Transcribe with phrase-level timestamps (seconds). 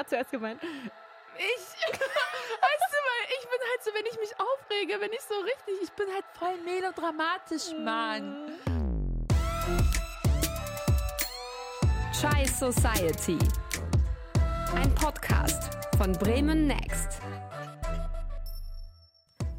[0.00, 0.60] wer hat zuerst gemeint?
[1.36, 1.42] Ich,
[1.92, 5.74] weißt du, weil ich bin halt so, wenn ich mich aufrege, wenn ich so richtig,
[5.82, 8.58] ich bin halt voll melodramatisch, Mann.
[12.18, 13.38] Chai Society.
[14.74, 17.20] Ein Podcast von Bremen Next.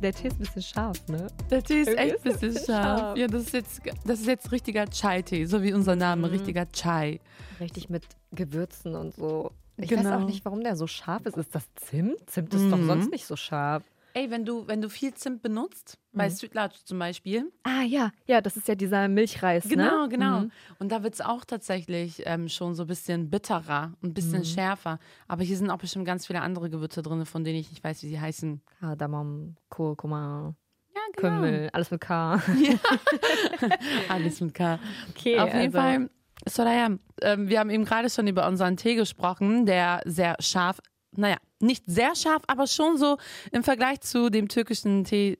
[0.01, 1.27] Der Tee ist ein bisschen scharf, ne?
[1.51, 2.65] Der Tee ist Irgendwie echt ein bisschen scharf.
[2.99, 3.17] scharf.
[3.17, 6.33] Ja, das ist jetzt, das ist jetzt richtiger Chai-Tee, so wie unser Name, Mhm.
[6.33, 7.19] richtiger Chai.
[7.59, 9.51] Richtig mit Gewürzen und so.
[9.81, 10.17] Ich weiß Genau.
[10.19, 11.37] auch nicht, warum der so scharf ist.
[11.37, 12.29] Ist das Zimt?
[12.29, 12.87] Zimt ist doch Mhm.
[12.87, 13.83] sonst nicht so scharf.
[14.13, 16.33] Ey, wenn du, wenn du viel Zimt benutzt, bei Mhm.
[16.33, 20.09] Street Large zum Beispiel, Ah ja, ja, das ist ja dieser Milchreis, Genau, ne?
[20.09, 20.39] genau.
[20.41, 20.51] Mhm.
[20.79, 24.45] Und da wird es auch tatsächlich ähm, schon so ein bisschen bitterer, ein bisschen Mhm.
[24.45, 24.99] schärfer.
[25.29, 28.03] Aber hier sind auch bestimmt ganz viele andere Gewürze drin, von denen ich nicht weiß,
[28.03, 28.61] wie sie heißen.
[28.81, 30.55] Kardamom, Kurkuma,
[30.93, 32.41] Ja, Kümmel, alles mit K.
[34.09, 34.79] Alles mit K.
[35.11, 36.09] Okay, Auf jeden also- Fall,
[36.47, 40.79] Soraya, ähm, wir haben eben gerade schon über unseren Tee gesprochen, der sehr scharf,
[41.11, 43.17] naja, nicht sehr scharf, aber schon so
[43.51, 45.37] im Vergleich zu dem türkischen Tee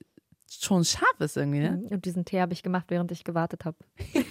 [0.50, 1.82] schon scharf ist irgendwie, ne?
[1.90, 3.76] Und diesen Tee habe ich gemacht, während ich gewartet habe.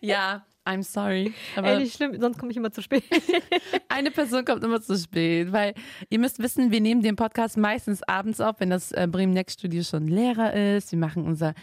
[0.00, 1.32] Ja, I'm sorry.
[1.56, 3.04] Aber Ey, nicht schlimm, sonst komme ich immer zu spät.
[3.88, 5.74] Eine Person kommt immer zu spät, weil
[6.10, 9.58] ihr müsst wissen, wir nehmen den Podcast meistens abends auf, wenn das äh, Bremen Next
[9.58, 10.92] Studio schon leerer ist.
[10.92, 11.54] Wir machen unser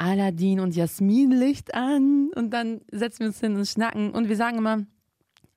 [0.00, 4.56] Aladdin und Jasminlicht an und dann setzen wir uns hin und schnacken und wir sagen
[4.56, 4.86] immer,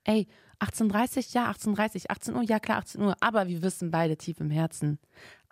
[0.04, 0.26] ey,
[0.60, 4.50] 18.30 ja, 18.30 18 Uhr, ja klar, 18 Uhr, aber wir wissen beide tief im
[4.50, 4.98] Herzen,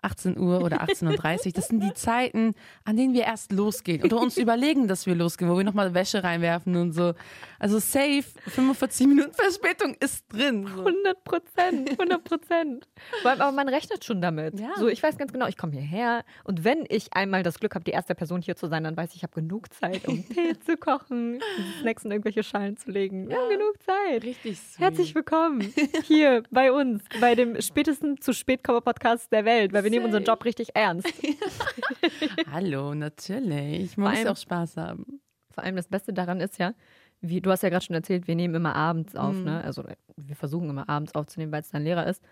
[0.03, 4.21] 18 Uhr oder 18.30 Uhr, das sind die Zeiten, an denen wir erst losgehen oder
[4.21, 7.15] uns überlegen, dass wir losgehen, wo wir nochmal Wäsche reinwerfen und so.
[7.59, 10.67] Also safe, 45 Minuten Verspätung ist drin.
[10.67, 10.85] So.
[10.85, 12.89] 100 Prozent, 100 Prozent.
[13.25, 14.59] Aber man rechnet schon damit.
[14.59, 14.73] Ja.
[14.77, 17.85] So, ich weiß ganz genau, ich komme hierher und wenn ich einmal das Glück habe,
[17.85, 20.59] die erste Person hier zu sein, dann weiß ich, ich habe genug Zeit, um Tee
[20.67, 21.41] zu kochen,
[21.81, 23.29] Snacks in irgendwelche Schalen zu legen.
[23.29, 24.25] Wir haben genug Zeit.
[24.25, 24.81] Richtig sweet.
[24.81, 25.73] Herzlich willkommen
[26.05, 30.25] hier bei uns, bei dem spätesten zu spät Podcast der Welt, weil wir nehmen unseren
[30.25, 31.07] Job richtig ernst.
[32.51, 33.97] Hallo, natürlich.
[33.97, 35.21] Man Vor muss allem- auch Spaß haben.
[35.51, 36.73] Vor allem das Beste daran ist ja,
[37.21, 39.45] wie du hast ja gerade schon erzählt, wir nehmen immer abends auf, Mhm.
[39.45, 39.65] ne?
[39.65, 39.85] Also
[40.17, 42.23] wir versuchen immer abends aufzunehmen, weil es dein Lehrer ist.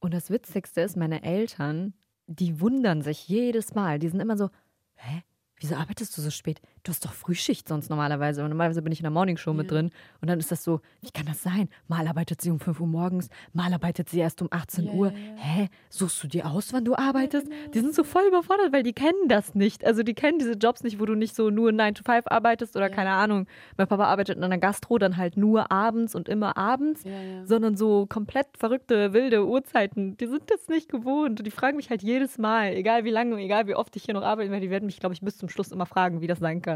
[0.00, 1.94] Und das Witzigste ist, meine Eltern,
[2.26, 3.98] die wundern sich jedes Mal.
[3.98, 4.50] Die sind immer so,
[4.96, 5.22] hä?
[5.60, 6.60] Wieso arbeitest du so spät?
[6.84, 8.42] Du hast doch Frühschicht sonst normalerweise.
[8.44, 9.90] Und normalerweise bin ich in der Morningshow mit drin.
[10.20, 11.70] Und dann ist das so, wie kann das sein?
[11.88, 15.06] Mal arbeitet sie um 5 Uhr morgens, mal arbeitet sie erst um 18 Ja, Uhr.
[15.12, 15.34] ja, ja.
[15.36, 15.68] Hä?
[15.88, 17.48] Suchst du dir aus, wann du arbeitest?
[17.72, 19.82] Die sind so voll überfordert, weil die kennen das nicht.
[19.86, 22.76] Also die kennen diese Jobs nicht, wo du nicht so nur 9 to 5 arbeitest
[22.76, 23.46] oder keine Ahnung.
[23.78, 27.46] Mein Papa arbeitet in einer Gastro dann halt nur abends und immer abends, Ja, ja.
[27.46, 30.18] sondern so komplett verrückte, wilde Uhrzeiten.
[30.18, 31.40] Die sind das nicht gewohnt.
[31.40, 34.12] Und die fragen mich halt jedes Mal, egal wie lange, egal wie oft ich hier
[34.12, 36.40] noch arbeiten werde, die werden mich, glaube ich, bis zum Schluss immer fragen, wie das
[36.40, 36.73] sein kann.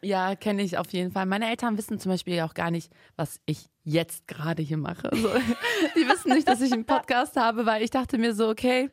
[0.00, 1.26] Ja, kenne ich auf jeden Fall.
[1.26, 5.10] Meine Eltern wissen zum Beispiel auch gar nicht, was ich jetzt gerade hier mache.
[5.10, 5.28] Also,
[5.96, 8.90] die wissen nicht, dass ich einen Podcast habe, weil ich dachte mir so, okay,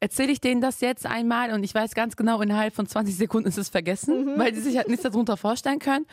[0.00, 3.48] erzähle ich denen das jetzt einmal und ich weiß ganz genau, innerhalb von 20 Sekunden
[3.48, 6.06] ist es vergessen, weil die sich halt nichts darunter vorstellen können.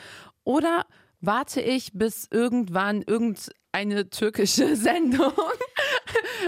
[0.44, 0.85] Oder
[1.21, 5.33] warte ich, bis irgendwann irgendeine türkische Sendung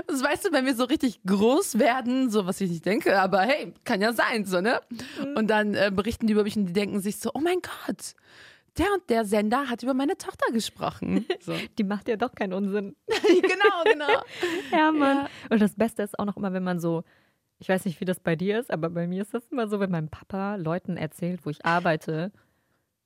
[0.08, 3.42] das weißt du, wenn wir so richtig groß werden, so was ich nicht denke, aber
[3.42, 4.82] hey, kann ja sein, so, ne?
[5.36, 8.14] Und dann äh, berichten die über mich und die denken sich so, oh mein Gott,
[8.78, 11.26] der und der Sender hat über meine Tochter gesprochen.
[11.42, 11.54] So.
[11.78, 12.96] Die macht ja doch keinen Unsinn.
[13.08, 14.24] genau, genau.
[14.72, 15.18] Ja, Mann.
[15.18, 15.30] Ja.
[15.50, 17.04] Und das Beste ist auch noch immer, wenn man so,
[17.60, 19.82] ich weiß nicht, wie das bei dir ist, aber bei mir ist das immer so,
[19.82, 22.32] wenn mein Papa Leuten erzählt, wo ich arbeite,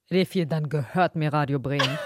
[0.10, 1.98] Refi, dann gehört mir Radio Bremen.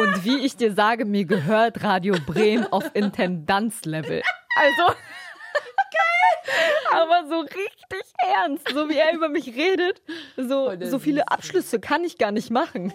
[0.00, 4.22] Und wie ich dir sage, mir gehört Radio Bremen auf Intendanzlevel.
[4.56, 6.54] Also, geil,
[6.92, 10.00] aber so richtig ernst, so wie er über mich redet.
[10.36, 11.28] So, Oh, so viele.
[11.28, 12.92] Abschlüsse kann ich gar nicht machen.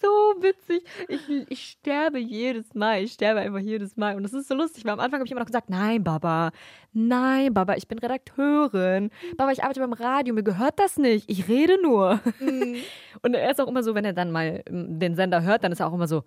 [0.00, 0.08] So
[0.42, 0.84] witzig.
[1.08, 3.02] Ich, ich sterbe jedes Mal.
[3.02, 4.16] Ich sterbe einfach jedes Mal.
[4.16, 6.50] Und das ist so lustig, weil am Anfang habe ich immer noch gesagt, nein, Baba,
[6.92, 9.10] nein, Baba, ich bin Redakteurin.
[9.36, 11.30] Baba, ich arbeite beim Radio, mir gehört das nicht.
[11.30, 12.20] Ich rede nur.
[13.22, 15.72] Und er ist auch immer so, wenn er dann mal ähm, den Sender hört, dann
[15.72, 16.24] ist er auch immer so,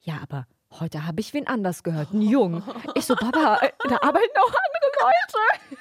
[0.00, 0.46] ja, aber
[0.80, 2.62] heute habe ich wen anders gehört, einen Jungen.
[2.94, 5.78] Ich so, Baba, äh, da arbeiten auch andere Leute.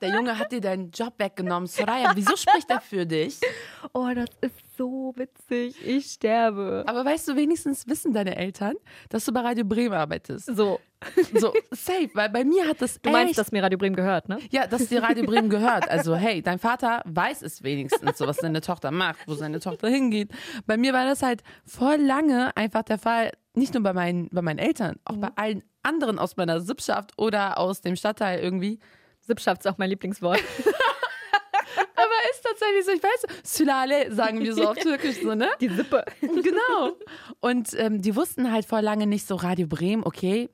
[0.00, 1.66] Der Junge hat dir deinen Job weggenommen.
[1.66, 3.40] Soraya, wieso spricht er für dich?
[3.92, 5.76] Oh, das ist so witzig.
[5.84, 6.84] Ich sterbe.
[6.86, 8.74] Aber weißt du, wenigstens wissen deine Eltern,
[9.10, 10.46] dass du bei Radio Bremen arbeitest.
[10.46, 10.80] So,
[11.34, 14.28] So, safe, weil bei mir hat das du meinst, echt dass mir Radio Bremen gehört,
[14.28, 14.38] ne?
[14.50, 15.88] Ja, dass dir Radio Bremen gehört.
[15.88, 19.88] Also, hey, dein Vater weiß es wenigstens, so was seine Tochter macht, wo seine Tochter
[19.88, 20.32] hingeht.
[20.66, 24.42] Bei mir war das halt voll lange einfach der Fall, nicht nur bei meinen, bei
[24.42, 28.80] meinen Eltern, auch bei allen anderen aus meiner Sippschaft oder aus dem Stadtteil irgendwie.
[29.20, 30.40] Sippschaft ist auch mein Lieblingswort.
[31.78, 35.50] Aber ist tatsächlich so, ich weiß, Sülale sagen wir so auf Türkisch so, ne?
[35.60, 36.04] Die Sippe.
[36.20, 36.96] Genau.
[37.40, 40.48] Und ähm, die wussten halt vor lange nicht so Radio Bremen, okay,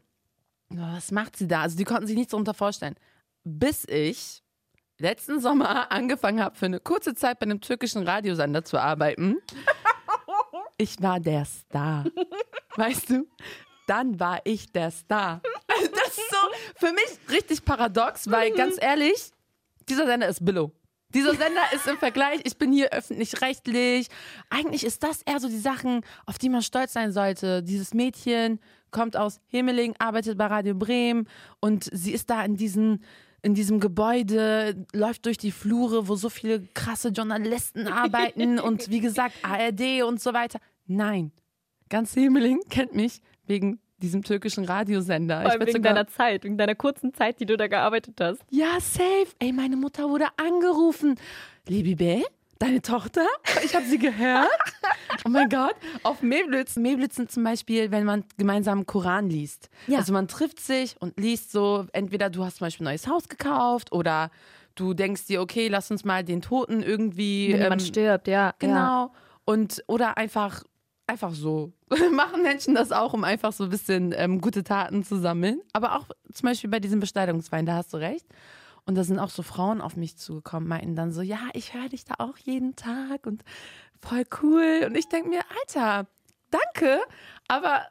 [0.71, 1.63] was macht sie da?
[1.63, 2.97] Also die konnten sich nichts darunter vorstellen.
[3.45, 4.43] Bis ich
[4.99, 9.37] letzten Sommer angefangen habe, für eine kurze Zeit bei einem türkischen Radiosender zu arbeiten.
[10.77, 12.05] Ich war der Star.
[12.77, 13.27] Weißt du?
[13.87, 15.43] Dann war ich der Star.
[15.69, 19.31] Also das ist so für mich richtig paradox, weil ganz ehrlich,
[19.89, 20.73] dieser Sender ist Billo.
[21.15, 24.09] Dieser Sender ist im Vergleich, ich bin hier öffentlich-rechtlich.
[24.51, 27.63] Eigentlich ist das eher so die Sachen, auf die man stolz sein sollte.
[27.63, 28.59] Dieses Mädchen
[28.91, 31.29] kommt aus Himmeling, arbeitet bei Radio Bremen
[31.61, 33.05] und sie ist da in diesen
[33.43, 39.01] in diesem Gebäude, läuft durch die Flure, wo so viele krasse Journalisten arbeiten und wie
[39.01, 40.59] gesagt ARD und so weiter.
[40.87, 41.31] Nein,
[41.91, 45.43] ganz Himmeling kennt mich wegen diesem türkischen Radiosender.
[45.43, 48.41] Vor allem wegen sogar- deiner Zeit, wegen deiner kurzen Zeit, die du da gearbeitet hast.
[48.51, 49.27] ja, safe.
[49.39, 51.17] Ey, meine Mutter wurde angerufen.
[51.67, 52.23] Liebe B,
[52.59, 53.27] deine Tochter?
[53.65, 54.49] Ich habe sie gehört.
[55.25, 55.75] Oh mein Gott.
[56.03, 56.21] Auf.
[56.23, 59.71] Meblitz sind zum Beispiel, wenn man gemeinsam Koran liest.
[59.87, 59.99] Ja.
[59.99, 63.29] Also man trifft sich und liest so, entweder du hast zum Beispiel ein neues Haus
[63.29, 64.31] gekauft oder
[64.75, 67.53] du denkst dir, okay, lass uns mal den Toten irgendwie.
[67.53, 68.35] Wenn jemand ähm, stirbt, ja.
[68.35, 68.55] Ja.
[68.59, 69.13] Genau.
[69.47, 70.63] Und oder einfach,
[71.07, 71.73] einfach so.
[72.13, 75.61] Machen Menschen das auch, um einfach so ein bisschen ähm, gute Taten zu sammeln.
[75.73, 78.27] Aber auch zum Beispiel bei diesem Besteigungswein, da hast du recht.
[78.87, 81.89] Und da sind auch so Frauen auf mich zugekommen, meinten dann so, ja, ich höre
[81.89, 83.43] dich da auch jeden Tag und
[84.01, 84.85] voll cool.
[84.87, 86.07] Und ich denke mir, Alter,
[86.51, 87.01] danke,
[87.49, 87.87] aber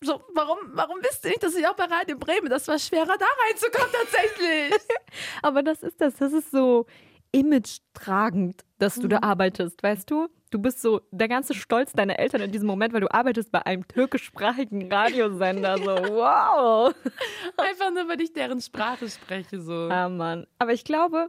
[0.00, 3.16] so, warum, warum wisst ihr nicht, dass ich auch bei Radio Bremen, das war schwerer,
[3.18, 4.80] da reinzukommen tatsächlich.
[5.42, 6.14] Aber das ist das.
[6.16, 6.86] Das ist so
[7.32, 10.28] image-tragend, dass du da arbeitest, weißt du?
[10.50, 13.64] Du bist so der ganze Stolz deiner Eltern in diesem Moment, weil du arbeitest bei
[13.66, 15.76] einem türkischsprachigen Radiosender.
[15.78, 16.94] So, wow.
[17.58, 19.88] Einfach nur, weil ich deren Sprache spreche, so.
[19.90, 20.46] Ah, Mann.
[20.58, 21.28] Aber ich glaube,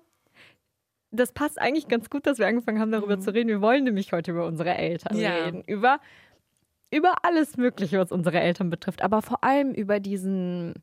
[1.11, 3.49] das passt eigentlich ganz gut, dass wir angefangen haben, darüber zu reden.
[3.49, 5.43] Wir wollen nämlich heute über unsere Eltern Ja.
[5.45, 5.63] reden.
[5.67, 5.99] Über,
[6.91, 9.01] über alles Mögliche, was unsere Eltern betrifft.
[9.01, 10.75] Aber vor allem über diesen,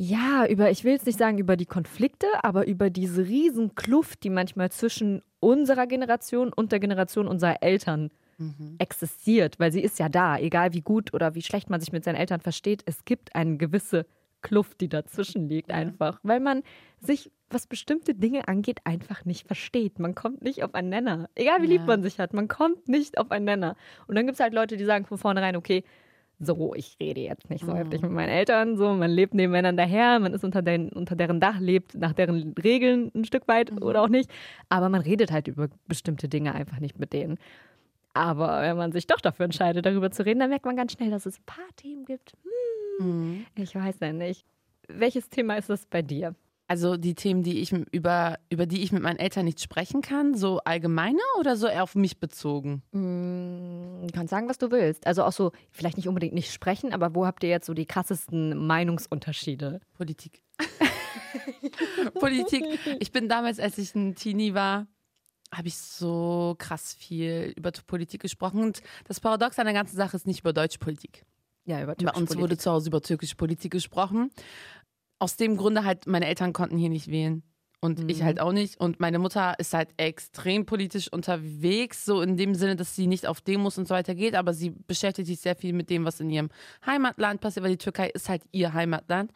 [0.00, 4.22] ja, über, ich will jetzt nicht sagen über die Konflikte, aber über diese riesen Kluft,
[4.22, 8.10] die manchmal zwischen unserer Generation und der Generation unserer Eltern
[8.78, 9.58] existiert.
[9.58, 12.14] Weil sie ist ja da, egal wie gut oder wie schlecht man sich mit seinen
[12.14, 12.82] Eltern versteht.
[12.86, 14.06] Es gibt eine gewisse
[14.40, 16.20] Kluft, die dazwischen liegt, einfach.
[16.22, 16.62] Weil man
[17.00, 19.98] sich, was bestimmte Dinge angeht, einfach nicht versteht.
[19.98, 21.28] Man kommt nicht auf einen Nenner.
[21.34, 21.86] Egal wie lieb Ja.
[21.88, 23.74] man sich hat, man kommt nicht auf einen Nenner.
[24.06, 25.82] Und dann gibt es halt Leute, die sagen von vornherein, okay,
[26.40, 30.20] so, ich rede jetzt nicht so heftig mit meinen Eltern, so, man lebt nebeneinander her,
[30.20, 34.02] man ist unter, den, unter deren Dach, lebt nach deren Regeln ein Stück weit oder
[34.02, 34.30] auch nicht,
[34.68, 37.38] aber man redet halt über bestimmte Dinge einfach nicht mit denen.
[38.14, 41.10] Aber wenn man sich doch dafür entscheidet, darüber zu reden, dann merkt man ganz schnell,
[41.10, 42.32] dass es ein paar Themen gibt.
[42.98, 44.44] Hm, ich weiß ja nicht.
[44.88, 46.34] Welches Thema ist das bei dir?
[46.68, 50.34] Also die Themen, die ich über, über die ich mit meinen Eltern nicht sprechen kann,
[50.34, 52.82] so allgemeine oder so eher auf mich bezogen?
[52.92, 55.06] Mm, Du kannst sagen, was du willst.
[55.06, 57.86] Also auch so, vielleicht nicht unbedingt nicht sprechen, aber wo habt ihr jetzt so die
[57.86, 59.80] krassesten Meinungsunterschiede?
[59.94, 60.42] Politik.
[62.14, 62.64] Politik.
[63.00, 64.86] Ich bin damals, als ich ein Teenie war,
[65.52, 68.62] habe ich so krass viel über Politik gesprochen.
[68.62, 71.24] Und das Paradox an der ganzen Sache ist nicht über deutsche Politik.
[71.64, 74.30] Ja, über Bei uns wurde zu Hause über türkische Politik gesprochen.
[75.18, 77.42] Aus dem Grunde halt, meine Eltern konnten hier nicht wählen.
[77.80, 78.80] Und ich halt auch nicht.
[78.80, 83.28] Und meine Mutter ist halt extrem politisch unterwegs, so in dem Sinne, dass sie nicht
[83.28, 86.18] auf Demos und so weiter geht, aber sie beschäftigt sich sehr viel mit dem, was
[86.18, 86.50] in ihrem
[86.84, 89.32] Heimatland passiert, weil die Türkei ist halt ihr Heimatland.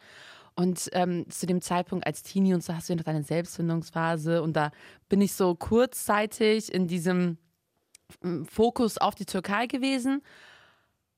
[0.55, 4.43] Und ähm, zu dem Zeitpunkt als Teenie und so hast du ja noch deine Selbstfindungsphase
[4.43, 4.71] und da
[5.07, 7.37] bin ich so kurzzeitig in diesem
[8.23, 10.21] ähm, Fokus auf die Türkei gewesen.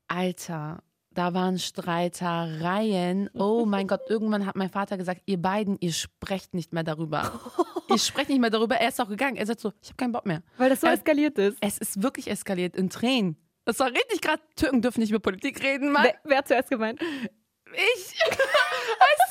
[0.08, 0.84] Alter,
[1.16, 3.30] da waren Streitereien.
[3.34, 7.40] Oh mein Gott, irgendwann hat mein Vater gesagt, ihr beiden, ihr sprecht nicht mehr darüber.
[7.90, 8.76] ihr sprecht nicht mehr darüber.
[8.76, 9.38] Er ist auch gegangen.
[9.38, 10.44] Er sagt so, ich habe keinen Bock mehr.
[10.58, 11.58] Weil das so Äh, eskaliert ist.
[11.62, 13.38] Es ist wirklich eskaliert in Tränen.
[13.64, 16.04] Das war richtig gerade, Türken dürfen nicht über Politik reden, Mann.
[16.04, 17.02] Wer, wer hat zuerst gemeint?
[17.02, 19.25] Ich, weißt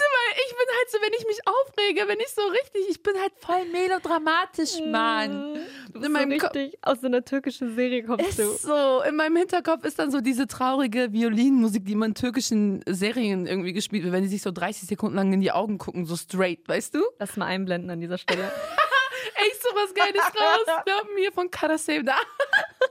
[0.57, 3.65] bin halt so, wenn ich mich aufrege, wenn ich so richtig, ich bin halt voll
[3.67, 5.55] melodramatisch, Mann.
[5.55, 8.43] Du In bist so meinem Ko- richtig aus so einer türkischen Serie kommst du.
[8.43, 12.83] Ist so, in meinem Hinterkopf ist dann so diese traurige Violinmusik, die man in türkischen
[12.87, 16.05] Serien irgendwie gespielt wird, wenn die sich so 30 Sekunden lang in die Augen gucken,
[16.07, 17.03] so straight, weißt du?
[17.19, 18.43] Lass mal einblenden an dieser Stelle.
[19.37, 20.67] Echt so was Geiles raus.
[20.85, 22.17] Wir haben hier von Karasem da.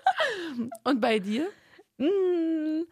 [0.84, 1.48] Und bei dir?
[1.98, 2.84] Mm.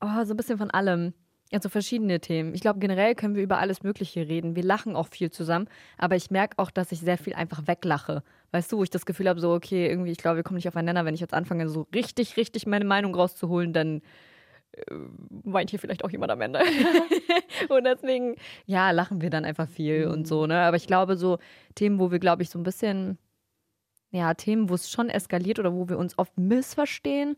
[0.00, 1.12] Oh, so ein bisschen von allem.
[1.50, 2.54] Also verschiedene Themen.
[2.54, 4.54] Ich glaube, generell können wir über alles Mögliche reden.
[4.54, 8.22] Wir lachen auch viel zusammen, aber ich merke auch, dass ich sehr viel einfach weglache.
[8.50, 10.68] Weißt du, wo ich das Gefühl habe, so, okay, irgendwie, ich glaube, wir kommen nicht
[10.68, 11.06] aufeinander.
[11.06, 14.02] Wenn ich jetzt anfange, so richtig, richtig meine Meinung rauszuholen, dann
[14.72, 14.82] äh,
[15.44, 16.60] weint hier vielleicht auch jemand am Ende.
[17.70, 18.36] und deswegen,
[18.66, 20.60] ja, lachen wir dann einfach viel und so, ne?
[20.60, 21.38] Aber ich glaube, so
[21.74, 23.18] Themen, wo wir, glaube ich, so ein bisschen
[24.10, 27.36] ja, Themen, wo es schon eskaliert oder wo wir uns oft missverstehen,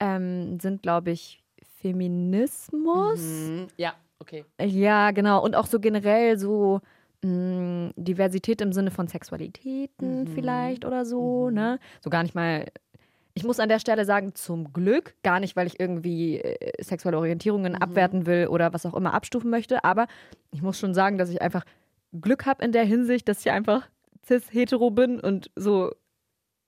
[0.00, 1.39] ähm, sind, glaube ich,
[1.80, 3.48] Feminismus.
[3.50, 3.66] Mhm.
[3.76, 4.44] Ja, okay.
[4.60, 5.42] Ja, genau.
[5.42, 6.80] Und auch so generell so
[7.22, 10.26] mh, Diversität im Sinne von Sexualitäten Mhm.
[10.28, 11.54] vielleicht oder so, Mhm.
[11.54, 11.78] ne?
[12.00, 12.66] So gar nicht mal.
[13.34, 17.18] Ich muss an der Stelle sagen, zum Glück, gar nicht, weil ich irgendwie äh, sexuelle
[17.18, 17.78] Orientierungen Mhm.
[17.78, 20.06] abwerten will oder was auch immer abstufen möchte, aber
[20.50, 21.64] ich muss schon sagen, dass ich einfach
[22.20, 23.88] Glück habe in der Hinsicht, dass ich einfach
[24.26, 25.92] cis-hetero bin und so,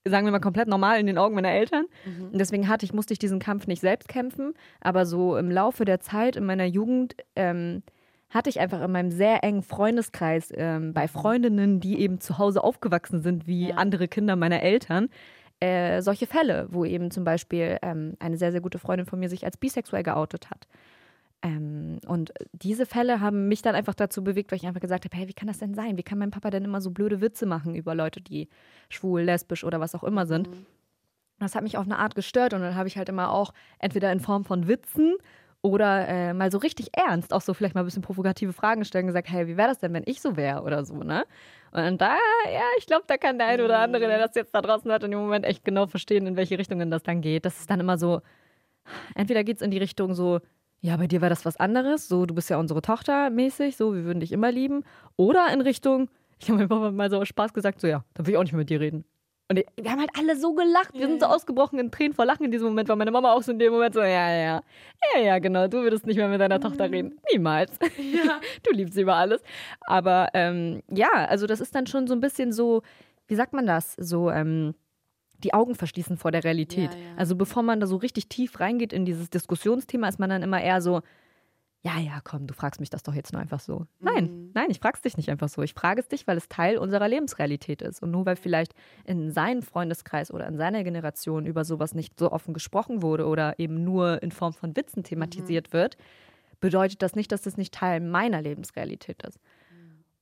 [0.07, 1.85] sagen wir mal, komplett normal in den Augen meiner Eltern.
[2.05, 2.25] Mhm.
[2.31, 5.85] Und deswegen hatte ich, musste ich diesen Kampf nicht selbst kämpfen, aber so im Laufe
[5.85, 7.83] der Zeit in meiner Jugend ähm,
[8.29, 12.63] hatte ich einfach in meinem sehr engen Freundeskreis ähm, bei Freundinnen, die eben zu Hause
[12.63, 13.75] aufgewachsen sind, wie Ja.
[13.75, 15.09] andere Kinder meiner Eltern,
[15.59, 19.29] äh, solche Fälle, wo eben zum Beispiel ähm, eine sehr, sehr gute Freundin von mir
[19.29, 20.67] sich als bisexuell geoutet hat.
[21.43, 25.15] Ähm, und diese Fälle haben mich dann einfach dazu bewegt, weil ich einfach gesagt habe,
[25.15, 25.97] hey, wie kann das denn sein?
[25.97, 28.47] Wie kann mein Papa denn immer so blöde Witze machen über Leute, die
[28.89, 30.47] schwul, lesbisch oder was auch immer sind?
[31.39, 34.11] Das hat mich auf eine Art gestört und dann habe ich halt immer auch entweder
[34.13, 35.15] in Form von Witzen
[35.61, 39.03] oder äh, mal so richtig ernst, auch so vielleicht mal ein bisschen provokative Fragen gestellt
[39.03, 41.25] und gesagt, hey, wie wäre das denn, wenn ich so wäre oder so, ne?
[41.71, 42.15] Und da,
[42.51, 45.03] ja, ich glaube, da kann der ein oder andere, der das jetzt da draußen hört,
[45.03, 47.45] in dem Moment echt genau verstehen, in welche Richtungen das dann geht.
[47.45, 48.21] Das ist dann immer so,
[49.15, 50.39] entweder geht es in die Richtung so,
[50.83, 53.95] ja, bei dir war das was anderes, so, du bist ja unsere Tochter mäßig, so,
[53.95, 54.83] wir würden dich immer lieben.
[55.15, 56.09] Oder in Richtung,
[56.39, 58.51] ich habe einfach mal so aus Spaß gesagt, so, ja, dann will ich auch nicht
[58.51, 59.05] mehr mit dir reden.
[59.47, 62.43] Und wir haben halt alle so gelacht, wir sind so ausgebrochen in Tränen vor Lachen
[62.43, 64.63] in diesem Moment, weil meine Mama auch so in dem Moment so, ja, ja, ja,
[65.15, 67.17] ja, ja, genau, du würdest nicht mehr mit deiner Tochter reden.
[67.31, 67.71] Niemals.
[67.97, 68.41] Ja.
[68.63, 69.41] du liebst sie über alles.
[69.81, 72.81] Aber ähm, ja, also das ist dann schon so ein bisschen so,
[73.27, 73.93] wie sagt man das?
[73.95, 74.75] So, ähm,
[75.43, 76.93] die Augen verschließen vor der Realität.
[76.93, 77.05] Ja, ja.
[77.17, 80.61] Also bevor man da so richtig tief reingeht in dieses Diskussionsthema, ist man dann immer
[80.61, 81.01] eher so,
[81.85, 83.87] ja, ja, komm, du fragst mich das doch jetzt nur einfach so.
[83.99, 84.51] Nein, Mhm.
[84.53, 85.61] nein, ich frag's dich nicht einfach so.
[85.63, 88.01] Ich frage es dich, weil es Teil unserer Lebensrealität ist.
[88.01, 88.73] Und nur weil vielleicht
[89.03, 93.59] in seinem Freundeskreis oder in seiner Generation über sowas nicht so offen gesprochen wurde oder
[93.59, 95.97] eben nur in Form von Witzen thematisiert wird,
[96.61, 99.37] bedeutet das nicht, dass das nicht Teil meiner Lebensrealität ist.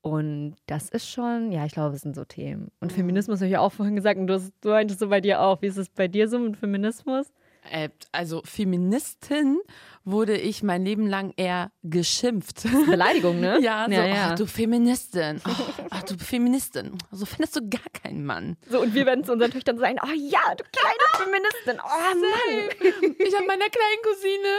[0.01, 2.71] Und das ist schon, ja, ich glaube, es sind so Themen.
[2.79, 5.21] Und Feminismus habe ich ja auch vorhin gesagt, und du, hast, du meintest so bei
[5.21, 5.61] dir auch.
[5.61, 7.27] Wie ist es bei dir so mit Feminismus?
[7.69, 9.59] Äh, also Feministin
[10.03, 12.63] wurde ich mein Leben lang eher geschimpft.
[12.89, 13.59] Beleidigung, ne?
[13.61, 14.29] Ja, so, ja, ja.
[14.31, 15.39] Ach, du Feministin.
[15.47, 15.51] Oh,
[15.91, 16.97] ach, du Feministin.
[17.11, 18.57] So findest du gar keinen Mann.
[18.67, 23.15] So, und wir werden zu unseren Töchtern sagen, oh ja, du kleine Feministin, oh Mann.
[23.19, 24.57] Ich habe meiner kleinen Cousine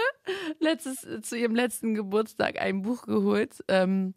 [0.60, 3.64] letztes, zu ihrem letzten Geburtstag ein Buch geholt.
[3.66, 4.14] Ähm,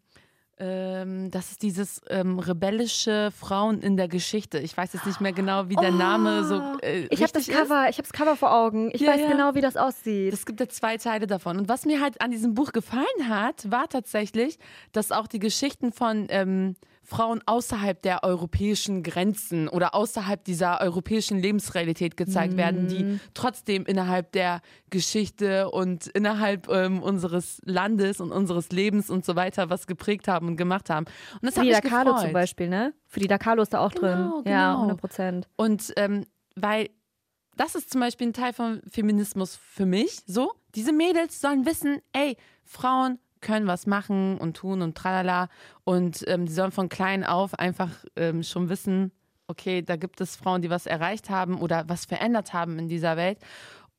[0.58, 4.58] ähm, das ist dieses ähm, rebellische Frauen in der Geschichte.
[4.58, 7.08] Ich weiß jetzt nicht mehr genau, wie der Name so äh, Oh.
[7.10, 7.60] Ich habe das richtig ist.
[7.68, 8.90] Cover, ich habe das Cover vor Augen.
[8.92, 9.28] Ich Ja, weiß ja.
[9.30, 10.32] genau, wie das aussieht.
[10.32, 11.58] Es gibt ja zwei Teile davon.
[11.58, 14.58] Und was mir halt an diesem Buch gefallen hat, war tatsächlich,
[14.92, 16.74] dass auch die Geschichten von ähm,
[17.06, 24.32] Frauen außerhalb der europäischen Grenzen oder außerhalb dieser europäischen Lebensrealität gezeigt werden, die trotzdem innerhalb
[24.32, 24.60] der
[24.90, 30.48] Geschichte und innerhalb ähm, unseres Landes und unseres Lebens und so weiter was geprägt haben
[30.48, 31.06] und gemacht haben.
[31.40, 32.22] Und das mich Kahlo gefreut.
[32.24, 32.92] zum Beispiel, ne?
[33.06, 34.16] Frida Kahlo ist da auch drin.
[34.16, 34.76] Genau, Ja, genau.
[34.78, 35.48] 100 Prozent.
[35.56, 36.24] Und ähm,
[36.56, 36.90] weil
[37.56, 40.22] das ist zum Beispiel ein Teil von Feminismus für mich.
[40.26, 45.48] So, diese Mädels sollen wissen, ey, Frauen können was machen und tun und tralala.
[45.84, 49.12] Und ähm, die sollen von klein auf einfach ähm, schon wissen,
[49.46, 53.16] okay, da gibt es Frauen, die was erreicht haben oder was verändert haben in dieser
[53.16, 53.38] Welt.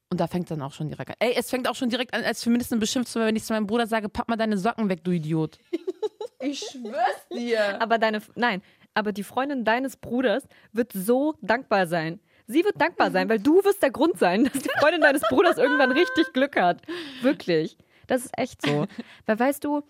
[0.09, 1.15] Und da fängt dann auch schon direkt an.
[1.19, 3.53] Ey, es fängt auch schon direkt an, als Feministin beschimpft zu werden, wenn ich zu
[3.53, 5.57] meinem Bruder sage, pack mal deine Socken weg, du Idiot.
[6.41, 7.81] ich schwör's dir.
[7.81, 8.61] Aber deine, nein,
[8.93, 12.19] aber die Freundin deines Bruders wird so dankbar sein.
[12.47, 15.57] Sie wird dankbar sein, weil du wirst der Grund sein, dass die Freundin deines Bruders
[15.57, 16.81] irgendwann richtig Glück hat.
[17.21, 17.77] Wirklich.
[18.07, 18.87] Das ist echt so.
[19.25, 19.81] Weil weißt du,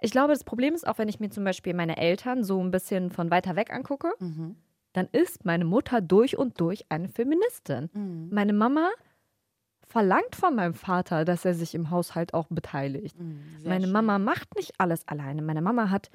[0.00, 2.70] ich glaube, das Problem ist auch, wenn ich mir zum Beispiel meine Eltern so ein
[2.70, 4.56] bisschen von weiter weg angucke, Mhm.
[4.92, 7.88] dann ist meine Mutter durch und durch eine Feministin.
[7.92, 8.28] Mhm.
[8.30, 8.90] Meine Mama
[9.88, 13.18] verlangt von meinem Vater, dass er sich im Haushalt auch beteiligt.
[13.18, 13.92] Mhm, meine schön.
[13.92, 15.42] Mama macht nicht alles alleine.
[15.42, 16.10] Meine Mama hat,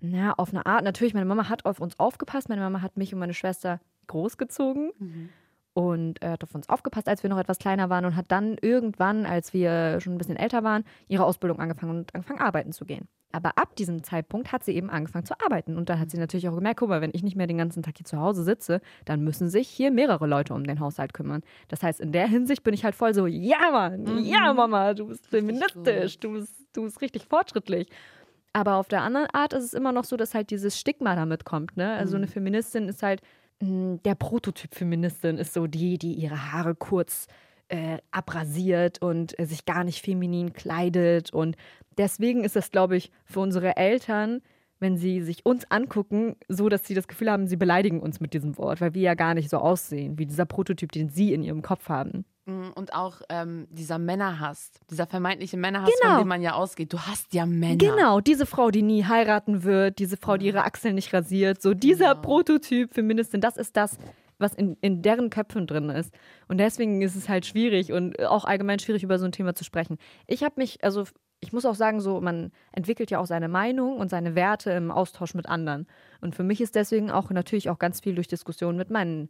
[0.00, 2.48] na, auf eine Art, natürlich, meine Mama hat auf uns aufgepasst.
[2.48, 5.28] Meine Mama hat mich und meine Schwester großgezogen Mhm.
[5.76, 8.56] Und äh, hat auf uns aufgepasst, als wir noch etwas kleiner waren und hat dann
[8.62, 12.86] irgendwann, als wir schon ein bisschen älter waren, ihre Ausbildung angefangen und angefangen arbeiten zu
[12.86, 13.08] gehen.
[13.30, 15.76] Aber ab diesem Zeitpunkt hat sie eben angefangen zu arbeiten.
[15.76, 17.82] Und dann hat sie natürlich auch gemerkt, guck mal, wenn ich nicht mehr den ganzen
[17.82, 21.42] Tag hier zu Hause sitze, dann müssen sich hier mehrere Leute um den Haushalt kümmern.
[21.68, 25.08] Das heißt, in der Hinsicht bin ich halt voll so, ja Mann, ja Mama, du
[25.08, 27.90] bist feministisch, du bist, du bist richtig fortschrittlich.
[28.54, 31.44] Aber auf der anderen Art ist es immer noch so, dass halt dieses Stigma damit
[31.44, 31.76] kommt.
[31.76, 31.92] Ne?
[31.92, 33.20] Also eine Feministin ist halt,
[33.60, 37.26] der Prototyp Feministin ist so die, die ihre Haare kurz
[37.68, 41.32] äh, abrasiert und äh, sich gar nicht feminin kleidet.
[41.32, 41.56] Und
[41.98, 44.42] deswegen ist das, glaube ich, für unsere Eltern
[44.78, 48.34] wenn sie sich uns angucken, so dass sie das Gefühl haben, sie beleidigen uns mit
[48.34, 51.42] diesem Wort, weil wir ja gar nicht so aussehen, wie dieser Prototyp, den sie in
[51.42, 52.24] ihrem Kopf haben.
[52.44, 56.14] Mm, Und auch ähm, dieser Männerhass, dieser vermeintliche Männerhass, Genau.
[56.14, 56.92] von dem man ja ausgeht.
[56.92, 57.76] Du hast ja Männer.
[57.78, 61.74] Genau, diese Frau, die nie heiraten wird, diese Frau, die ihre Achseln nicht rasiert, so
[61.74, 62.20] dieser Genau.
[62.22, 63.98] Prototyp Feministin, das ist das,
[64.38, 66.12] was in, in deren Köpfen drin ist.
[66.46, 69.64] Und deswegen ist es halt schwierig und auch allgemein schwierig, über so ein Thema zu
[69.64, 69.96] sprechen.
[70.26, 71.04] Ich habe mich, also
[71.46, 74.90] ich muss auch sagen, so, man entwickelt ja auch seine Meinung und seine Werte im
[74.90, 75.86] Austausch mit anderen.
[76.20, 79.28] Und für mich ist deswegen auch natürlich auch ganz viel durch Diskussionen mit meinen,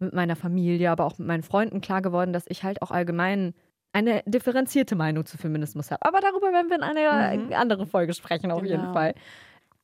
[0.00, 3.54] mit meiner Familie, aber auch mit meinen Freunden klar geworden, dass ich halt auch allgemein
[3.92, 6.04] eine differenzierte Meinung zu Feminismus habe.
[6.04, 7.52] Aber darüber werden wir in einer Mhm.
[7.52, 8.92] anderen Folge sprechen, auf jeden Genau.
[8.92, 9.14] Fall.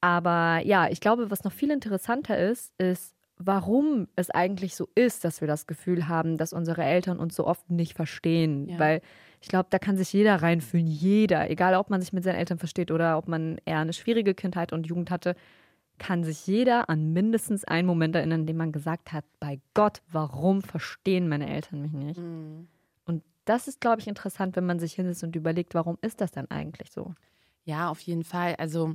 [0.00, 5.24] Aber ja, ich glaube, was noch viel interessanter ist, ist, warum es eigentlich so ist,
[5.24, 8.68] dass wir das Gefühl haben, dass unsere Eltern uns so oft nicht verstehen.
[8.68, 8.78] Ja.
[8.78, 9.00] Weil
[9.40, 10.86] ich glaube, da kann sich jeder reinfühlen.
[10.86, 11.50] Jeder.
[11.50, 14.72] Egal, ob man sich mit seinen Eltern versteht oder ob man eher eine schwierige Kindheit
[14.72, 15.34] und Jugend hatte,
[15.98, 20.02] kann sich jeder an mindestens einen Moment erinnern, in dem man gesagt hat, bei Gott,
[20.10, 22.18] warum verstehen meine Eltern mich nicht?
[22.18, 22.66] Mm.
[23.04, 26.32] Und das ist, glaube ich, interessant, wenn man sich hinsetzt und überlegt, warum ist das
[26.32, 27.14] denn eigentlich so?
[27.64, 28.56] Ja, auf jeden Fall.
[28.56, 28.94] Also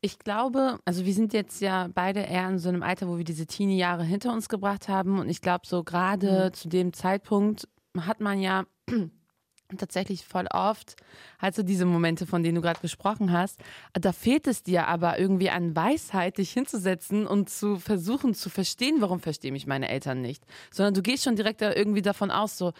[0.00, 3.24] ich glaube, also wir sind jetzt ja beide eher in so einem Alter, wo wir
[3.24, 5.18] diese Teenie-Jahre hinter uns gebracht haben.
[5.18, 8.64] Und ich glaube, so gerade zu dem Zeitpunkt hat man ja
[9.76, 10.96] tatsächlich voll oft
[11.38, 13.60] halt so diese Momente, von denen du gerade gesprochen hast.
[13.92, 18.96] Da fehlt es dir aber irgendwie an Weisheit, dich hinzusetzen und zu versuchen zu verstehen,
[19.00, 20.44] warum verstehen mich meine Eltern nicht.
[20.70, 22.72] Sondern du gehst schon direkt irgendwie davon aus, so,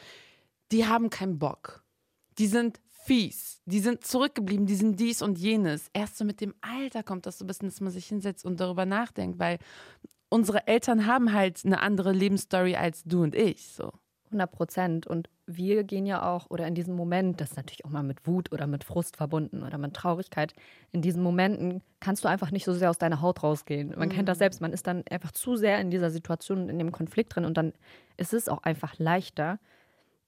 [0.73, 1.85] die haben keinen Bock.
[2.39, 3.61] Die sind fies.
[3.67, 5.89] Die sind zurückgeblieben, die sind dies und jenes.
[5.93, 8.61] Erst so mit dem Alter kommt das so ein bisschen, dass man sich hinsetzt und
[8.61, 9.59] darüber nachdenkt, weil
[10.29, 13.69] unsere Eltern haben halt eine andere Lebensstory als du und ich.
[13.69, 13.93] So.
[14.31, 15.07] 100 Prozent.
[15.07, 18.27] Und wir gehen ja auch, oder in diesem Moment, das ist natürlich auch mal mit
[18.27, 20.55] Wut oder mit Frust verbunden oder mit Traurigkeit,
[20.93, 23.93] in diesen Momenten kannst du einfach nicht so sehr aus deiner Haut rausgehen.
[23.97, 26.79] Man kennt das selbst, man ist dann einfach zu sehr in dieser Situation und in
[26.79, 27.73] dem Konflikt drin und dann
[28.17, 29.59] ist es auch einfach leichter,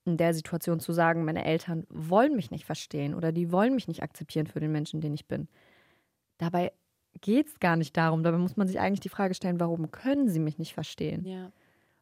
[0.05, 3.89] in der Situation zu sagen, meine Eltern wollen mich nicht verstehen oder die wollen mich
[3.89, 5.49] nicht akzeptieren für den Menschen, den ich bin.
[6.39, 6.73] Dabei
[7.21, 8.23] geht es gar nicht darum.
[8.23, 11.25] Dabei muss man sich eigentlich die Frage stellen, warum können sie mich nicht verstehen?
[11.25, 11.53] Ja.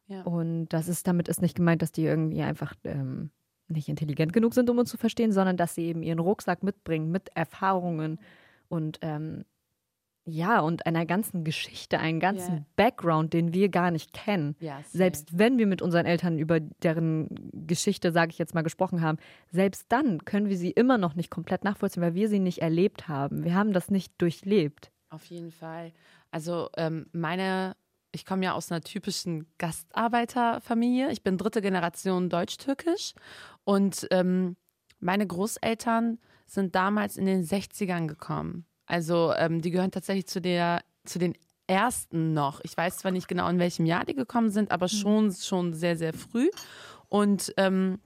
[0.07, 0.23] Ja.
[0.23, 3.29] Und das ist, damit ist nicht gemeint, dass die irgendwie einfach ähm,
[3.69, 7.11] nicht intelligent genug sind, um uns zu verstehen, sondern dass sie eben ihren Rucksack mitbringen
[7.11, 8.19] mit Erfahrungen
[8.67, 9.45] und ähm,
[10.25, 12.65] ja, und einer ganzen Geschichte, einen ganzen Ja.
[12.75, 14.55] Background, den wir gar nicht kennen.
[14.59, 14.79] Ja.
[14.87, 19.17] Selbst wenn wir mit unseren Eltern über deren Geschichte, sage ich jetzt mal, gesprochen haben,
[19.49, 23.07] selbst dann können wir sie immer noch nicht komplett nachvollziehen, weil wir sie nicht erlebt
[23.07, 23.43] haben.
[23.43, 24.91] Wir haben das nicht durchlebt.
[25.09, 25.91] Auf jeden Fall.
[26.29, 27.75] Also ähm, meine,
[28.11, 31.11] ich komme ja aus einer typischen Gastarbeiterfamilie.
[31.11, 33.13] Ich bin dritte Generation deutsch-türkisch
[33.63, 34.55] und ähm,
[34.99, 38.65] meine Großeltern sind damals in den 60ern gekommen.
[38.91, 41.33] Also ähm, die gehören tatsächlich zu der, zu den
[41.65, 42.59] ersten noch.
[42.63, 45.95] Ich weiß zwar nicht genau, in welchem Jahr die gekommen sind, aber schon, schon sehr,
[45.95, 46.49] sehr früh.
[47.07, 47.99] Und ähm,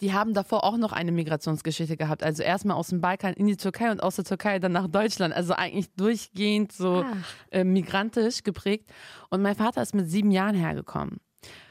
[0.00, 2.24] die haben davor auch noch eine Migrationsgeschichte gehabt.
[2.24, 5.32] Also erstmal aus dem Balkan in die Türkei und aus der Türkei dann nach Deutschland.
[5.32, 7.04] Also eigentlich durchgehend so
[7.52, 8.90] äh, migrantisch geprägt.
[9.30, 11.20] Und mein Vater ist mit sieben Jahren hergekommen.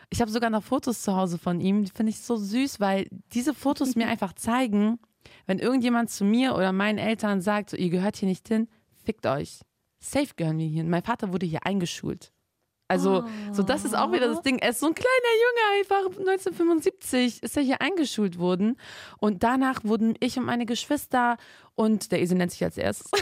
[0.10, 1.84] Ich habe sogar noch Fotos zu Hause von ihm.
[1.84, 5.00] Die finde ich so süß, weil diese Fotos mir einfach zeigen,
[5.46, 8.68] wenn irgendjemand zu mir oder meinen Eltern sagt, so, ihr gehört hier nicht hin,
[9.04, 9.62] fickt euch.
[10.00, 10.90] Safe gehören wir hier hin.
[10.90, 12.32] Mein Vater wurde hier eingeschult.
[12.90, 14.60] Also, so das ist auch wieder das Ding.
[14.60, 18.78] Er ist so ein kleiner Junge, einfach 1975 ist er hier eingeschult worden.
[19.18, 21.38] Und danach wurden ich und meine Geschwister
[21.76, 23.10] und der Esel nennt sich als erstes.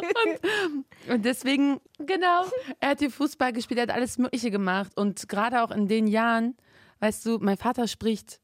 [0.00, 2.44] und, und deswegen, genau,
[2.80, 4.92] er hat hier Fußball gespielt, er hat alles Mögliche gemacht.
[4.96, 6.56] Und gerade auch in den Jahren,
[7.00, 8.40] weißt du, mein Vater spricht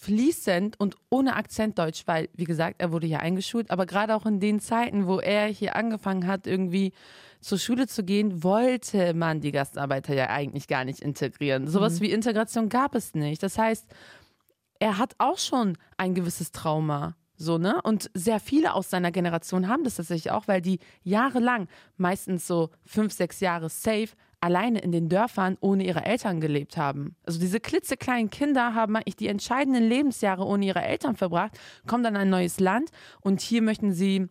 [0.00, 4.24] fließend und ohne Akzent Deutsch, weil, wie gesagt, er wurde hier eingeschult, aber gerade auch
[4.24, 6.92] in den Zeiten, wo er hier angefangen hat, irgendwie
[7.40, 11.68] zur Schule zu gehen, wollte man die Gastarbeiter ja eigentlich gar nicht integrieren.
[11.68, 13.42] Sowas wie Integration gab es nicht.
[13.42, 13.86] Das heißt,
[14.78, 17.16] er hat auch schon ein gewisses Trauma.
[17.36, 17.80] So, ne?
[17.82, 22.70] Und sehr viele aus seiner Generation haben das tatsächlich auch, weil die jahrelang, meistens so
[22.84, 24.08] fünf, sechs Jahre safe,
[24.40, 27.14] alleine in den Dörfern ohne ihre Eltern gelebt haben.
[27.24, 32.14] Also diese klitzekleinen Kinder haben eigentlich die entscheidenden Lebensjahre ohne ihre Eltern verbracht, kommen dann
[32.14, 34.28] in ein neues Land und hier möchten sie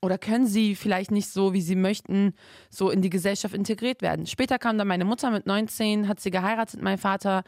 [0.00, 2.34] oder können sie vielleicht nicht so, wie sie möchten,
[2.70, 4.26] so in die Gesellschaft integriert werden.
[4.26, 7.44] Später kam dann meine Mutter mit 19, hat sie geheiratet, mein Vater.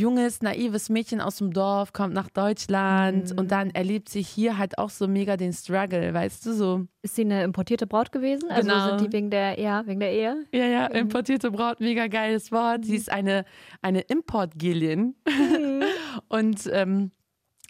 [0.00, 4.78] Junges, naives Mädchen aus dem Dorf kommt nach Deutschland und dann erlebt sie hier halt
[4.78, 6.86] auch so mega den Struggle, weißt du so.
[7.02, 8.50] Ist sie eine importierte Braut gewesen?
[8.50, 8.88] Also Genau.
[8.88, 10.46] sind die wegen der, ja, wegen der Ehe?
[10.52, 12.84] Ja, ja, importierte Braut, mega geiles Wort.
[12.84, 13.44] Sie ist eine,
[13.82, 15.14] eine Importgelin
[16.28, 17.10] und ähm,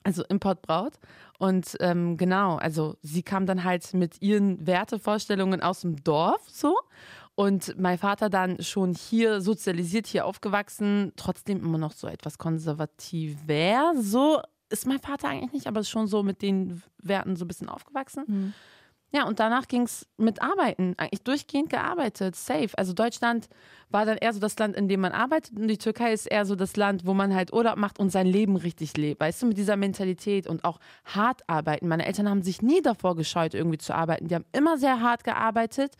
[0.04, 0.94] also Importbraut.
[1.38, 6.76] Und ähm, genau, also sie kam dann halt mit ihren Wertevorstellungen aus dem Dorf so.
[7.34, 13.94] Und mein Vater dann schon hier sozialisiert, hier aufgewachsen, trotzdem immer noch so etwas konservativer.
[13.96, 17.68] So ist mein Vater eigentlich nicht, aber schon so mit den Werten so ein bisschen
[17.68, 18.24] aufgewachsen.
[18.26, 18.54] Mhm.
[19.12, 22.70] Ja, und danach ging es mit Arbeiten, eigentlich durchgehend gearbeitet, safe.
[22.76, 23.48] Also Deutschland
[23.88, 26.46] war dann eher so das Land, in dem man arbeitet und die Türkei ist eher
[26.46, 29.20] so das Land, wo man halt Urlaub macht und sein Leben richtig lebt.
[29.20, 31.88] Weißt du, mit dieser Mentalität und auch hart arbeiten.
[31.88, 34.28] Meine Eltern haben sich nie davor gescheut, irgendwie zu arbeiten.
[34.28, 35.96] Die haben immer sehr hart gearbeitet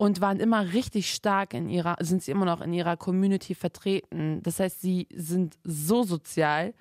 [0.00, 4.42] und waren immer richtig stark in ihrer, sind sie immer noch in ihrer Community vertreten.
[4.42, 6.72] Das heißt, sie sind so sozial.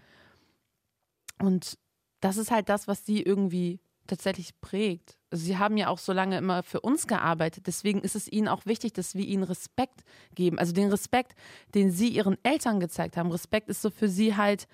[1.37, 1.77] Und
[2.21, 5.17] das ist halt das, was sie irgendwie tatsächlich prägt.
[5.31, 7.67] Also sie haben ja auch so lange immer für uns gearbeitet.
[7.67, 10.57] Deswegen ist es ihnen auch wichtig, dass wir ihnen Respekt geben.
[10.57, 11.35] Also den Respekt,
[11.75, 13.31] den sie ihren Eltern gezeigt haben.
[13.31, 14.65] Respekt ist so für sie halt,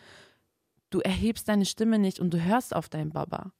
[0.91, 3.53] du erhebst deine Stimme nicht und du hörst auf deinen Baba.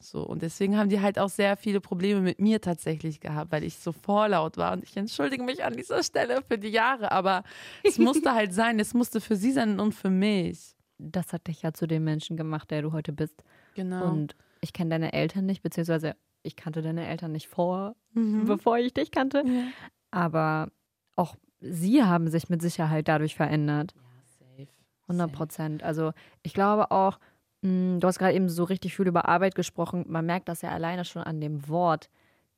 [0.00, 3.64] So, und deswegen haben die halt auch sehr viele Probleme mit mir tatsächlich gehabt, weil
[3.64, 4.72] ich so vorlaut war.
[4.74, 7.42] Und ich entschuldige mich an dieser Stelle für die Jahre, aber
[7.82, 10.76] es musste halt sein, es musste für sie sein und für mich.
[10.98, 13.42] Das hat dich ja zu dem Menschen gemacht, der du heute bist.
[13.74, 14.10] Genau.
[14.10, 18.44] Und ich kenne deine Eltern nicht, beziehungsweise ich kannte deine Eltern nicht vor, Mhm.
[18.44, 19.42] bevor ich dich kannte.
[19.46, 19.64] Ja.
[20.10, 20.68] Aber
[21.16, 23.94] auch sie haben sich mit Sicherheit dadurch verändert.
[24.38, 24.68] safe.
[25.08, 25.82] 100 Prozent.
[25.82, 27.18] Also ich glaube auch,
[27.64, 30.04] mh, du hast gerade eben so richtig viel über Arbeit gesprochen.
[30.08, 32.08] Man merkt das ja alleine schon an dem Wort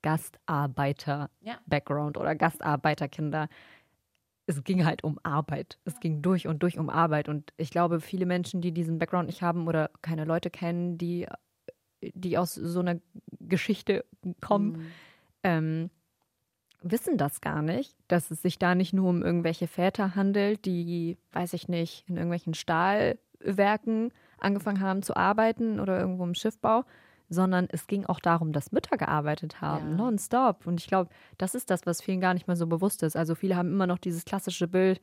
[0.03, 3.49] Gastarbeiter-Background oder Gastarbeiterkinder.
[4.47, 5.79] Es ging halt um Arbeit.
[5.85, 7.29] Es ging durch und durch um Arbeit.
[7.29, 11.27] Und ich glaube, viele Menschen, die diesen Background nicht haben oder keine Leute kennen, die,
[12.01, 13.01] die aus so einer
[13.41, 14.05] Geschichte
[14.41, 14.93] kommen, Mhm.
[15.43, 15.91] ähm,
[16.83, 21.17] wissen das gar nicht, dass es sich da nicht nur um irgendwelche Väter handelt, die,
[21.33, 26.85] weiß ich nicht, in irgendwelchen Stahlwerken angefangen haben zu arbeiten oder irgendwo im Schiffbau,
[27.29, 29.97] sondern es ging auch darum, dass Mütter gearbeitet haben, Ja.
[29.97, 30.67] nonstop.
[30.67, 33.17] Und ich glaube, das ist das, was vielen gar nicht mehr so bewusst ist.
[33.17, 35.01] Also viele haben immer noch dieses klassische Bild,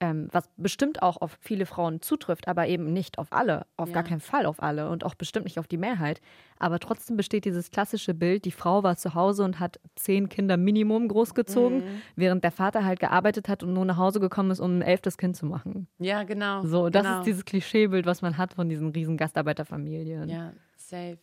[0.00, 3.94] ähm, was bestimmt auch auf viele Frauen zutrifft, aber eben nicht auf alle, auf Ja.
[3.94, 6.20] gar keinen Fall auf alle und auch bestimmt nicht auf die Mehrheit.
[6.58, 10.56] Aber trotzdem besteht dieses klassische Bild, die Frau war zu Hause und hat zehn Kinder
[10.56, 12.02] Minimum großgezogen, Mhm.
[12.16, 15.18] während der Vater halt gearbeitet hat und nur nach Hause gekommen ist, um ein elftes
[15.18, 15.88] Kind zu machen.
[15.98, 16.62] Ja, genau.
[16.64, 17.18] So, das genau.
[17.18, 20.28] ist dieses Klischeebild, was man hat von diesen riesen Gastarbeiterfamilien.
[20.28, 21.18] Ja, safe.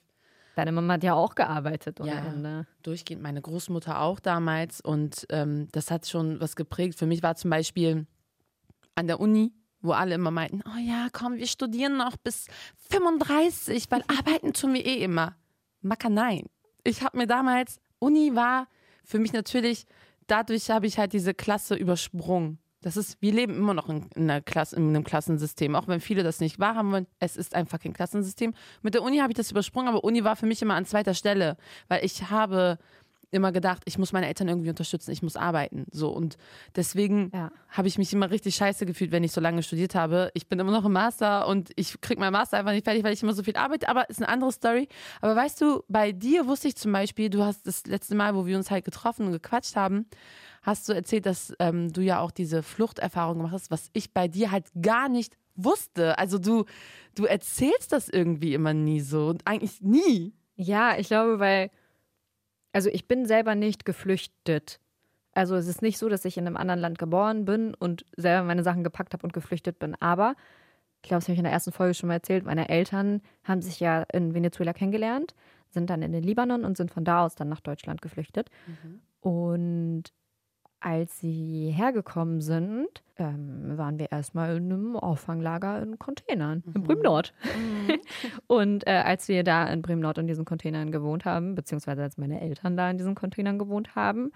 [0.55, 2.25] Deine Mama hat ja auch gearbeitet ohne Ja.
[2.25, 2.65] Ende.
[2.81, 6.97] durchgehend, meine Großmutter auch damals und ähm, das hat schon was geprägt.
[6.97, 8.05] Für mich war zum Beispiel
[8.95, 12.47] an der Uni, wo alle immer meinten, oh ja, komm, wir studieren noch bis
[12.89, 15.35] 35, weil arbeiten tun wir eh immer.
[15.81, 16.47] Macker, nein.
[16.83, 18.67] Ich habe mir damals, Uni war
[19.03, 19.85] für mich natürlich,
[20.27, 22.59] dadurch habe ich halt diese Klasse übersprungen.
[22.81, 25.99] Das ist, wir leben immer noch in, in, einer Klasse, in einem Klassensystem, auch wenn
[25.99, 27.07] viele das nicht wahrhaben wollen.
[27.17, 28.53] Es ist ein fucking Klassensystem.
[28.83, 31.15] Mit der Uni habe ich das übersprungen, aber Uni war für mich immer an zweiter
[31.15, 32.77] Stelle, weil ich habe
[33.31, 35.85] immer gedacht, ich muss meine Eltern irgendwie unterstützen, ich muss arbeiten.
[35.91, 36.37] So und
[36.75, 37.51] deswegen Ja.
[37.69, 40.31] habe ich mich immer richtig scheiße gefühlt, wenn ich so lange studiert habe.
[40.33, 43.13] Ich bin immer noch im Master und ich kriege meinen Master einfach nicht fertig, weil
[43.13, 44.87] ich immer so viel arbeite, aber ist eine andere Story.
[45.21, 48.45] Aber weißt du, bei dir wusste ich zum Beispiel, du hast das letzte Mal, wo
[48.45, 50.05] wir uns halt getroffen und gequatscht haben,
[50.61, 54.27] hast du erzählt, dass ähm, du ja auch diese Fluchterfahrung gemacht hast, was ich bei
[54.27, 56.17] dir halt gar nicht wusste.
[56.17, 56.65] Also du,
[57.15, 60.33] du erzählst das irgendwie immer nie so und eigentlich nie.
[60.57, 61.69] Ja, ich glaube, weil,
[62.75, 64.81] also ich bin selber nicht geflüchtet.
[65.31, 68.45] Also es ist nicht so, dass ich in einem anderen Land geboren bin und selber
[68.45, 69.95] meine Sachen gepackt habe und geflüchtet bin.
[70.01, 70.35] Aber,
[71.01, 73.61] ich glaube, das habe ich in der ersten Folge schon mal erzählt, meine Eltern haben
[73.61, 75.35] sich ja in Venezuela kennengelernt,
[75.69, 78.49] sind dann in den Libanon und sind von da aus dann nach Deutschland geflüchtet.
[79.21, 80.03] Und
[80.85, 87.01] als sie hergekommen sind, ähm, waren wir erstmal in einem Auffanglager in Containern, in Bremen
[87.01, 87.33] Nord.
[88.47, 92.19] Und äh, als wir da in Bremen Nord in diesen Containern gewohnt haben, beziehungsweise als
[92.19, 94.31] meine Eltern da in diesen Containern gewohnt haben,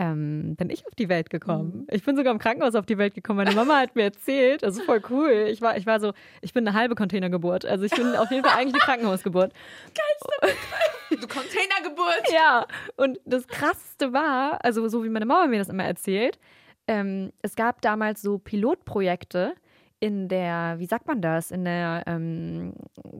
[0.00, 1.86] ähm, bin ich auf die Welt gekommen.
[1.90, 3.36] Ich bin sogar im Krankenhaus auf die Welt gekommen.
[3.36, 5.48] Meine Mama hat mir erzählt, also voll cool.
[5.50, 7.66] Ich war, ich war so, ich bin eine halbe Containergeburt.
[7.66, 9.52] Also ich bin auf jeden Fall eigentlich eine Krankenhausgeburt.
[11.10, 12.32] Du Containergeburt.
[12.32, 16.38] Ja, und das Krasseste war, also so wie meine Mama mir das immer erzählt,
[16.86, 19.54] ähm, es gab damals so Pilotprojekte
[20.00, 22.72] in der, wie sagt man das, in der ähm,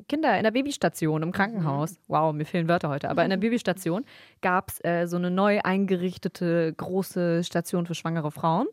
[0.09, 2.01] Kinder, in der Babystation im Krankenhaus.
[2.09, 4.05] Wow, mir fehlen Wörter heute, aber in der Babystation
[4.40, 8.66] gab es äh, so eine neu eingerichtete große Station für schwangere Frauen.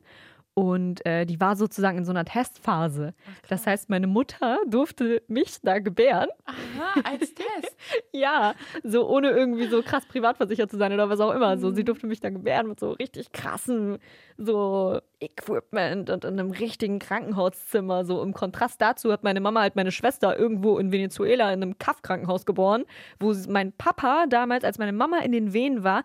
[0.53, 3.13] Und äh, die war sozusagen in so einer Testphase.
[3.47, 6.29] das heißt, meine Mutter durfte mich da gebären.
[6.45, 7.77] Aha, als Test.
[8.11, 11.59] Ja, so ohne irgendwie so krass privatversichert zu sein oder was auch immer.
[11.59, 13.99] So, sie durfte mich dann gebären mit so richtig krassen,
[14.37, 18.05] so Equipment und in einem richtigen Krankenhauszimmer.
[18.05, 21.77] So im Kontrast dazu hat meine Mama halt meine Schwester irgendwo in Venezuela in einem
[21.77, 22.85] Kaff-Krankenhaus geboren,
[23.19, 26.03] wo mein Papa damals, als meine Mama in den Wehen war,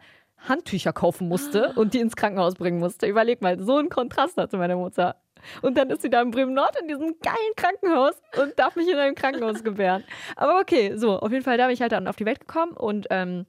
[0.48, 3.06] Handtücher kaufen musste und die ins Krankenhaus bringen musste.
[3.06, 5.16] Überleg mal, so ein Kontrast hatte meine Mutter.
[5.60, 8.96] Und dann ist sie da in Bremen-Nord in diesem geilen Krankenhaus und darf mich in
[8.96, 10.04] einem Krankenhaus gebären.
[10.36, 12.72] Aber okay, so, auf jeden Fall, da bin ich halt dann auf die Welt gekommen
[12.72, 13.46] und ähm,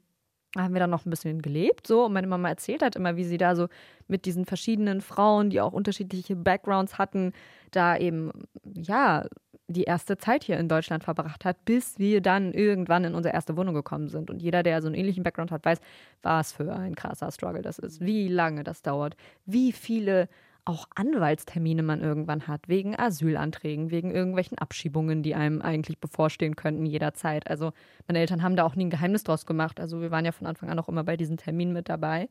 [0.56, 2.06] haben wir dann noch ein bisschen gelebt, so.
[2.06, 3.68] Und meine Mama erzählt halt immer, wie sie da so
[4.08, 7.34] mit diesen verschiedenen Frauen, die auch unterschiedliche Backgrounds hatten,
[7.72, 8.32] da eben,
[8.64, 9.26] ja,
[9.68, 13.56] die erste Zeit hier in Deutschland verbracht hat, bis wir dann irgendwann in unsere erste
[13.58, 14.30] Wohnung gekommen sind.
[14.30, 15.80] Und jeder, der so einen ähnlichen Background hat, weiß,
[16.22, 20.28] was für ein krasser Struggle das ist, wie lange das dauert, wie viele
[20.66, 26.86] auch Anwaltstermine man irgendwann hat, wegen Asylanträgen, wegen irgendwelchen Abschiebungen, die einem eigentlich bevorstehen könnten
[26.86, 27.50] jederzeit.
[27.50, 27.74] Also
[28.08, 29.80] meine Eltern haben da auch nie ein Geheimnis draus gemacht.
[29.80, 32.30] Also wir waren ja von Anfang an auch immer bei diesen Terminen mit dabei.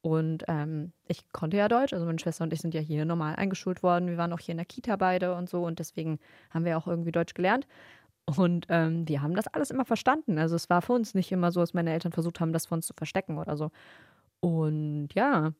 [0.00, 3.36] Und ähm, ich konnte ja Deutsch, also meine Schwester und ich sind ja hier normal
[3.36, 4.08] eingeschult worden.
[4.08, 6.18] Wir waren auch hier in der Kita beide und so und deswegen
[6.50, 7.66] haben wir auch irgendwie Deutsch gelernt.
[8.36, 10.38] Und ähm, wir haben das alles immer verstanden.
[10.38, 12.78] Also es war für uns nicht immer so, dass meine Eltern versucht haben, das von
[12.78, 13.70] uns zu verstecken oder so.
[14.40, 15.52] Und ja,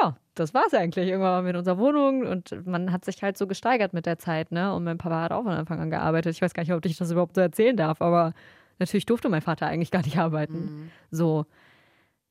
[0.00, 1.08] ja, das war es eigentlich.
[1.08, 4.74] Irgendwann in unserer Wohnung und man hat sich halt so gesteigert mit der Zeit, ne?
[4.74, 6.34] Und mein Papa hat auch von Anfang an gearbeitet.
[6.34, 8.34] Ich weiß gar nicht, ob ich das überhaupt so erzählen darf, aber
[8.78, 10.58] natürlich durfte mein Vater eigentlich gar nicht arbeiten.
[10.58, 10.90] Mhm.
[11.10, 11.46] So,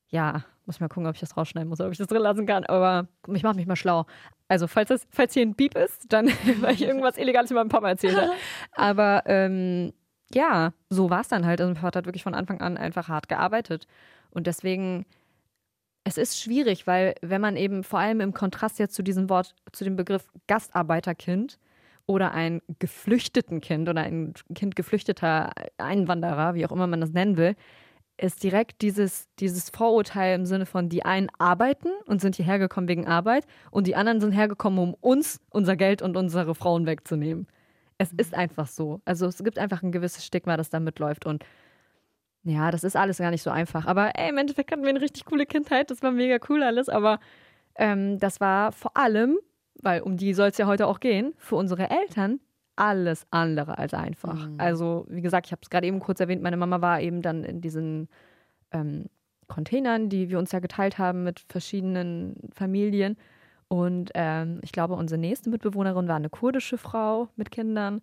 [0.10, 2.66] ja, muss mal gucken, ob ich das rausschneiden muss, ob ich das drin lassen kann.
[2.66, 4.06] Aber ich mache mich mal schlau.
[4.48, 6.28] Also, falls, das, falls hier ein Beep ist, dann,
[6.62, 8.32] weil ich irgendwas Illegales über meinen Papa erzählt habe.
[8.74, 9.94] Aber ähm,
[10.34, 11.62] ja, so war es dann halt.
[11.62, 13.88] Also, mein Vater hat wirklich von Anfang an einfach hart gearbeitet.
[14.32, 15.06] Und deswegen
[16.06, 19.56] es ist schwierig, weil wenn man eben vor allem im Kontrast jetzt zu diesem Wort,
[19.74, 21.58] zu dem Begriff Gastarbeiterkind
[22.06, 27.38] oder ein geflüchteten Kind oder ein Kind geflüchteter Einwanderer, wie auch immer man das nennen
[27.38, 27.56] will,
[28.18, 32.88] ist direkt dieses, dieses Vorurteil im Sinne von, die einen arbeiten und sind hierher gekommen
[32.88, 37.48] wegen Arbeit und die anderen sind hergekommen, um uns unser Geld und unsere Frauen wegzunehmen.
[37.98, 39.02] Es ist einfach so.
[39.06, 41.44] Also es gibt einfach ein gewisses Stigma, das da mitläuft und
[42.46, 43.88] ja, das ist alles gar nicht so einfach.
[43.88, 45.90] Aber ey, im Endeffekt hatten wir eine richtig coole Kindheit.
[45.90, 46.90] Das war mega cool alles.
[46.90, 47.20] Aber
[47.76, 49.40] ähm, das war vor allem,
[49.82, 52.40] weil um die soll es ja heute auch gehen, für unsere Eltern
[52.76, 54.48] alles andere als einfach.
[54.48, 54.56] Mhm.
[54.60, 57.44] Also, wie gesagt, ich habe es gerade eben kurz erwähnt, meine Mama war eben dann
[57.44, 58.10] in diesen
[58.72, 59.06] ähm,
[59.48, 63.18] Containern, die wir uns ja geteilt haben mit verschiedenen Familien.
[63.70, 68.02] Und ähm, ich glaube, unsere nächste Mitbewohnerin war eine kurdische Frau mit Kindern.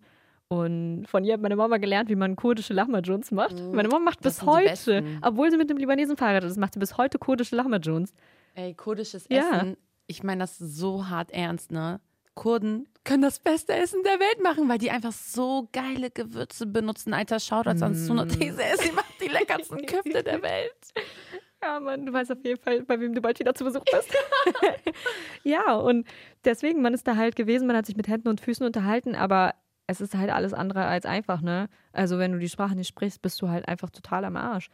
[0.49, 3.59] Und von ihr hat meine Mama gelernt, wie man kurdische Lahmacun macht.
[3.59, 3.75] Mhm.
[3.75, 6.97] Meine Mama macht bis heute, obwohl sie mit dem Libanesen verheiratet ist, macht sie bis
[6.97, 8.13] heute kurdische Lahmacuns.
[8.55, 9.57] Ey, kurdisches ja.
[9.57, 11.99] Essen, ich meine das so hart ernst, ne?
[12.35, 17.13] Kurden können das beste Essen der Welt machen, weil die einfach so geile Gewürze benutzen.
[17.13, 18.51] Alter, schaut als an Sunat Sie
[18.93, 20.73] macht die leckersten Köfte der Welt.
[21.61, 24.13] Ja, Mann, du weißt auf jeden Fall, bei wem du bald wieder zu Besuch bist.
[25.43, 26.07] ja, und
[26.43, 29.53] deswegen, man ist da halt gewesen, man hat sich mit Händen und Füßen unterhalten, aber
[29.93, 31.69] es ist halt alles andere als einfach, ne?
[31.91, 34.69] Also wenn du die Sprache nicht sprichst, bist du halt einfach total am Arsch.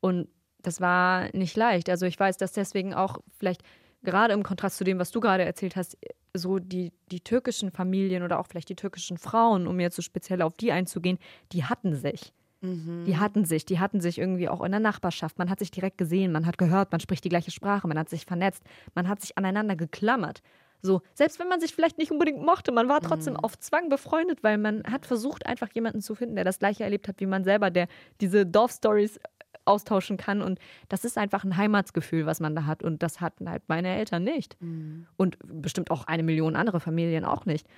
[0.00, 0.28] Und
[0.62, 1.88] das war nicht leicht.
[1.90, 3.62] Also ich weiß, dass deswegen auch vielleicht
[4.02, 5.96] gerade im Kontrast zu dem, was du gerade erzählt hast,
[6.34, 10.42] so die, die türkischen Familien oder auch vielleicht die türkischen Frauen, um jetzt so speziell
[10.42, 11.18] auf die einzugehen,
[11.52, 12.32] die hatten sich.
[12.62, 13.04] Mhm.
[13.06, 15.38] Die hatten sich, die hatten sich irgendwie auch in der Nachbarschaft.
[15.38, 18.08] Man hat sich direkt gesehen, man hat gehört, man spricht die gleiche Sprache, man hat
[18.08, 18.62] sich vernetzt,
[18.94, 20.42] man hat sich aneinander geklammert.
[20.82, 23.40] So, selbst wenn man sich vielleicht nicht unbedingt mochte, man war trotzdem mhm.
[23.40, 27.06] auf Zwang befreundet, weil man hat versucht, einfach jemanden zu finden, der das gleiche erlebt
[27.06, 27.86] hat wie man selber, der
[28.20, 29.20] diese Dorfstories
[29.64, 30.42] austauschen kann.
[30.42, 32.82] Und das ist einfach ein Heimatsgefühl, was man da hat.
[32.82, 34.60] Und das hatten halt meine Eltern nicht.
[34.60, 35.06] Mhm.
[35.16, 37.68] Und bestimmt auch eine Million andere Familien auch nicht.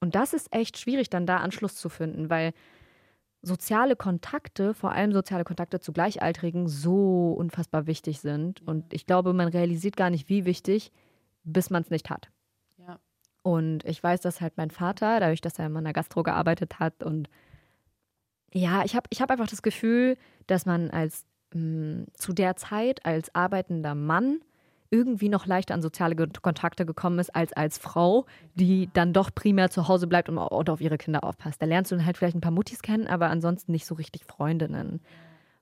[0.00, 2.52] Und das ist echt schwierig, dann da Anschluss zu finden, weil
[3.40, 8.60] soziale Kontakte, vor allem soziale Kontakte zu Gleichaltrigen, so unfassbar wichtig sind.
[8.66, 10.92] Und ich glaube, man realisiert gar nicht, wie wichtig,
[11.44, 12.30] bis man es nicht hat.
[13.44, 17.02] Und ich weiß, dass halt mein Vater, dadurch, dass er in meiner Gastro gearbeitet hat
[17.02, 17.28] und
[18.54, 22.56] ja, ich habe ich hab einfach das Gefühl, dass man als mh, mm, zu der
[22.56, 24.40] Zeit als arbeitender Mann
[24.88, 29.68] irgendwie noch leichter an soziale Kontakte gekommen ist als als Frau, die dann doch primär
[29.68, 31.60] zu Hause bleibt und, und auf ihre Kinder aufpasst.
[31.60, 34.24] Da lernst du dann halt vielleicht ein paar Muttis kennen, aber ansonsten nicht so richtig
[34.24, 35.02] Freundinnen.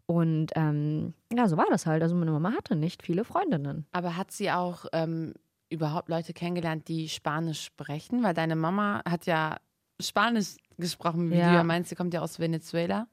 [0.06, 2.02] Und ähm, ja, so war das halt.
[2.02, 3.86] Also meine Mama hatte nicht viele Freundinnen.
[3.90, 5.32] Aber hat sie auch ähm,
[5.72, 8.22] überhaupt Leute kennengelernt, die Spanisch sprechen?
[8.22, 9.58] Weil deine Mama hat ja
[10.00, 11.50] Spanisch gesprochen, wie ja.
[11.50, 13.06] du ja meinst, sie kommt ja aus Venezuela.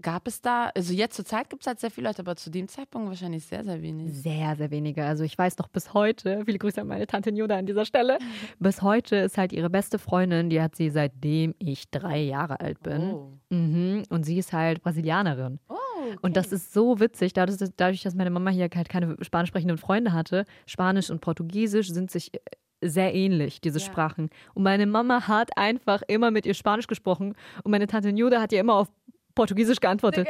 [0.00, 2.50] Gab es da, also jetzt zur Zeit gibt es halt sehr viele Leute, aber zu
[2.50, 4.12] dem Zeitpunkt wahrscheinlich sehr, sehr wenig.
[4.12, 5.04] Sehr, sehr wenige.
[5.04, 8.18] Also ich weiß noch bis heute, viele Grüße an meine Tante Njuda an dieser Stelle,
[8.60, 12.80] bis heute ist halt ihre beste Freundin, die hat sie seitdem ich drei Jahre alt
[12.80, 13.12] bin.
[13.12, 13.32] Oh.
[13.50, 14.04] Mhm.
[14.08, 15.58] Und sie ist halt Brasilianerin.
[15.68, 15.74] Oh.
[16.08, 16.18] Okay.
[16.22, 19.78] Und das ist so witzig, dadurch, dadurch, dass meine Mama hier halt keine spanisch sprechenden
[19.78, 20.44] Freunde hatte.
[20.66, 22.32] Spanisch und Portugiesisch sind sich
[22.80, 23.84] sehr ähnlich, diese Ja.
[23.84, 24.30] Sprachen.
[24.54, 28.52] Und meine Mama hat einfach immer mit ihr Spanisch gesprochen und meine Tante Njuda hat
[28.52, 28.88] ihr immer auf
[29.34, 30.26] Portugiesisch geantwortet.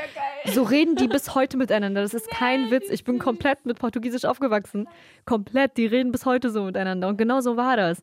[0.53, 2.03] So reden die bis heute miteinander.
[2.03, 2.91] Das ist kein Witz.
[2.91, 4.87] Ich bin komplett mit Portugiesisch aufgewachsen.
[5.25, 5.79] Komplett.
[5.79, 7.09] Die reden bis heute so miteinander.
[7.09, 8.03] Und genau so war das.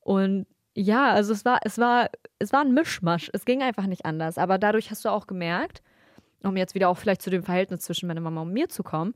[0.00, 3.30] Und ja, also es war, es war, es war ein Mischmasch.
[3.32, 4.38] Es ging einfach nicht anders.
[4.38, 5.82] Aber dadurch hast du auch gemerkt,
[6.42, 9.14] um jetzt wieder auch vielleicht zu dem Verhältnis zwischen meiner Mama und mir zu kommen,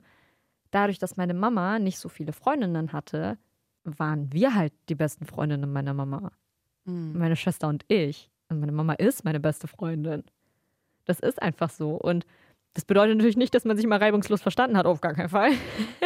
[0.71, 3.39] dadurch, dass meine Mama nicht so viele Freundinnen hatte,
[3.85, 6.33] waren wir halt die besten Freundinnen meiner Mama.
[6.85, 7.19] Mhm.
[7.19, 8.31] Meine Schwester und ich.
[8.49, 10.25] Und meine Mama ist meine beste Freundin.
[11.05, 11.93] Das ist einfach so.
[11.93, 12.27] Und
[12.75, 15.53] das bedeutet natürlich nicht, dass man sich mal reibungslos verstanden hat, auf gar keinen Fall.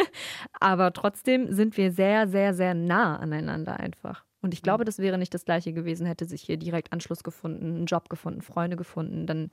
[0.59, 4.23] Aber trotzdem sind wir sehr, sehr, sehr nah aneinander einfach.
[4.41, 7.75] Und ich glaube, das wäre nicht das Gleiche gewesen, hätte sich hier direkt Anschluss gefunden,
[7.75, 9.25] einen Job gefunden, Freunde gefunden.
[9.25, 9.51] Dann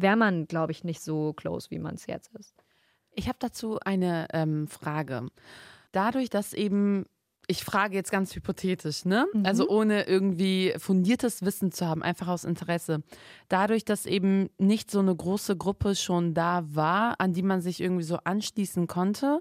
[0.00, 2.54] wäre man, glaube ich, nicht so close, wie man es jetzt ist.
[3.12, 5.28] Ich habe dazu eine ähm, Frage.
[5.92, 7.06] Dadurch, dass eben,
[7.48, 9.26] ich frage jetzt ganz hypothetisch, ne?
[9.32, 9.44] Mhm.
[9.44, 13.02] Also ohne irgendwie fundiertes Wissen zu haben, einfach aus Interesse.
[13.48, 17.80] Dadurch, dass eben nicht so eine große Gruppe schon da war, an die man sich
[17.80, 19.40] irgendwie so anschließen konnte,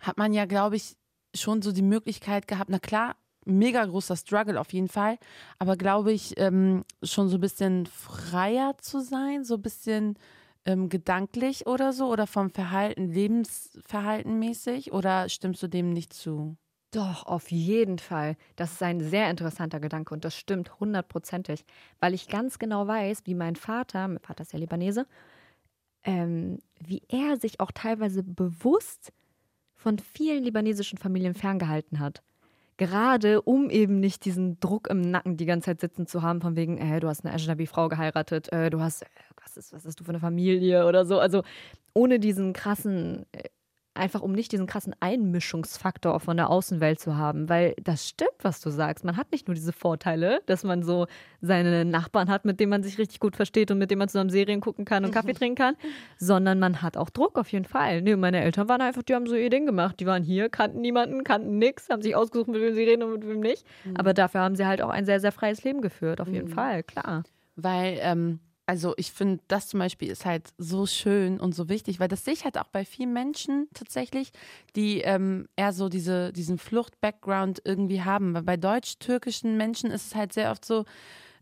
[0.00, 0.96] hat man ja, glaube ich,
[1.34, 5.18] schon so die Möglichkeit gehabt, na klar, mega großer Struggle auf jeden Fall,
[5.58, 10.16] aber glaube ich, ähm, schon so ein bisschen freier zu sein, so ein bisschen
[10.64, 16.56] ähm, gedanklich oder so oder vom Verhalten, Lebensverhalten mäßig oder stimmst du dem nicht zu?
[16.90, 18.36] Doch, auf jeden Fall.
[18.56, 21.64] Das ist ein sehr interessanter Gedanke und das stimmt hundertprozentig,
[22.00, 25.06] weil ich ganz genau weiß, wie mein Vater, mein Vater ist ja Libanese,
[26.04, 29.12] ähm, wie er sich auch teilweise bewusst
[29.74, 32.22] von vielen libanesischen Familien ferngehalten hat.
[32.82, 36.56] Gerade um eben nicht diesen Druck im Nacken die ganze Zeit sitzen zu haben, von
[36.56, 39.06] wegen, äh, du hast eine Ajnabi-Frau geheiratet, äh, du hast, äh,
[39.40, 41.20] was ist, was ist du für eine Familie oder so.
[41.20, 41.44] Also
[41.94, 43.44] ohne diesen krassen, äh,
[43.94, 48.60] einfach um nicht diesen krassen Einmischungsfaktor von der Außenwelt zu haben, weil das stimmt, was
[48.60, 49.04] du sagst.
[49.04, 51.06] Man hat nicht nur diese Vorteile, dass man so
[51.40, 54.30] seine Nachbarn hat, mit denen man sich richtig gut versteht und mit denen man zusammen
[54.30, 55.76] Serien gucken kann und Kaffee trinken kann,
[56.16, 58.02] sondern man hat auch Druck auf jeden Fall.
[58.02, 60.00] Nee, meine Eltern waren einfach, die haben so ihr Ding gemacht.
[60.00, 63.12] Die waren hier, kannten niemanden, kannten nichts, haben sich ausgesucht, mit wem sie reden und
[63.12, 63.66] mit wem nicht.
[63.94, 66.82] Aber dafür haben sie halt auch ein sehr, sehr freies Leben geführt, auf jeden Fall,
[66.82, 67.24] klar.
[67.56, 71.98] Weil, ähm, also ich finde, das zum Beispiel ist halt so schön und so wichtig,
[71.98, 74.30] weil das sehe ich halt auch bei vielen Menschen tatsächlich,
[74.76, 78.34] die ähm, eher so diese, diesen Flucht-Background irgendwie haben.
[78.34, 80.84] Weil bei deutsch-türkischen Menschen ist es halt sehr oft so,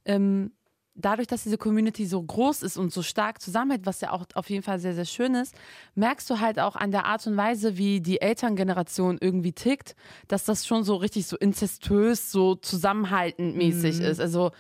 [0.07, 0.53] ähm,
[0.95, 4.51] dadurch, dass diese Community so groß ist und so stark zusammenhält, was ja auch auf
[4.51, 5.55] jeden Fall sehr, sehr schön ist,
[5.95, 9.95] merkst du halt auch an der Art und Weise, wie die Elterngeneration irgendwie tickt,
[10.29, 14.21] dass das schon so richtig so inzestuös, so zusammenhaltend mäßig ist.
[14.21, 14.53] Also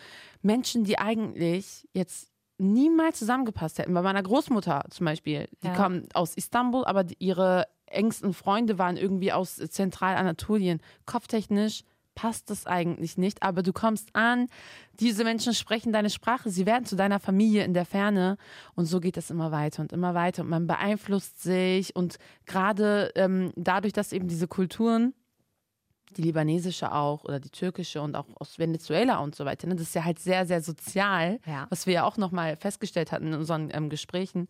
[0.42, 2.29] Menschen, die eigentlich jetzt
[2.60, 3.94] niemals zusammengepasst hätten.
[3.94, 5.74] Bei meiner Großmutter zum Beispiel, die Ja.
[5.74, 10.80] kam aus Istanbul, aber die, ihre engsten Freunde waren irgendwie aus Zentralanatolien.
[11.06, 11.82] Kopftechnisch
[12.14, 14.48] passt das eigentlich nicht, aber du kommst an,
[14.94, 18.36] diese Menschen sprechen deine Sprache, sie werden zu deiner Familie in der Ferne
[18.74, 23.10] und so geht es immer weiter und immer weiter und man beeinflusst sich und gerade
[23.14, 25.14] ähm, dadurch, dass eben diese Kulturen
[26.16, 29.66] die libanesische auch oder die türkische und auch aus Venezuela und so weiter.
[29.68, 29.74] Ne?
[29.76, 31.66] Das ist ja halt sehr, sehr sozial, Ja.
[31.70, 34.48] was wir ja auch nochmal festgestellt hatten in unseren ähm, Gesprächen.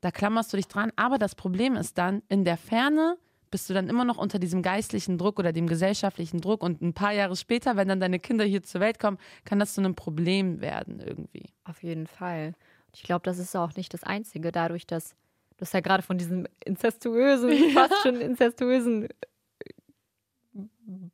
[0.00, 0.92] Da klammerst du dich dran.
[0.96, 3.16] Aber das Problem ist dann, in der Ferne
[3.50, 6.62] bist du dann immer noch unter diesem geistlichen Druck oder dem gesellschaftlichen Druck.
[6.62, 9.74] Und ein paar Jahre später, wenn dann deine Kinder hier zur Welt kommen, kann das
[9.74, 11.46] zu einem Problem werden irgendwie.
[11.64, 12.54] Auf jeden Fall.
[12.94, 15.10] Ich glaube, das ist auch nicht das Einzige, dadurch, dass
[15.56, 19.08] du hast ja gerade von diesem inzestuösen, fast schon inzestuösen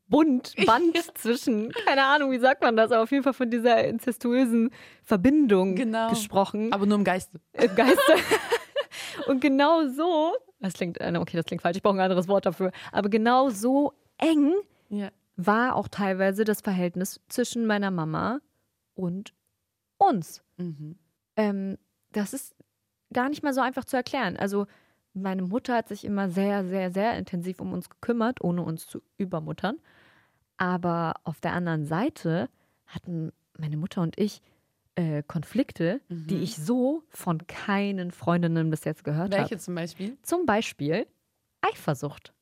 [0.08, 3.84] Bund, Band zwischen, keine Ahnung, wie sagt man das, aber auf jeden Fall von dieser
[3.84, 4.70] inzestuösen
[5.02, 6.08] Verbindung Genau.
[6.10, 7.40] gesprochen Aber nur im Geiste.
[7.54, 8.12] im Geiste.
[9.26, 12.46] Und genau so, das klingt, äh, okay, das klingt falsch, ich brauche ein anderes Wort
[12.46, 14.52] dafür, aber genau so eng
[14.90, 15.10] Ja.
[15.36, 18.38] war auch teilweise das Verhältnis zwischen meiner Mama
[18.94, 19.34] und
[19.98, 20.42] uns.
[20.56, 20.96] Mhm.
[21.36, 21.78] Ähm,
[22.12, 22.54] das ist
[23.12, 24.36] gar nicht mal so einfach zu erklären.
[24.36, 24.66] Also
[25.14, 29.00] meine Mutter hat sich immer sehr, sehr, sehr intensiv um uns gekümmert, ohne uns zu
[29.16, 29.78] übermuttern.
[30.56, 32.48] Aber auf der anderen Seite
[32.86, 34.42] hatten meine Mutter und ich
[34.96, 39.42] äh, Konflikte, die ich so von keinen Freundinnen bis jetzt gehört habe.
[39.42, 40.16] Welche zum Beispiel?
[40.22, 41.06] Zum Beispiel
[41.62, 42.32] Eifersucht.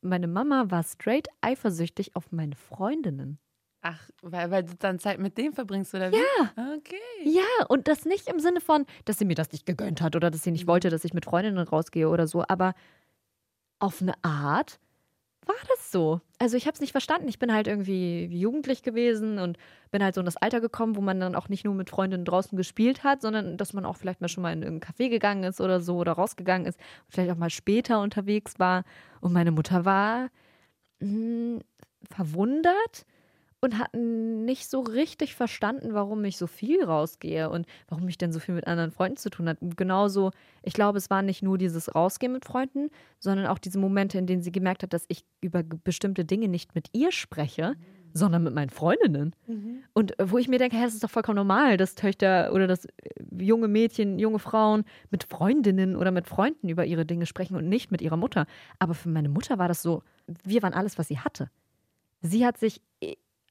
[0.00, 3.38] Meine Mama war straight eifersüchtig auf meine Freundinnen.
[3.86, 6.16] Ach, weil, weil du dann Zeit mit dem verbringst, oder wie?
[6.16, 6.74] Ja.
[6.78, 6.96] Okay.
[7.22, 10.30] Ja, und das nicht im Sinne von, dass sie mir das nicht gegönnt hat oder
[10.30, 12.72] dass sie nicht wollte, dass ich mit Freundinnen rausgehe oder so, aber
[13.80, 14.80] auf eine Art
[15.44, 16.22] war das so.
[16.38, 17.28] Also ich habe es nicht verstanden.
[17.28, 19.58] Ich bin halt irgendwie jugendlich gewesen und
[19.90, 22.24] bin halt so in das Alter gekommen, wo man dann auch nicht nur mit Freundinnen
[22.24, 25.44] draußen gespielt hat, sondern dass man auch vielleicht mal schon mal in irgendein Café gegangen
[25.44, 26.80] ist oder so oder rausgegangen ist,
[27.10, 28.84] vielleicht auch mal später unterwegs war.
[29.20, 30.30] Und meine Mutter war
[31.00, 31.60] mh,
[32.10, 33.04] verwundert
[33.64, 38.30] und hatten nicht so richtig verstanden, warum ich so viel rausgehe und warum ich denn
[38.30, 39.58] so viel mit anderen Freunden zu tun habe.
[39.74, 44.18] Genauso, ich glaube, es war nicht nur dieses Rausgehen mit Freunden, sondern auch diese Momente,
[44.18, 47.74] in denen sie gemerkt hat, dass ich über bestimmte Dinge nicht mit ihr spreche,
[48.12, 49.34] sondern mit meinen Freundinnen.
[49.94, 52.66] Und äh, wo ich mir denke, hey, das ist doch vollkommen normal, dass Töchter oder
[52.66, 52.90] dass äh,
[53.38, 57.90] junge Mädchen, junge Frauen mit Freundinnen oder mit Freunden über ihre Dinge sprechen und nicht
[57.90, 58.44] mit ihrer Mutter.
[58.78, 60.02] Aber für meine Mutter war das so,
[60.44, 61.50] wir waren alles, was sie hatte.
[62.20, 62.80] Sie hat sich,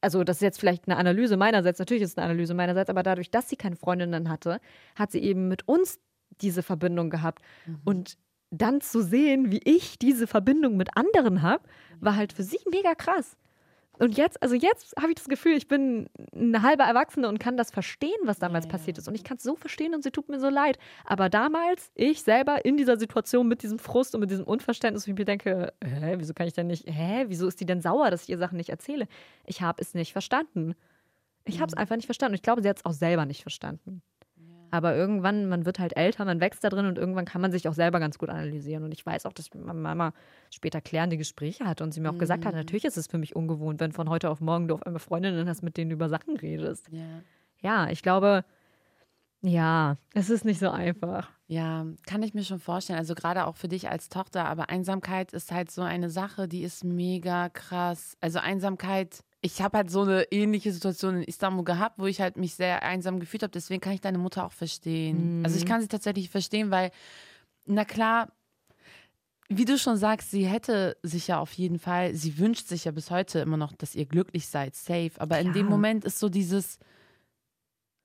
[0.04, 3.04] also das ist jetzt vielleicht eine Analyse meinerseits, natürlich ist es eine Analyse meinerseits, aber
[3.04, 4.60] dadurch, dass sie keine Freundinnen hatte,
[4.96, 6.00] hat sie eben mit uns
[6.42, 7.42] diese Verbindung gehabt.
[7.86, 8.18] Und
[8.52, 11.64] dann zu sehen, wie ich diese Verbindung mit anderen habe,
[12.00, 13.36] war halt für sie mega krass.
[14.00, 17.58] Und jetzt, also jetzt habe ich das Gefühl, ich bin eine halbe Erwachsene und kann
[17.58, 19.08] das verstehen, was damals Ja, passiert ist.
[19.08, 20.80] Und ich kann es so verstehen und sie tut mir so leid.
[21.06, 25.12] Aber damals, ich selber in dieser Situation mit diesem Frust und mit diesem Unverständnis, wie
[25.12, 28.10] ich mir denke, hä, wieso kann ich denn nicht, hä, wieso ist die denn sauer,
[28.10, 29.08] dass ich ihr Sachen nicht erzähle?
[29.46, 30.74] Ich habe es nicht verstanden.
[31.46, 32.34] Ich habe es einfach nicht verstanden.
[32.34, 34.02] Und ich glaube, sie hat es auch selber nicht verstanden.
[34.74, 37.68] Aber irgendwann, man wird halt älter, man wächst da drin und irgendwann kann man sich
[37.68, 38.84] auch selber ganz gut analysieren.
[38.84, 40.14] Und ich weiß auch, dass meine Mama
[40.50, 43.36] später klärende Gespräche hatte und sie mir auch gesagt hat, natürlich ist es für mich
[43.36, 46.10] ungewohnt, wenn von heute auf morgen du auf einmal Freundinnen hast, mit denen du über
[46.10, 46.90] Sachen redest.
[46.92, 47.22] Ja.
[47.62, 48.46] Ja, ich glaube,
[49.42, 51.30] ja, es ist nicht so einfach.
[51.46, 52.98] Ja, kann ich mir schon vorstellen.
[52.98, 54.46] Also gerade auch für dich als Tochter.
[54.46, 58.18] Aber Einsamkeit ist halt so eine Sache, die ist mega krass.
[58.22, 62.38] Also Einsamkeit, ich habe halt so eine ähnliche Situation in Istanbul gehabt, wo ich halt
[62.38, 63.52] mich sehr einsam gefühlt habe.
[63.52, 65.44] Deswegen kann ich deine Mutter auch verstehen.
[65.44, 66.92] Also ich kann sie tatsächlich verstehen, weil,
[67.66, 68.32] na klar,
[69.50, 72.92] wie du schon sagst, sie hätte sich ja auf jeden Fall, sie wünscht sich ja
[72.92, 75.12] bis heute immer noch, dass ihr glücklich seid, safe.
[75.18, 75.70] Aber in dem Klar.
[75.70, 76.80] Moment ist so dieses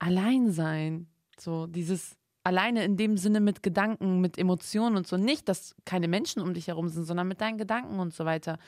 [0.00, 1.06] Alleinsein,
[1.38, 2.16] so dieses
[2.48, 5.16] alleine in dem Sinne mit Gedanken, mit Emotionen und so.
[5.16, 8.58] Nicht, dass keine Menschen um dich herum sind, sondern mit deinen Gedanken und so weiter.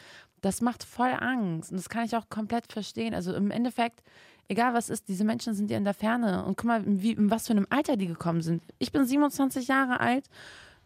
[0.43, 1.71] Das macht voll Angst.
[1.73, 3.15] Und das kann ich auch komplett verstehen.
[3.15, 4.03] Also im Endeffekt,
[4.49, 6.45] egal was ist, diese Menschen sind dir in der Ferne.
[6.45, 8.63] Und guck mal, wie, in was für einem Alter die gekommen sind.
[8.79, 10.27] Ich bin 27 Jahre alt.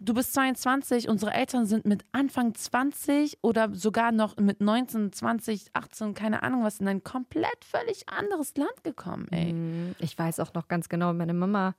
[0.01, 5.71] Du bist 22, unsere Eltern sind mit Anfang 20 oder sogar noch mit 19, 20,
[5.73, 9.53] 18, keine Ahnung was, in ein komplett völlig anderes Land gekommen, ey.
[9.53, 11.75] Mm, Ich weiß auch noch ganz genau, meine Mama,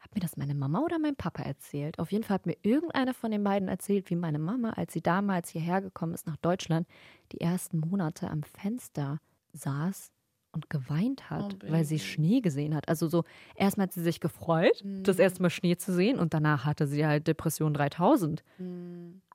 [0.00, 1.98] hat mir das meine Mama oder mein Papa erzählt?
[1.98, 5.00] Auf jeden Fall hat mir irgendeiner von den beiden erzählt, wie meine Mama, als sie
[5.02, 6.86] damals hierher gekommen ist nach Deutschland,
[7.32, 9.18] die ersten Monate am Fenster
[9.52, 10.10] saß
[10.52, 11.98] und geweint hat, Oh, weil sie.
[11.98, 12.88] Schnee gesehen hat.
[12.88, 13.24] Also so,
[13.54, 17.04] erstmal hat sie sich gefreut, das erste Mal Schnee zu sehen und danach hatte sie
[17.06, 18.42] halt Depression 3000.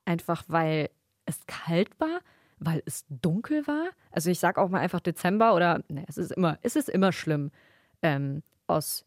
[0.04, 0.90] Einfach weil
[1.26, 2.20] es kalt war,
[2.58, 3.90] weil es dunkel war.
[4.10, 7.12] Also ich sag auch mal einfach Dezember oder ne, es ist immer, es ist immer
[7.12, 7.50] schlimm,
[8.02, 9.04] ähm, aus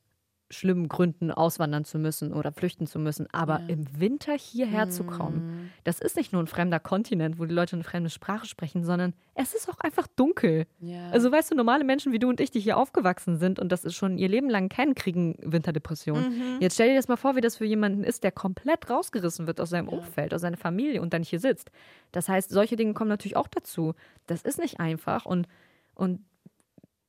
[0.50, 3.28] schlimmen Gründen auswandern zu müssen oder flüchten zu müssen.
[3.34, 7.54] Aber im Winter hierher zu kommen, das ist nicht nur ein fremder Kontinent, wo die
[7.54, 10.66] Leute eine fremde Sprache sprechen, sondern es ist auch einfach dunkel.
[10.80, 11.10] Ja.
[11.10, 13.84] Also weißt du, normale Menschen wie du und ich, die hier aufgewachsen sind und das
[13.84, 16.60] ist schon ihr Leben lang kennen, kriegen Winterdepression.
[16.60, 19.60] Jetzt stell dir das mal vor, wie das für jemanden ist, der komplett rausgerissen wird
[19.60, 21.72] aus seinem Umfeld, aus seiner Familie und dann hier sitzt.
[22.12, 23.94] Das heißt, solche Dinge kommen natürlich auch dazu.
[24.28, 25.48] Das ist nicht einfach und,
[25.94, 26.22] und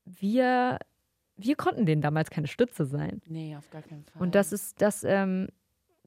[0.04, 0.78] wir,
[1.38, 3.22] wir konnten denen damals keine Stütze sein.
[3.26, 4.20] Nee, auf gar keinen Fall.
[4.20, 5.48] Und das ist das, ähm,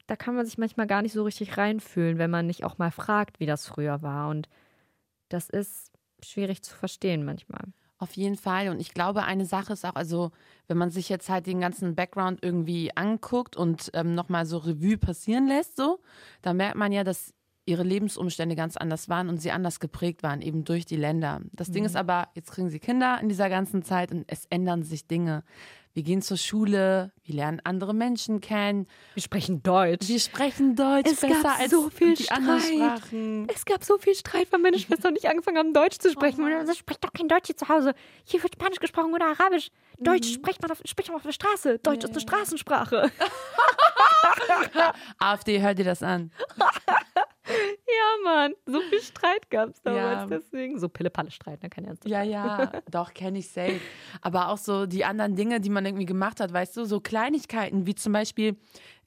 [0.06, 2.90] da kann man sich manchmal gar nicht so richtig reinfühlen, wenn man nicht auch mal
[2.90, 4.28] fragt, wie das früher war.
[4.28, 4.48] Und
[5.28, 5.90] das ist
[6.22, 7.72] schwierig zu verstehen manchmal.
[7.98, 8.68] Auf jeden Fall.
[8.68, 10.32] Und ich glaube, eine Sache ist auch, also
[10.66, 14.98] wenn man sich jetzt halt den ganzen Background irgendwie anguckt und ähm, nochmal so Revue
[14.98, 16.00] passieren lässt, so,
[16.42, 17.32] dann merkt man ja, dass
[17.64, 21.40] ihre Lebensumstände ganz anders waren und sie anders geprägt waren, eben durch die Länder.
[21.52, 24.82] Das Ding ist aber, jetzt kriegen sie Kinder in dieser ganzen Zeit und es ändern
[24.82, 25.44] sich Dinge.
[25.94, 30.08] Wir gehen zur Schule, wir lernen andere Menschen kennen, Wir sprechen Deutsch.
[30.08, 32.60] wir sprechen Deutsch Es besser gab als so viel die anderen.
[32.60, 33.46] Sprachen.
[33.54, 36.42] Es gab so viel Streit, weil meine Schwester und ich angefangen haben, Deutsch zu sprechen.
[36.44, 37.92] Und sie spricht doch kein Deutsch hier zu Hause.
[38.24, 39.68] Hier wird Spanisch gesprochen oder Arabisch.
[40.04, 41.78] Deutsch spricht man auf, spricht man auf der Straße.
[41.78, 43.10] Deutsch ist eine Straßensprache.
[45.18, 46.30] AfD, hört dir das an.
[47.44, 48.52] Ja, Mann.
[48.66, 50.38] So viel Streit gab es damals Ja.
[50.38, 50.78] deswegen.
[50.78, 51.68] So Pille-Palle-Streit, ne?
[51.68, 52.06] Kein Ernst.
[52.06, 53.80] Ja, ja, doch, kenne ich safe.
[54.22, 57.84] Aber auch so die anderen Dinge, die man irgendwie gemacht hat, weißt du, so Kleinigkeiten,
[57.84, 58.56] wie zum Beispiel,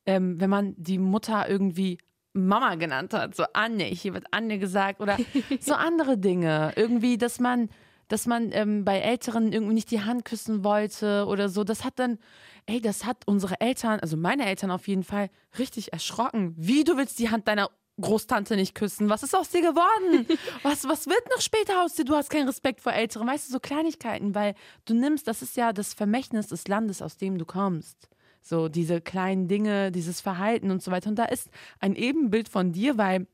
[0.06, 1.98] ähm, wenn man die Mutter irgendwie
[2.34, 5.18] Mama genannt hat, so Anne, hier wird Anne gesagt, oder
[5.62, 6.74] so andere Dinge.
[6.76, 7.70] Irgendwie, dass man,
[8.08, 11.64] dass man ähm, bei Älteren irgendwie nicht die Hand küssen wollte oder so.
[11.64, 12.20] Das hat dann,
[12.66, 16.53] ey, das hat unsere Eltern, also meine Eltern auf jeden Fall, richtig erschrocken.
[16.58, 19.10] Wie, du willst die Hand deiner Großtante nicht küssen.
[19.10, 20.28] Was ist aus dir geworden?
[20.64, 22.03] Was, was wird noch später aus dir?
[22.03, 23.28] Du hast keinen Respekt vor Älteren.
[23.28, 24.53] Weißt du, so Kleinigkeiten, weil
[24.84, 28.10] du nimmst, das ist ja das Vermächtnis des Landes, aus dem du kommst.
[28.41, 31.10] So diese kleinen Dinge, dieses Verhalten und so weiter.
[31.10, 31.49] Und da ist
[31.80, 33.28] ein Ebenbild von dir, weil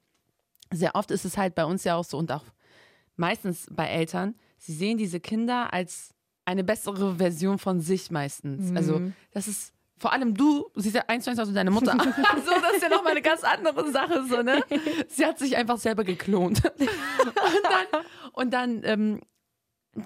[0.72, 2.45] sehr oft ist es halt bei uns ja auch so und auch
[3.15, 6.12] meistens bei Eltern, sie sehen diese Kinder als
[6.45, 8.76] eine bessere Version von sich meistens.
[8.76, 9.14] Also Mhm.
[9.32, 11.91] das ist vor allem du siehst ja eins zu eins aus wie deine Mutter.
[12.45, 14.64] so, das ist ja nochmal eine ganz andere Sache, so, ne?
[15.07, 16.64] Sie hat sich einfach selber geklont.
[16.80, 18.01] und dann,
[18.34, 19.22] und dann ähm,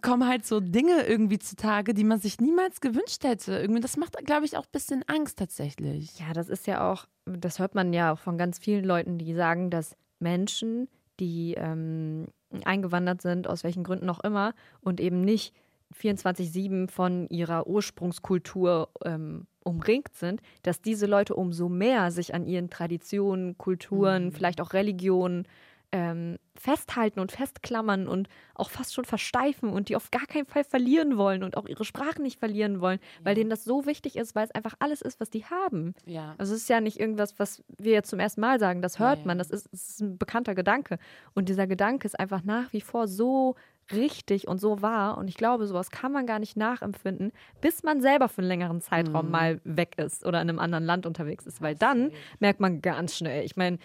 [0.01, 3.58] kommen halt so Dinge irgendwie zutage, die man sich niemals gewünscht hätte.
[3.58, 6.20] Irgendwie, das macht, glaube ich, auch ein bisschen Angst tatsächlich.
[6.20, 9.34] Ja, das ist ja auch, das hört man ja auch von ganz vielen Leuten, die
[9.34, 10.89] sagen, dass Menschen,
[11.22, 12.28] die ähm,
[12.64, 15.53] eingewandert sind, aus welchen Gründen auch immer, und eben nicht
[15.99, 22.70] 24-7 von ihrer Ursprungskultur ähm, umringt sind, dass diese Leute umso mehr sich an ihren
[22.70, 25.47] Traditionen, Kulturen, vielleicht auch Religionen
[25.95, 30.63] ähm, festhalten und festklammern und auch fast schon versteifen und die auf gar keinen Fall
[30.65, 34.35] verlieren wollen und auch ihre Sprache nicht verlieren wollen, weil denen das so wichtig ist,
[34.35, 35.93] weil es einfach alles ist, was die haben.
[36.05, 36.35] Ja.
[36.37, 39.17] Also es ist ja nicht irgendwas, was wir jetzt zum ersten Mal sagen, das hört
[39.17, 39.27] Ja, ja.
[39.27, 40.97] man, das ist, das ist ein bekannter Gedanke.
[41.33, 43.55] Und dieser Gedanke ist einfach nach wie vor so
[43.93, 45.17] richtig und so wahr.
[45.17, 47.31] Und ich glaube, sowas kann man gar nicht nachempfinden,
[47.61, 49.31] bis man selber für einen längeren Zeitraum Mhm.
[49.31, 51.61] mal weg ist oder in einem anderen Land unterwegs ist.
[51.61, 53.77] Weil dann merkt man ganz schnell, ich meine,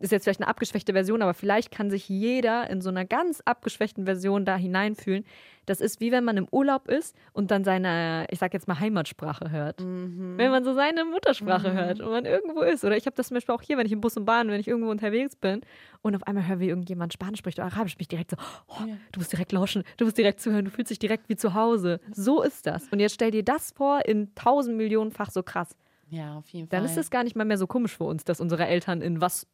[0.00, 3.40] ist jetzt vielleicht eine abgeschwächte Version, aber vielleicht kann sich jeder in so einer ganz
[3.44, 5.24] abgeschwächten Version da hineinfühlen.
[5.66, 8.80] Das ist wie wenn man im Urlaub ist und dann seine, ich sag jetzt mal
[8.80, 9.80] Heimatsprache hört.
[9.80, 10.34] Mhm.
[10.38, 12.84] Wenn man so seine Muttersprache hört und man irgendwo ist.
[12.84, 14.60] Oder ich habe das zum Beispiel auch hier, wenn ich im Bus und Bahn, wenn
[14.60, 15.60] ich irgendwo unterwegs bin
[16.00, 18.36] und auf einmal höre, wie irgendjemand Spanisch spricht oder Arabisch, bin ich direkt so,
[18.68, 21.54] oh, du musst direkt lauschen, du musst direkt zuhören, du fühlst dich direkt wie zu
[21.54, 22.00] Hause.
[22.12, 22.88] So ist das.
[22.88, 25.76] Und jetzt stell dir das vor, in tausend Millionenfach so krass.
[26.10, 26.78] Ja, auf jeden Fall.
[26.78, 29.20] Dann ist es gar nicht mal mehr so komisch für uns, dass unsere Eltern in
[29.20, 29.46] was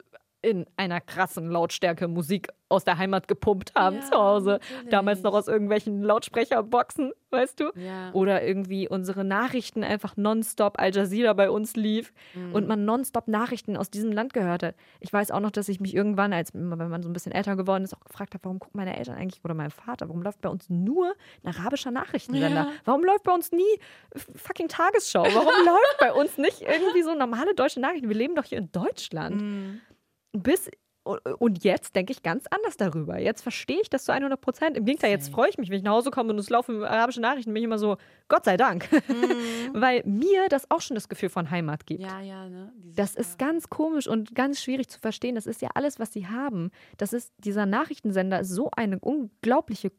[0.45, 4.49] in einer krassen Lautstärke Musik aus der Heimat gepumpt haben Ja, zu Hause.
[4.61, 4.89] natürlich.
[4.89, 7.65] Damals noch aus irgendwelchen Lautsprecherboxen, weißt du?
[7.75, 8.11] Ja.
[8.13, 12.53] Oder irgendwie unsere Nachrichten einfach nonstop Al Jazeera bei uns lief Mhm.
[12.53, 14.75] und man nonstop Nachrichten aus diesem Land gehört hat.
[14.99, 17.55] Ich weiß auch noch, dass ich mich irgendwann, als wenn man so ein bisschen älter
[17.55, 20.41] geworden ist, auch gefragt habe, warum gucken meine Eltern eigentlich oder mein Vater, warum läuft
[20.41, 22.49] bei uns nur ein arabischer Nachrichtensender?
[22.49, 22.71] Ja.
[22.83, 23.63] Warum läuft bei uns nie
[24.35, 25.23] fucking Tagesschau?
[25.23, 28.09] Warum läuft bei uns nicht irgendwie so normale deutsche Nachrichten?
[28.09, 29.41] Wir leben doch hier in Deutschland.
[29.41, 29.81] Mhm.
[30.35, 30.69] Bis
[31.37, 33.19] und jetzt denke ich ganz anders darüber.
[33.19, 34.75] Jetzt verstehe ich das zu 100 Prozent.
[34.75, 37.21] Im Gegenteil, jetzt freue ich mich, wenn ich nach Hause komme und es laufen arabische
[37.21, 38.89] Nachrichten, bin ich immer so, Gott sei Dank.
[39.73, 42.01] Weil mir das auch schon das Gefühl von Heimat gibt.
[42.01, 42.73] Ja, ja, ne?
[42.95, 45.35] Das ist ganz komisch und ganz schwierig zu verstehen.
[45.35, 46.71] Das ist ja alles, was sie haben.
[46.97, 49.91] Das ist, dieser Nachrichtensender ist so eine unglaubliche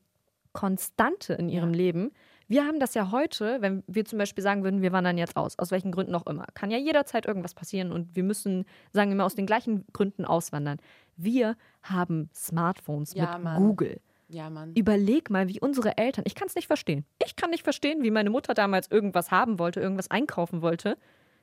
[0.52, 1.76] Konstante in ihrem Ja.
[1.76, 2.12] Leben.
[2.48, 5.58] Wir haben das ja heute, wenn wir zum Beispiel sagen würden, wir wandern jetzt aus,
[5.58, 6.46] aus welchen Gründen auch immer.
[6.54, 10.24] Kann ja jederzeit irgendwas passieren und wir müssen, sagen wir mal, aus den gleichen Gründen
[10.24, 10.78] auswandern.
[11.16, 13.56] Wir haben Smartphones Ja, mit Mann.
[13.62, 14.00] Google.
[14.28, 14.74] Ja, Mann.
[14.74, 17.04] Überleg mal, wie unsere Eltern, ich kann es nicht verstehen.
[17.24, 20.96] Ich kann nicht verstehen, wie meine Mutter damals irgendwas haben wollte, irgendwas einkaufen wollte.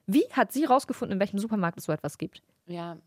[0.06, 2.42] Wie hat sie rausgefunden, in welchem Supermarkt es so etwas gibt?
[2.66, 2.98] Ja.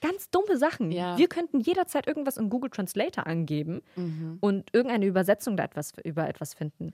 [0.00, 0.92] Ganz dumme Sachen.
[0.92, 1.18] Ja.
[1.18, 4.38] Wir könnten jederzeit irgendwas in Google Translator angeben Mhm.
[4.40, 6.92] und irgendeine Übersetzung da etwas über etwas finden.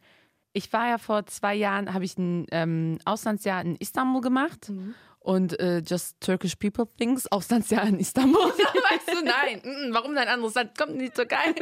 [0.57, 4.73] Ich war ja vor zwei Jahren, habe ich ein ähm, Auslandsjahr in Istanbul gemacht.
[5.19, 8.41] Und äh, Just Turkish People Things, Auslandsjahr in Istanbul.
[8.41, 11.53] weißt du, nein, mm, warum dein anderes Land kommt in die Türkei?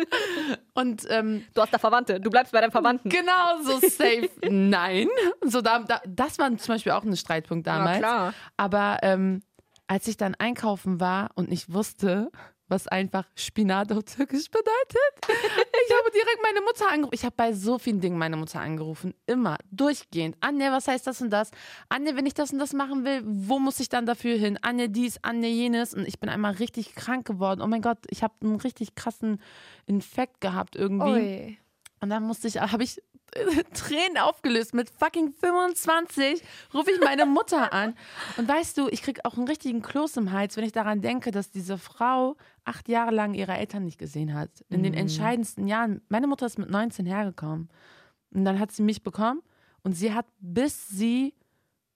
[0.74, 3.08] Und ähm, Du hast da Verwandte, du bleibst bei deinen Verwandten.
[3.08, 5.08] genau so safe, nein.
[5.42, 7.98] So da, da, das war zum Beispiel auch ein Streitpunkt damals.
[7.98, 8.32] klar.
[8.56, 9.42] Aber ähm,
[9.88, 12.30] als ich dann einkaufen war und nicht wusste,
[12.74, 17.14] was einfach Spinat auf Türkisch bedeutet, ich habe direkt meine Mutter angerufen.
[17.14, 19.14] Ich habe bei so vielen Dingen meine Mutter angerufen.
[19.26, 20.36] Immer, durchgehend.
[20.40, 21.52] Anja, was heißt das und das?
[21.88, 24.58] Anja, wenn ich das und das machen will, wo muss ich dann dafür hin?
[24.60, 25.94] Anja dies, Anja jenes.
[25.94, 27.60] Und ich bin einmal richtig krank geworden.
[27.62, 29.40] Oh mein Gott, ich habe einen richtig krassen
[29.86, 31.10] Infekt gehabt irgendwie.
[31.10, 31.58] Ui.
[32.04, 32.98] Und dann musste ich, habe ich
[33.32, 34.74] äh, Tränen aufgelöst.
[34.74, 36.42] Mit fucking 25
[36.74, 37.94] rufe ich meine Mutter an.
[38.36, 41.30] Und weißt du, ich kriege auch einen richtigen Kloß im Hals, wenn ich daran denke,
[41.30, 42.36] dass diese Frau
[42.66, 44.50] acht Jahre lang ihre Eltern nicht gesehen hat.
[44.68, 46.02] In den entscheidendsten Jahren.
[46.10, 47.70] Meine Mutter ist mit 19 hergekommen.
[48.34, 49.40] Und dann hat sie mich bekommen.
[49.82, 51.32] Und sie hat, bis sie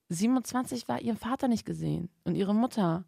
[0.09, 2.09] 27 war, ihren Vater nicht gesehen.
[2.25, 3.05] Und ihre Mutter.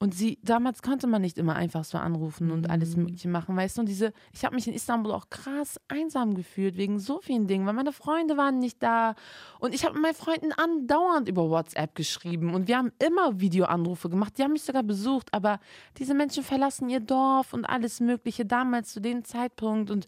[0.00, 3.76] Und sie, damals konnte man nicht immer einfach so anrufen und alles Mögliche machen, weißt
[3.76, 3.82] du?
[3.82, 7.64] Und diese, ich habe mich in Istanbul auch krass einsam gefühlt wegen so vielen Dingen,
[7.64, 9.14] weil meine Freunde waren nicht da.
[9.60, 14.10] Und ich habe mit meinen Freunden andauernd über WhatsApp geschrieben und wir haben immer Videoanrufe
[14.10, 14.36] gemacht.
[14.36, 15.60] Die haben mich sogar besucht, aber
[15.96, 20.06] diese Menschen verlassen ihr Dorf und alles Mögliche damals zu dem Zeitpunkt und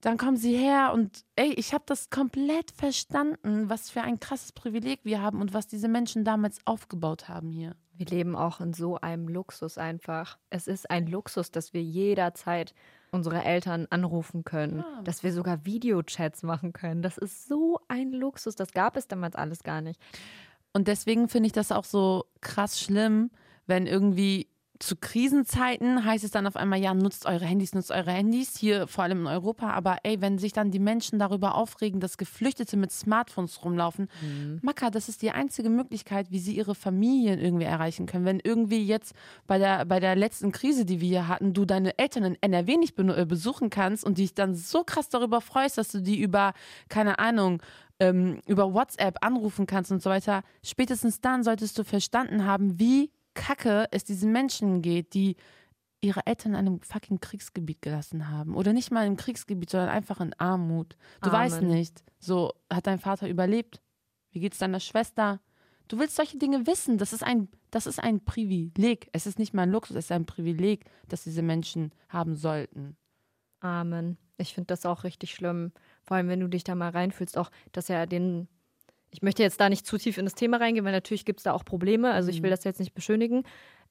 [0.00, 4.52] dann kommen sie her und ey, ich habe das komplett verstanden, was für ein krasses
[4.52, 7.74] Privileg wir haben und was diese Menschen damals aufgebaut haben hier.
[7.96, 10.38] Wir leben auch in so einem Luxus einfach.
[10.50, 12.74] Es ist ein Luxus, dass wir jederzeit
[13.10, 15.02] unsere Eltern anrufen können, Ja.
[15.02, 17.00] dass wir sogar Videochats machen können.
[17.02, 18.54] Das ist so ein Luxus.
[18.56, 20.00] Das gab es damals alles gar nicht.
[20.74, 23.30] Und deswegen finde ich das auch so krass schlimm,
[23.66, 28.10] wenn irgendwie zu Krisenzeiten heißt es dann auf einmal, ja, nutzt eure Handys, nutzt eure
[28.12, 29.70] Handys, hier vor allem in Europa.
[29.70, 34.60] Aber ey, wenn sich dann die Menschen darüber aufregen, dass Geflüchtete mit Smartphones rumlaufen, Mhm.
[34.62, 38.24] Maka, das ist die einzige Möglichkeit, wie sie ihre Familien irgendwie erreichen können.
[38.24, 39.14] Wenn irgendwie jetzt
[39.46, 42.76] bei der, bei der letzten Krise, die wir hier hatten, du deine Eltern in NRW
[42.76, 46.52] nicht äh, besuchen kannst und dich dann so krass darüber freust, dass du die über,
[46.88, 47.62] keine Ahnung,
[47.98, 53.10] ähm, über WhatsApp anrufen kannst und so weiter, spätestens dann solltest du verstanden haben, wie
[53.36, 55.36] kacke es diesen Menschen geht, die
[56.00, 58.54] ihre Eltern in einem fucking Kriegsgebiet gelassen haben.
[58.54, 60.96] Oder nicht mal im Kriegsgebiet, sondern einfach in Armut.
[61.22, 61.40] Du Amen.
[61.40, 63.80] weißt nicht, so hat dein Vater überlebt.
[64.30, 65.40] Wie geht's deiner Schwester?
[65.88, 66.98] Du willst solche Dinge wissen.
[66.98, 69.08] Das ist ein, das ist ein Privileg.
[69.12, 72.96] Es ist nicht mal ein Luxus, es ist ein Privileg, das diese Menschen haben sollten.
[73.60, 74.18] Amen.
[74.38, 75.72] Ich finde das auch richtig schlimm.
[76.02, 78.48] Vor allem, wenn du dich da mal reinfühlst, auch, dass ja den.
[79.16, 81.44] Ich möchte jetzt da nicht zu tief in das Thema reingehen, weil natürlich gibt es
[81.44, 82.12] da auch Probleme.
[82.12, 83.44] Also ich will das jetzt nicht beschönigen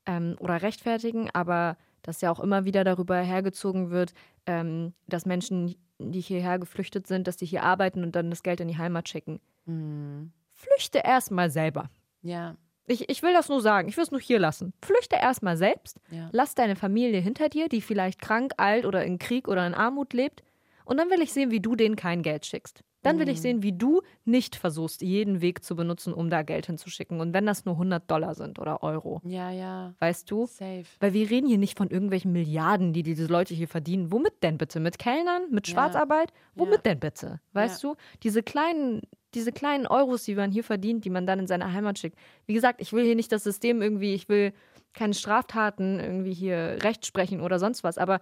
[0.05, 4.13] ähm, oder rechtfertigen, aber dass ja auch immer wieder darüber hergezogen wird,
[4.45, 8.59] ähm, dass Menschen, die hierher geflüchtet sind, dass die hier arbeiten und dann das Geld
[8.59, 9.39] in die Heimat schicken.
[9.65, 10.31] Mhm.
[10.53, 11.89] Flüchte erstmal selber.
[12.21, 12.55] Ja,
[12.85, 14.73] Ich, ich will das nur sagen, ich will es nur hier lassen.
[14.83, 16.29] Flüchte erstmal selbst, ja.
[16.33, 20.13] lass deine Familie hinter dir, die vielleicht krank, alt oder in Krieg oder in Armut
[20.13, 20.43] lebt.
[20.85, 22.83] Und dann will ich sehen, wie du denen kein Geld schickst.
[23.05, 26.65] Dann will ich sehen, wie du nicht versuchst, jeden Weg zu benutzen, um da Geld
[26.65, 27.19] hinzuschicken.
[27.21, 29.93] Und wenn das nur 100 Dollar sind oder Euro, Ja, ja.
[29.99, 30.45] weißt du?
[30.47, 30.83] Safe.
[30.99, 34.11] Weil wir reden hier nicht von irgendwelchen Milliarden, die diese Leute hier verdienen.
[34.11, 34.79] Womit denn bitte?
[34.79, 35.43] Mit Kellnern?
[35.51, 35.73] Mit Ja.
[35.73, 36.33] Schwarzarbeit?
[36.55, 36.81] Womit Ja.
[36.81, 37.39] denn bitte?
[37.53, 37.95] Weißt du?
[38.23, 39.01] Diese kleinen,
[39.33, 42.17] diese kleinen Euros, die man hier verdient, die man dann in seine Heimat schickt.
[42.47, 44.51] Wie gesagt, ich will hier nicht das System irgendwie, ich will
[44.93, 48.19] keine Straftaten irgendwie hier recht sprechen oder sonst was, aber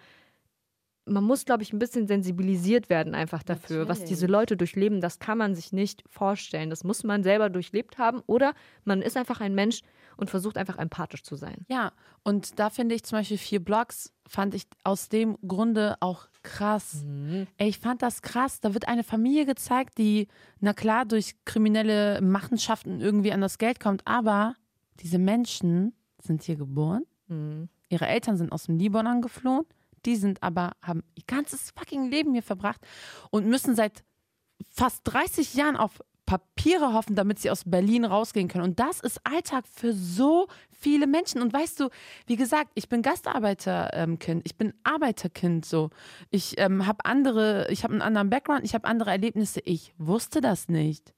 [1.06, 4.32] man muss, glaube ich, ein bisschen sensibilisiert werden einfach dafür, was diese Natürlich.
[4.32, 5.02] Leute durchleben.
[5.02, 6.70] Das kann man sich nicht vorstellen.
[6.70, 8.54] Das muss man selber durchlebt haben oder
[8.86, 9.82] man ist einfach ein Mensch
[10.16, 11.66] und versucht einfach empathisch zu sein.
[11.68, 11.92] Ja,
[12.24, 17.04] und da finde ich zum Beispiel vier Blogs, fand ich aus dem Grunde auch krass.
[17.58, 18.62] Ey, ich fand das krass.
[18.62, 20.28] Da wird eine Familie gezeigt, die,
[20.60, 24.56] na klar, durch kriminelle Machenschaften irgendwie an das Geld kommt, aber
[25.00, 27.06] diese Menschen sind hier geboren.
[27.90, 29.66] Ihre Eltern sind aus dem Libanon geflohen.
[30.06, 32.82] Die sind aber, haben ihr ganzes fucking Leben hier verbracht
[33.32, 34.04] und müssen seit
[34.70, 38.64] fast 30 Jahren auf Papiere hoffen, damit sie aus Berlin rausgehen können.
[38.64, 41.42] Und das ist Alltag für so viele Menschen.
[41.42, 41.90] Und weißt du,
[42.28, 45.90] wie gesagt, ich bin Gastarbeiterkind, ich bin Arbeiterkind so.
[46.30, 49.60] Ich ähm, habe andere, ich habe einen anderen Background, ich habe andere Erlebnisse.
[49.66, 51.14] Ich wusste das nicht.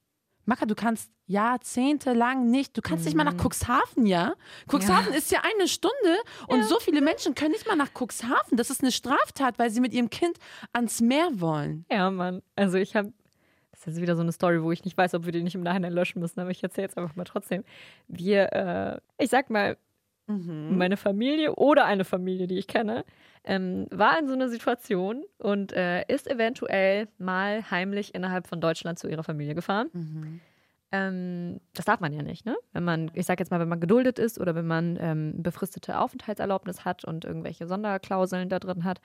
[0.45, 4.35] Maka, du kannst jahrzehntelang nicht, du kannst nicht mal nach Cuxhaven, ja?
[4.71, 6.17] Cuxhaven ist ja eine Stunde
[6.47, 8.57] und so viele Menschen können nicht mal nach Cuxhaven.
[8.57, 10.37] Das ist eine Straftat, weil sie mit ihrem Kind
[10.71, 11.85] ans Meer wollen.
[11.89, 12.41] Ja, Mann.
[12.55, 13.11] Also ich habe,
[13.71, 15.55] das ist jetzt wieder so eine Story, wo ich nicht weiß, ob wir die nicht
[15.55, 17.63] im Nachhinein löschen müssen, aber ich erzähle jetzt einfach mal trotzdem.
[18.07, 19.77] Wir, äh, ich sag mal,
[20.69, 23.05] meine Familie oder eine Familie, die ich kenne,
[23.43, 28.97] ähm, war in so einer Situation und äh, ist eventuell mal heimlich innerhalb von Deutschland
[28.99, 29.89] zu ihrer Familie gefahren.
[30.91, 32.55] Ähm, das darf man ja nicht, ne?
[32.73, 35.99] Wenn man, ich sag jetzt mal, wenn man geduldet ist oder wenn man ähm, befristete
[35.99, 39.01] Aufenthaltserlaubnis hat und irgendwelche Sonderklauseln da drin hat,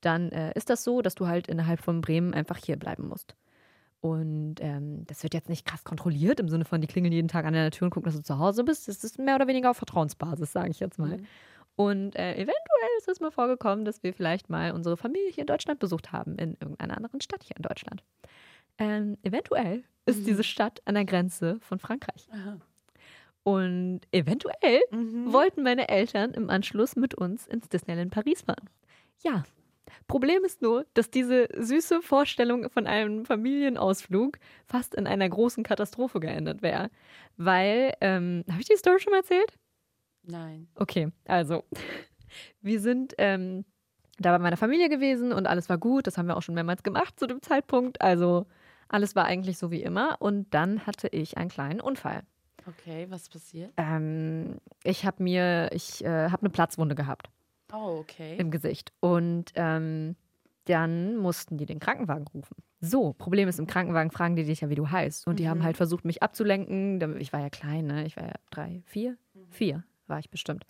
[0.00, 3.34] dann äh, ist das so, dass du halt innerhalb von Bremen einfach hier bleiben musst.
[4.00, 7.44] Und ähm, das wird jetzt nicht krass kontrolliert, im Sinne von, die klingeln jeden Tag
[7.44, 8.88] an der Tür und gucken, dass du zu Hause bist.
[8.88, 11.18] Das ist mehr oder weniger auf Vertrauensbasis, sage ich jetzt mal.
[11.76, 12.54] Und äh, eventuell
[12.98, 16.36] ist es mal vorgekommen, dass wir vielleicht mal unsere Familie hier in Deutschland besucht haben,
[16.36, 18.02] in irgendeiner anderen Stadt hier in Deutschland.
[18.78, 22.28] Ähm, eventuell ist diese Stadt an der Grenze von Frankreich.
[23.42, 24.80] Und eventuell
[25.32, 28.68] wollten meine Eltern im Anschluss mit uns ins Disneyland Paris fahren.
[29.22, 29.44] Ja.
[30.08, 36.20] Problem ist nur, dass diese süße Vorstellung von einem Familienausflug fast in einer großen Katastrophe
[36.20, 36.90] geendet wäre.
[37.36, 39.58] Weil, ähm, habe ich die Story schon mal erzählt?
[40.22, 40.68] Nein.
[40.74, 41.64] Okay, also,
[42.60, 43.64] wir sind ähm,
[44.18, 46.06] da bei meiner Familie gewesen und alles war gut.
[46.06, 48.00] Das haben wir auch schon mehrmals gemacht zu dem Zeitpunkt.
[48.00, 48.46] Also,
[48.88, 50.16] alles war eigentlich so wie immer.
[50.20, 52.22] Und dann hatte ich einen kleinen Unfall.
[52.66, 53.72] Okay, was passiert?
[53.76, 57.30] Ähm, ich habe mir, ich äh, habe eine Platzwunde gehabt
[57.72, 58.36] Oh, okay.
[58.38, 58.92] im Gesicht.
[59.00, 60.16] Und ähm,
[60.66, 62.56] dann mussten die den Krankenwagen rufen.
[62.80, 65.26] So, Problem ist, im Krankenwagen fragen die dich ja, wie du heißt.
[65.26, 67.18] Und die haben halt versucht, mich abzulenken.
[67.18, 68.04] Ich war ja klein, ne?
[68.06, 69.16] Ich war ja drei, vier?
[69.50, 70.66] Vier war ich bestimmt.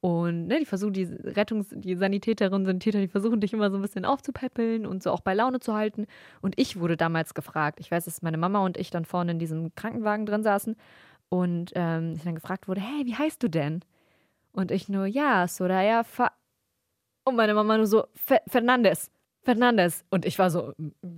[0.00, 3.82] Und ne, die versuchen, die Rettungs-, die Sanitäterinnen, Sanitäter, die versuchen dich immer so ein
[3.82, 6.06] bisschen aufzupäppeln und so auch bei Laune zu halten.
[6.40, 7.80] Und ich wurde damals gefragt.
[7.80, 10.76] Ich weiß, dass meine Mama und ich dann vorne in diesem Krankenwagen drin saßen
[11.30, 13.80] und ähm, ich dann gefragt wurde, hey, wie heißt du denn?
[14.52, 16.30] Und ich nur, ja, Soraya Fa.
[17.28, 19.10] Und meine Mama nur so, Fer Fernandes.
[19.42, 20.04] Fernandes.
[20.10, 20.72] Und ich war so,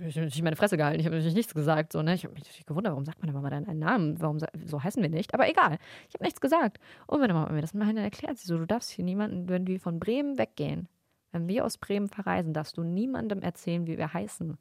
[0.05, 1.91] ich habe nicht meine Fresse gehalten, ich habe natürlich nichts gesagt.
[1.91, 2.13] So, ne?
[2.13, 4.21] Ich habe mich natürlich gewundert, warum sagt meine Mama dann einen Namen?
[4.21, 5.33] Warum so heißen wir nicht?
[5.33, 6.79] Aber egal, ich habe nichts gesagt.
[7.07, 8.37] Und meine Mama hat mir das mal erklärt.
[8.37, 10.87] Sie so, du darfst hier niemanden, wenn wir von Bremen weggehen,
[11.31, 14.57] wenn wir aus Bremen verreisen, darfst du niemandem erzählen, wie wir heißen.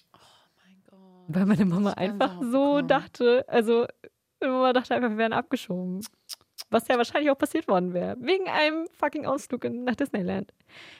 [1.28, 3.86] Weil meine Mama einfach so dachte, also
[4.40, 6.01] meine Mama dachte einfach, wir wären abgeschoben.
[6.71, 8.16] Was ja wahrscheinlich auch passiert worden wäre.
[8.21, 10.53] Wegen einem fucking Ausflug nach Disneyland.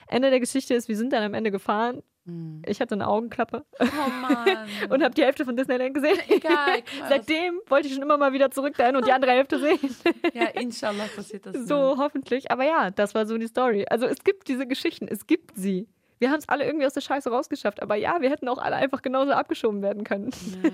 [0.07, 2.03] Ende der Geschichte ist, wir sind dann am Ende gefahren.
[2.25, 2.61] Hm.
[2.67, 4.67] Ich hatte eine Augenklappe Oh Mann.
[4.89, 6.19] und habe die Hälfte von Disneyland gesehen.
[6.27, 6.83] Egal.
[7.09, 9.95] Seitdem wollte ich schon immer mal wieder zurück dahin und die andere Hälfte sehen.
[10.33, 11.67] Ja, inshallah passiert das.
[11.67, 12.51] So, hoffentlich.
[12.51, 13.85] Aber ja, das war so die Story.
[13.89, 15.87] Also es gibt diese Geschichten, es gibt sie.
[16.21, 17.81] Wir haben es alle irgendwie aus der Scheiße rausgeschafft.
[17.81, 20.29] Aber ja, wir hätten auch alle einfach genauso abgeschoben werden können.
[20.63, 20.69] Ja.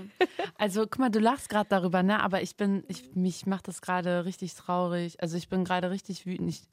[0.57, 2.21] Also guck mal, du lachst gerade darüber, ne?
[2.21, 5.21] Aber ich bin, ich, mich macht das gerade richtig traurig.
[5.21, 6.49] Also ich bin gerade richtig wütend.
[6.49, 6.63] Ich,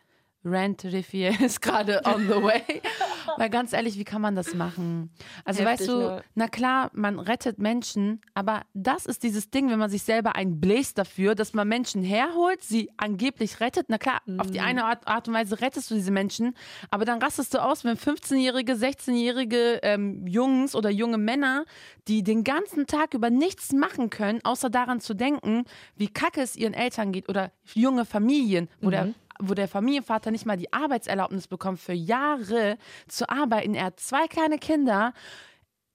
[0.44, 2.82] Rant Rivier ist gerade on the way.
[3.36, 5.10] Weil ganz ehrlich, wie kann man das machen?
[5.44, 6.22] Also Heftig, weißt du, ne?
[6.34, 10.98] na klar, man rettet Menschen, aber das ist dieses Ding, wenn man sich selber einbläst
[10.98, 13.86] dafür, dass man Menschen herholt, sie angeblich rettet.
[13.88, 14.52] Na klar, auf Mhm.
[14.52, 16.54] die eine Art, Art und Weise rettest du diese Menschen,
[16.90, 21.64] aber dann rastest du aus, wenn 15-jährige, 16-jährige ähm, Jungs oder junge Männer,
[22.08, 25.64] die den ganzen Tag über nichts machen können, außer daran zu denken,
[25.96, 29.14] wie kacke es ihren Eltern geht oder junge Familien, wo der Mhm.
[29.40, 32.78] Wo der Familienvater nicht mal die Arbeitserlaubnis bekommt, für Jahre
[33.08, 33.74] zu arbeiten.
[33.74, 35.12] Er hat zwei kleine Kinder,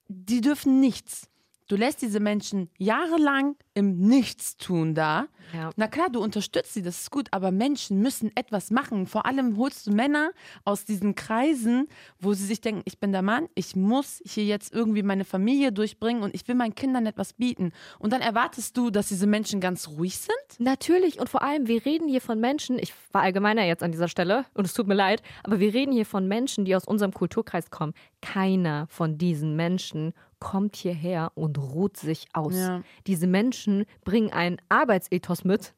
[0.08, 1.29] die dürfen nichts.
[1.70, 5.28] Du lässt diese Menschen jahrelang im Nichtstun da.
[5.54, 5.70] Ja.
[5.76, 9.06] Na klar, du unterstützt sie, das ist gut, aber Menschen müssen etwas machen.
[9.06, 10.32] Vor allem holst du Männer
[10.64, 11.86] aus diesen Kreisen,
[12.18, 15.70] wo sie sich denken, ich bin der Mann, ich muss hier jetzt irgendwie meine Familie
[15.70, 17.70] durchbringen und ich will meinen Kindern etwas bieten.
[18.00, 20.58] Und dann erwartest du, dass diese Menschen ganz ruhig sind?
[20.58, 24.08] Natürlich und vor allem, wir reden hier von Menschen, ich war allgemeiner jetzt an dieser
[24.08, 27.12] Stelle und es tut mir leid, aber wir reden hier von Menschen, die aus unserem
[27.12, 27.94] Kulturkreis kommen.
[28.22, 32.56] Keiner von diesen Menschen kommt hierher und ruht sich aus.
[32.56, 32.82] Ja.
[33.06, 35.74] Diese Menschen bringen einen Arbeitsethos mit.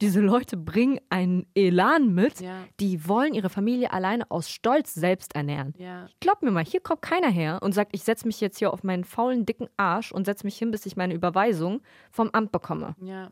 [0.00, 2.40] Diese Leute bringen einen Elan mit.
[2.40, 2.64] Ja.
[2.80, 5.74] Die wollen ihre Familie alleine aus Stolz selbst ernähren.
[5.78, 6.06] Ja.
[6.20, 8.82] Glaub mir mal, hier kommt keiner her und sagt, ich setze mich jetzt hier auf
[8.82, 12.96] meinen faulen, dicken Arsch und setze mich hin, bis ich meine Überweisung vom Amt bekomme.
[13.00, 13.30] Ja.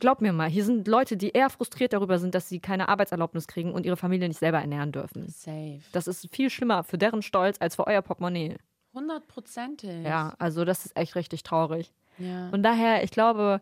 [0.00, 3.46] Glaub mir mal, hier sind Leute, die eher frustriert darüber sind, dass sie keine Arbeitserlaubnis
[3.46, 5.28] kriegen und ihre Familie nicht selber ernähren dürfen.
[5.28, 5.80] Safe.
[5.92, 8.56] Das ist viel schlimmer für deren Stolz als für euer Portemonnaie.
[8.94, 10.04] Hundertprozentig.
[10.04, 11.92] Ja, also das ist echt richtig traurig.
[12.18, 12.48] ja.
[12.50, 13.60] Und daher, ich glaube,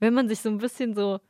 [0.00, 1.20] wenn man sich so ein bisschen so,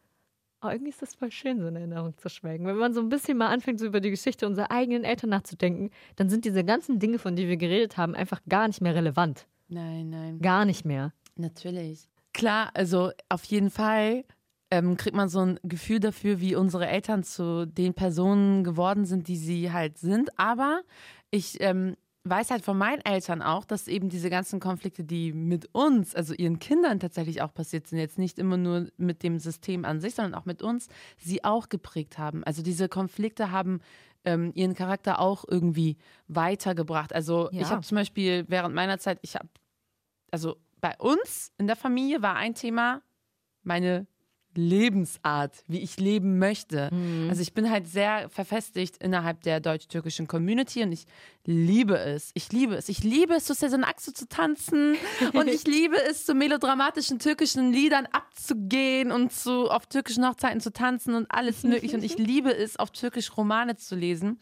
[0.62, 2.66] oh, irgendwie ist das voll schön, so in Erinnerung zu schwelgen.
[2.66, 5.90] Wenn man so ein bisschen mal anfängt, so über die Geschichte unserer eigenen Eltern nachzudenken,
[6.16, 9.46] dann sind diese ganzen Dinge, von denen wir geredet haben, einfach gar nicht mehr relevant.
[9.68, 10.40] Nein, nein.
[10.40, 11.12] Gar nicht mehr.
[11.36, 12.08] Natürlich.
[12.32, 14.24] Klar, also auf jeden Fall
[14.70, 19.28] ähm, kriegt man so ein Gefühl dafür, wie unsere Eltern zu den Personen geworden sind,
[19.28, 20.38] die sie halt sind.
[20.38, 20.82] Aber
[21.30, 21.96] ich ähm,
[22.28, 26.34] weiß halt von meinen Eltern auch, dass eben diese ganzen Konflikte, die mit uns, also
[26.34, 30.14] ihren Kindern tatsächlich auch passiert sind, jetzt nicht immer nur mit dem System an sich,
[30.14, 32.42] sondern auch mit uns, sie auch geprägt haben.
[32.44, 33.80] Also diese Konflikte haben
[34.24, 35.96] ähm, ihren Charakter auch irgendwie
[36.26, 37.12] weitergebracht.
[37.14, 37.62] Also Ja.
[37.62, 39.48] ich habe zum Beispiel während meiner Zeit, ich habe,
[40.30, 43.02] also bei uns in der Familie war ein Thema
[43.62, 44.06] meine
[44.56, 46.90] Lebensart, wie ich leben möchte.
[47.28, 51.06] Also ich bin halt sehr verfestigt innerhalb der deutsch-türkischen Community und ich
[51.46, 52.30] liebe es.
[52.34, 52.88] Ich liebe es.
[52.88, 54.96] Ich liebe es, zu Sezen Aksu zu tanzen
[55.32, 60.72] und ich liebe es, zu melodramatischen türkischen Liedern abzugehen und zu, auf türkischen Hochzeiten zu
[60.72, 61.96] tanzen und alles mögliche.
[61.96, 64.38] Und ich liebe es, auf türkisch Romane zu lesen.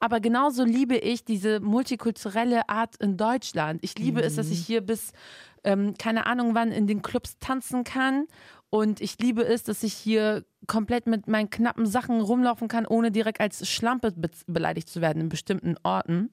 [0.00, 3.82] Aber genauso liebe ich diese multikulturelle Art in Deutschland.
[3.82, 5.12] Ich liebe es, dass ich hier bis,
[5.64, 8.26] ähm, keine Ahnung wann, in den Clubs tanzen kann.
[8.70, 13.10] Und ich liebe es, dass ich hier komplett mit meinen knappen Sachen rumlaufen kann, ohne
[13.10, 16.30] direkt als Schlampe be beleidigt zu werden in bestimmten Orten.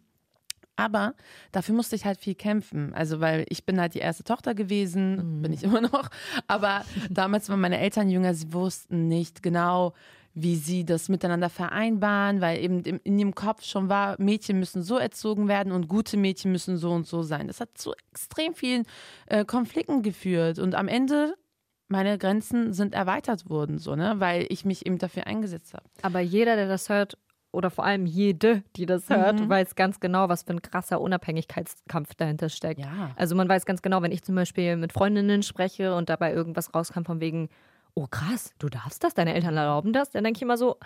[0.76, 1.16] Aber
[1.54, 2.94] dafür musste ich halt viel kämpfen.
[2.94, 6.10] Also, weil ich bin halt die erste Tochter gewesen, bin ich immer noch.
[6.48, 9.94] Aber damals waren meine Eltern jünger, sie wussten nicht genau,
[10.34, 14.98] wie sie das miteinander vereinbaren, weil eben in ihrem Kopf schon war, Mädchen müssen so
[14.98, 17.48] erzogen werden und gute Mädchen müssen so und so sein.
[17.48, 18.84] Das hat zu extrem vielen
[19.28, 20.60] äh, Konflikten geführt.
[20.60, 21.36] Und am Ende,
[21.88, 24.16] meine Grenzen sind erweitert worden, so, ne?
[24.18, 25.84] weil ich mich eben dafür eingesetzt habe.
[26.02, 27.18] Aber jeder, der das hört,
[27.52, 29.48] oder vor allem jede, die das hört, Mhm.
[29.50, 32.82] weiß ganz genau, was für ein krasser Unabhängigkeitskampf dahinter steckt.
[32.82, 33.12] Ja.
[33.16, 36.74] Also man weiß ganz genau, wenn ich zum Beispiel mit Freundinnen spreche und dabei irgendwas
[36.76, 37.50] rauskam von wegen,
[37.96, 40.78] oh krass, du darfst das, deine Eltern erlauben das, dann denke ich immer so,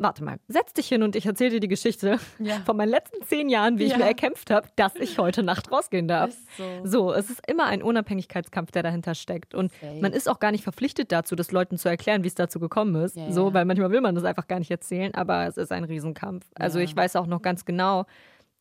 [0.00, 2.60] warte mal, setz dich hin und ich erzähle dir die Geschichte Ja.
[2.64, 3.98] von meinen letzten zehn Jahren, wie ich Ja.
[3.98, 6.32] mir erkämpft habe, dass ich heute Nacht rausgehen darf.
[6.56, 6.80] So.
[6.84, 9.54] So, es ist immer ein Unabhängigkeitskampf, der dahinter steckt.
[9.54, 10.00] Und Safe.
[10.00, 12.94] man ist auch gar nicht verpflichtet dazu, das Leuten zu erklären, wie es dazu gekommen
[13.02, 13.16] ist.
[13.16, 15.82] Ja, so, weil manchmal will man das einfach gar nicht erzählen, aber es ist ein
[15.84, 16.46] Riesenkampf.
[16.54, 18.04] Also ich weiß auch noch ganz genau,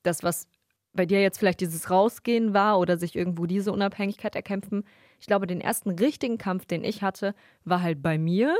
[0.04, 0.48] das, was
[0.94, 4.86] bei dir jetzt vielleicht dieses Rausgehen war oder sich irgendwo diese Unabhängigkeit erkämpfen.
[5.20, 8.56] Ich glaube, den ersten richtigen Kampf, den ich hatte, war halt bei mir.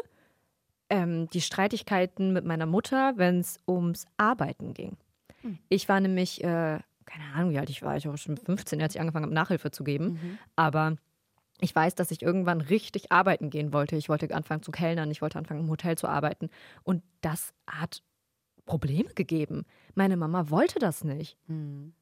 [0.90, 4.96] Ähm, die Streitigkeiten mit meiner Mutter, wenn es ums Arbeiten ging.
[5.42, 5.58] Hm.
[5.70, 8.96] Ich war nämlich, äh, keine Ahnung, wie alt ich war, ich war schon 15, als
[8.96, 10.14] ich angefangen habe, Nachhilfe zu geben.
[10.14, 10.38] Mhm.
[10.56, 10.96] Aber
[11.60, 13.96] ich weiß, dass ich irgendwann richtig arbeiten gehen wollte.
[13.96, 16.50] Ich wollte anfangen zu kellnern, ich wollte anfangen im Hotel zu arbeiten.
[16.84, 18.04] Und das hat
[18.66, 19.66] Probleme gegeben.
[19.96, 21.38] Meine Mama wollte das nicht.
[21.48, 21.94] Mhm.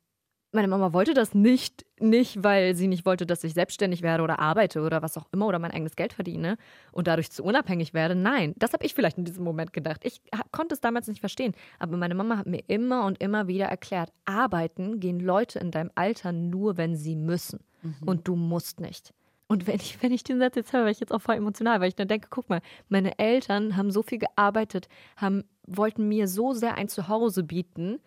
[0.56, 4.40] Meine Mama wollte das nicht, nicht, weil sie nicht wollte, dass ich selbstständig werde oder
[4.40, 6.58] arbeite oder was auch immer oder mein eigenes Geld verdiene
[6.94, 8.16] und dadurch zu unabhängig werde.
[8.16, 10.00] Nein, das habe ich vielleicht in diesem Moment gedacht.
[10.06, 11.54] Ich konnte es damals nicht verstehen.
[11.78, 15.92] Aber meine Mama hat mir immer und immer wieder erklärt, arbeiten gehen Leute in deinem
[15.94, 17.60] Alter nur, wenn sie müssen.
[18.06, 19.14] Und du musst nicht.
[19.48, 21.82] Und wenn ich, wenn ich den Satz jetzt höre, werde ich jetzt auch voll emotional,
[21.82, 24.88] weil ich dann denke, guck mal, meine Eltern haben so viel gearbeitet,
[25.18, 28.00] haben, wollten mir so sehr ein Zuhause bieten,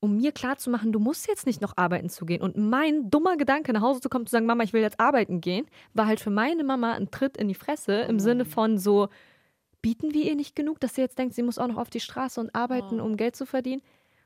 [0.00, 2.40] um mir klarzumachen, du musst jetzt nicht noch arbeiten zu gehen.
[2.42, 5.40] Und mein dummer Gedanke, nach Hause zu kommen, zu sagen, Mama, ich will jetzt arbeiten
[5.40, 9.08] gehen, war halt für meine Mama ein Tritt in die Fresse im Sinne von so,
[9.82, 12.00] bieten wir ihr nicht genug, dass sie jetzt denkt, sie muss auch noch auf die
[12.00, 13.04] Straße und arbeiten, Oh.
[13.04, 13.82] um Geld zu verdienen.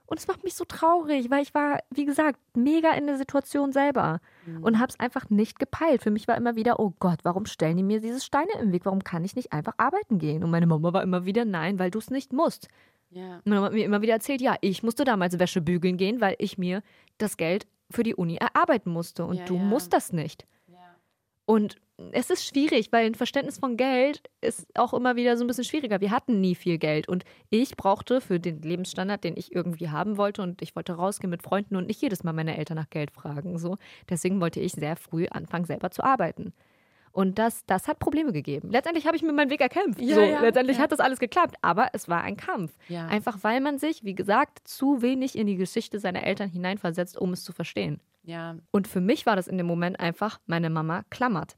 [0.07, 3.73] Und es macht mich so traurig, weil ich war, wie gesagt, mega in der Situation
[3.73, 4.21] selber
[4.61, 6.03] und habe es einfach nicht gepeilt.
[6.03, 8.85] Für mich war immer wieder, oh Gott, warum stellen die mir diese Steine im Weg?
[8.85, 10.45] Warum kann ich nicht einfach arbeiten gehen?
[10.45, 12.69] Und meine Mama war immer wieder, nein, weil du es nicht musst.
[13.13, 13.37] Ja.
[13.45, 16.37] Und dann hat mir immer wieder erzählt, ja, ich musste damals Wäsche bügeln gehen, weil
[16.39, 16.83] ich mir
[17.19, 19.25] das Geld für die Uni erarbeiten musste.
[19.25, 19.63] Und Ja, du ja.
[19.63, 20.47] musst das nicht.
[21.45, 21.77] Und
[22.13, 25.65] es ist schwierig, weil ein Verständnis von Geld ist auch immer wieder so ein bisschen
[25.65, 26.01] schwieriger.
[26.01, 30.17] Wir hatten nie viel Geld und ich brauchte für den Lebensstandard, den ich irgendwie haben
[30.17, 33.11] wollte und ich wollte rausgehen mit Freunden und nicht jedes Mal meine Eltern nach Geld
[33.11, 33.59] fragen.
[33.59, 33.77] So.
[34.09, 36.53] Deswegen wollte ich sehr früh anfangen, selber zu arbeiten.
[37.13, 38.71] Und das, das hat Probleme gegeben.
[38.71, 40.01] Letztendlich habe ich mir meinen Weg erkämpft.
[40.01, 40.83] Ja, so, ja, letztendlich ja.
[40.83, 42.73] hat das alles geklappt, aber es war ein Kampf.
[42.89, 47.33] Einfach weil man sich, wie gesagt, zu wenig in die Geschichte seiner Eltern hineinversetzt, um
[47.33, 48.01] es zu verstehen.
[48.23, 48.57] ja.
[48.71, 51.57] Und für mich war das in dem Moment einfach, meine Mama klammert.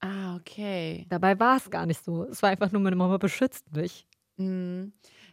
[0.00, 1.06] Ah, okay.
[1.08, 2.24] Dabei war es gar nicht so.
[2.24, 4.06] Es war einfach nur, meine Mama beschützt mich.
[4.36, 4.92] Mhm.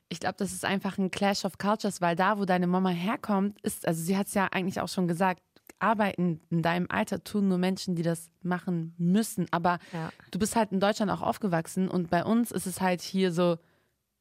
[0.09, 3.59] Ich glaube, das ist einfach ein Clash of Cultures, weil da, wo deine Mama herkommt,
[3.61, 5.41] ist, also sie hat es ja eigentlich auch schon gesagt,
[5.79, 9.45] arbeiten in deinem Alter tun nur Menschen, die das machen müssen.
[9.51, 10.11] Aber Ja.
[10.31, 13.57] du bist halt in Deutschland auch aufgewachsen und bei uns ist es halt hier so,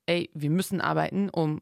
[0.06, 1.60] ey, wir müssen arbeiten, um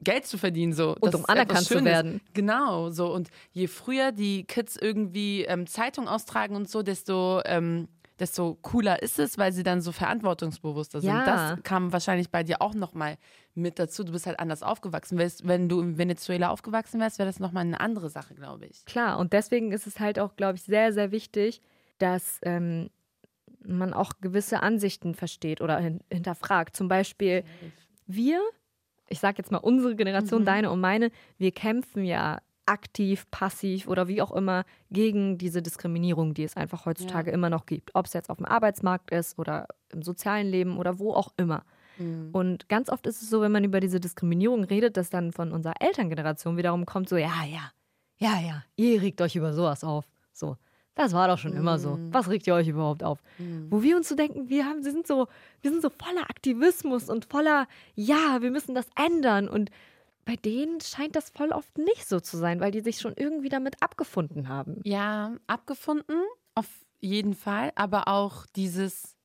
[0.00, 0.94] Geld zu verdienen, so.
[1.00, 2.20] Und um anerkannt zu werden.
[2.32, 3.12] Genau, so.
[3.12, 7.88] Und je früher die Kids irgendwie ähm, Zeitung austragen und so, desto, ähm,
[8.20, 11.10] desto cooler ist es, weil sie dann so verantwortungsbewusster sind.
[11.10, 11.24] Ja.
[11.54, 13.16] Das kam wahrscheinlich bei dir auch nochmal
[13.54, 14.04] mit dazu.
[14.04, 15.18] Du bist halt anders aufgewachsen.
[15.18, 18.84] Wenn du in Venezuela aufgewachsen wärst, wäre das nochmal eine andere Sache, glaube ich.
[18.84, 21.60] Klar, und deswegen ist es halt auch, glaube ich, sehr, sehr wichtig,
[21.98, 22.90] dass ähm,
[23.64, 26.76] man auch gewisse Ansichten versteht oder hin hinterfragt.
[26.76, 27.44] Zum Beispiel,
[28.06, 28.40] wir,
[29.08, 30.46] ich sage jetzt mal unsere Generation, Mhm.
[30.46, 32.38] deine und meine, wir kämpfen ja
[32.68, 37.66] aktiv, passiv oder wie auch immer gegen diese Diskriminierung, die es einfach heutzutage immer noch
[37.66, 37.94] gibt.
[37.94, 41.64] Ob es jetzt auf dem Arbeitsmarkt ist oder im sozialen Leben oder wo auch immer.
[41.98, 42.30] Mhm.
[42.32, 45.52] Und ganz oft ist es so, wenn man über diese Diskriminierung redet, dass dann von
[45.52, 47.72] unserer Elterngeneration wiederum kommt, so, ja, ja,
[48.18, 50.04] ja, ja, ihr regt euch über sowas auf.
[50.32, 50.56] So,
[50.94, 51.98] das war doch schon immer so.
[52.10, 53.22] Was regt ihr euch überhaupt auf?
[53.70, 55.28] Wo wir uns so denken, wir haben, wir sind so,
[55.62, 59.48] wir sind so voller Aktivismus und voller, ja, wir müssen das ändern.
[59.48, 59.70] Und
[60.28, 63.48] bei denen scheint das voll oft nicht so zu sein, weil die sich schon irgendwie
[63.48, 64.82] damit abgefunden haben.
[64.84, 66.20] Ja, abgefunden,
[66.54, 66.66] auf
[67.00, 67.72] jeden Fall.
[67.76, 69.16] Aber auch dieses,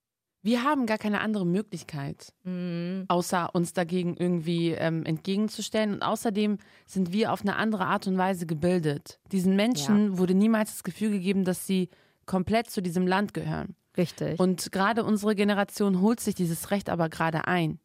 [0.43, 2.33] wir haben gar keine andere Möglichkeit.
[2.45, 3.03] Mhm.
[3.09, 5.93] außer uns dagegen irgendwie ähm, entgegenzustellen.
[5.93, 9.19] Und außerdem sind wir auf eine andere Art und Weise gebildet.
[9.33, 11.89] Diesen Menschen wurde niemals das Gefühl gegeben, dass sie
[12.25, 13.75] komplett zu diesem Land gehören.
[13.97, 14.39] Richtig.
[14.39, 17.79] Und gerade unsere Generation holt sich dieses Recht aber gerade ein.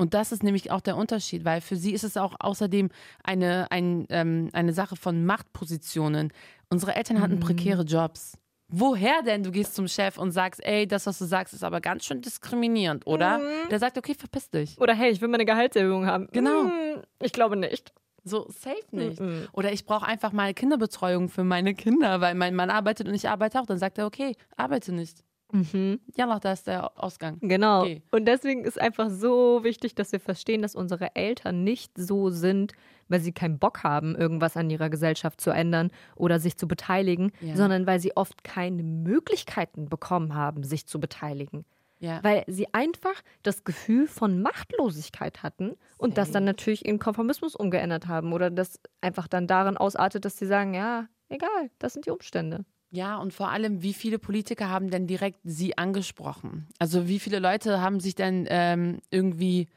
[0.00, 2.88] Und das ist nämlich auch der Unterschied, weil für sie ist es auch außerdem
[3.22, 6.32] eine, ein, ähm, eine Sache von Machtpositionen.
[6.70, 8.38] Unsere Eltern hatten prekäre Jobs.
[8.68, 9.42] Woher denn?
[9.42, 12.22] Du gehst zum Chef und sagst, ey, das, was du sagst, ist aber ganz schön
[12.22, 13.42] diskriminierend, oder?
[13.70, 14.80] Der sagt, okay, verpiss dich.
[14.80, 16.28] Oder hey, ich will meine Gehaltserhöhung haben.
[16.32, 16.62] Genau.
[16.62, 17.92] Hm, ich glaube nicht.
[18.24, 19.20] So, safe nicht.
[19.20, 19.48] Mhm.
[19.52, 23.28] Oder ich brauche einfach mal Kinderbetreuung für meine Kinder, weil mein Mann arbeitet und ich
[23.28, 23.66] arbeite auch.
[23.66, 25.24] Dann sagt er, okay, arbeite nicht.
[25.52, 26.00] Mhm.
[26.16, 27.38] Ja, da ist der Ausgang.
[27.40, 27.82] Genau.
[27.82, 28.02] Okay.
[28.10, 32.72] Und deswegen ist einfach so wichtig, dass wir verstehen, dass unsere Eltern nicht so sind,
[33.08, 37.32] weil sie keinen Bock haben, irgendwas an ihrer Gesellschaft zu ändern oder sich zu beteiligen,
[37.40, 37.56] Ja.
[37.56, 41.64] sondern weil sie oft keine Möglichkeiten bekommen haben, sich zu beteiligen.
[41.98, 42.20] Ja.
[42.22, 48.06] Weil sie einfach das Gefühl von Machtlosigkeit hatten und das dann natürlich in Konformismus umgeändert
[48.08, 52.10] haben oder das einfach dann darin ausartet, dass sie sagen, ja, egal, das sind die
[52.10, 52.64] Umstände.
[52.90, 56.66] Ja, und vor allem, wie viele Politiker haben denn direkt sie angesprochen?
[56.78, 59.68] Also wie viele Leute haben sich denn ähm, irgendwie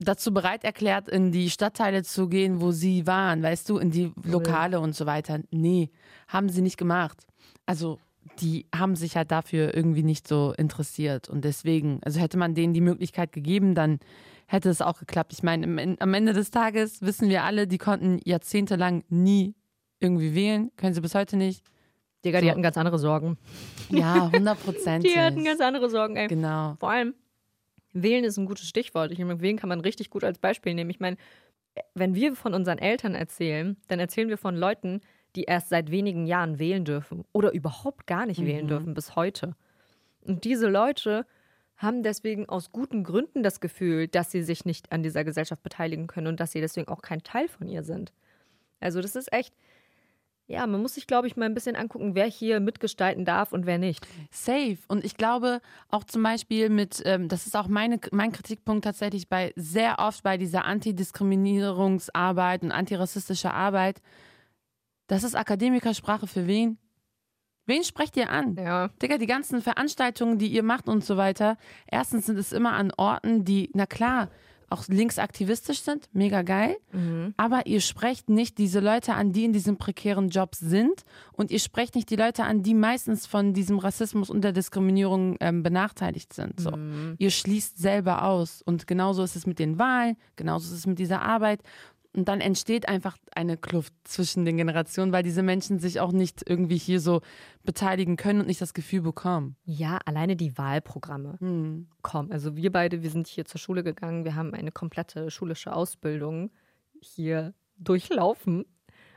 [0.00, 4.12] dazu bereit erklärt, in die Stadtteile zu gehen, wo sie waren, weißt du, in die
[4.24, 5.40] Lokale und so weiter.
[5.50, 5.90] Nee,
[6.28, 7.26] haben sie nicht gemacht.
[7.66, 7.98] Also
[8.40, 11.28] die haben sich halt dafür irgendwie nicht so interessiert.
[11.28, 13.98] Und deswegen, also hätte man denen die Möglichkeit gegeben, dann
[14.46, 15.32] hätte es auch geklappt.
[15.32, 19.54] Ich meine, am Ende des Tages wissen wir alle, die konnten jahrzehntelang nie
[20.00, 21.62] irgendwie wählen, können sie bis heute nicht.
[22.24, 23.36] Digga, die hatten ganz andere Sorgen.
[23.90, 25.04] Ja, 100 Prozent.
[25.04, 26.28] Die hatten ganz andere Sorgen, ey.
[26.28, 26.76] Genau.
[26.78, 27.14] Vor allem,
[27.92, 29.10] wählen ist ein gutes Stichwort.
[29.12, 30.90] Ich meine, wählen kann man richtig gut als Beispiel nehmen.
[30.90, 31.16] Ich meine,
[31.94, 35.00] wenn wir von unseren Eltern erzählen, dann erzählen wir von Leuten,
[35.36, 39.56] die erst seit wenigen Jahren wählen dürfen oder überhaupt gar nicht wählen dürfen bis heute.
[40.20, 41.26] Und diese Leute
[41.76, 46.06] haben deswegen aus guten Gründen das Gefühl, dass sie sich nicht an dieser Gesellschaft beteiligen
[46.06, 48.12] können und dass sie deswegen auch kein Teil von ihr sind.
[48.78, 49.54] Also das ist echt,
[50.52, 53.64] ja, man muss sich, glaube ich, mal ein bisschen angucken, wer hier mitgestalten darf und
[53.64, 54.06] wer nicht.
[54.30, 54.76] Safe.
[54.86, 59.30] Und ich glaube auch zum Beispiel mit, ähm, das ist auch meine, mein Kritikpunkt tatsächlich
[59.30, 64.02] bei sehr oft bei dieser Antidiskriminierungsarbeit und antirassistischer Arbeit.
[65.06, 66.76] Das ist Akademikersprache für wen?
[67.64, 68.56] Wen sprecht ihr an?
[68.56, 68.88] Ja.
[69.00, 71.56] Digga, die ganzen Veranstaltungen, die ihr macht und so weiter.
[71.86, 74.28] Erstens sind es immer an Orten, die, na klar,
[74.72, 76.76] auch linksaktivistisch sind, mega geil.
[77.36, 81.02] Aber ihr sprecht nicht diese Leute an, die in diesem prekären Job sind.
[81.32, 85.36] Und ihr sprecht nicht die Leute an, die meistens von diesem Rassismus und der Diskriminierung
[85.40, 86.60] ähm, benachteiligt sind.
[86.60, 86.72] So.
[87.18, 88.62] Ihr schließt selber aus.
[88.62, 91.62] Und genauso ist es mit den Wahlen, genauso ist es mit dieser Arbeit.
[92.14, 96.42] Und dann entsteht einfach eine Kluft zwischen den Generationen, weil diese Menschen sich auch nicht
[96.46, 97.22] irgendwie hier so
[97.64, 99.56] beteiligen können und nicht das Gefühl bekommen.
[99.64, 101.36] Ja, alleine die Wahlprogramme.
[101.40, 101.88] Hm.
[102.02, 105.72] Komm, also wir beide, wir sind hier zur Schule gegangen, wir haben eine komplette schulische
[105.72, 106.50] Ausbildung
[107.00, 108.66] hier durchlaufen.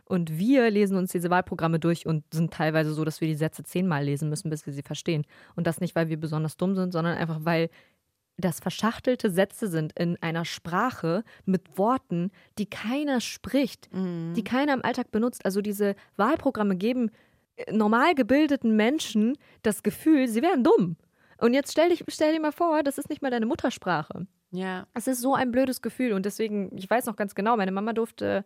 [0.08, 3.64] Und wir lesen uns diese Wahlprogramme durch und sind teilweise so, dass wir die Sätze
[3.64, 5.26] zehnmal lesen müssen, bis wir sie verstehen.
[5.56, 7.70] Und das nicht, weil wir besonders dumm sind, sondern einfach, weil
[8.38, 13.90] das verschachtelte Sätze sind in einer Sprache mit Worten, die keiner spricht,
[14.36, 15.46] die keiner im Alltag benutzt.
[15.46, 17.12] Also diese Wahlprogramme geben
[17.56, 20.98] äh, normal gebildeten Menschen das Gefühl, sie wären dumm.
[21.38, 24.28] Und jetzt stell, dich, stell dir mal vor, das ist nicht mal deine Muttersprache.
[24.52, 24.88] Ja.
[24.94, 27.94] Es ist so ein blödes Gefühl und deswegen, ich weiß noch ganz genau, meine Mama
[27.94, 28.46] durfte,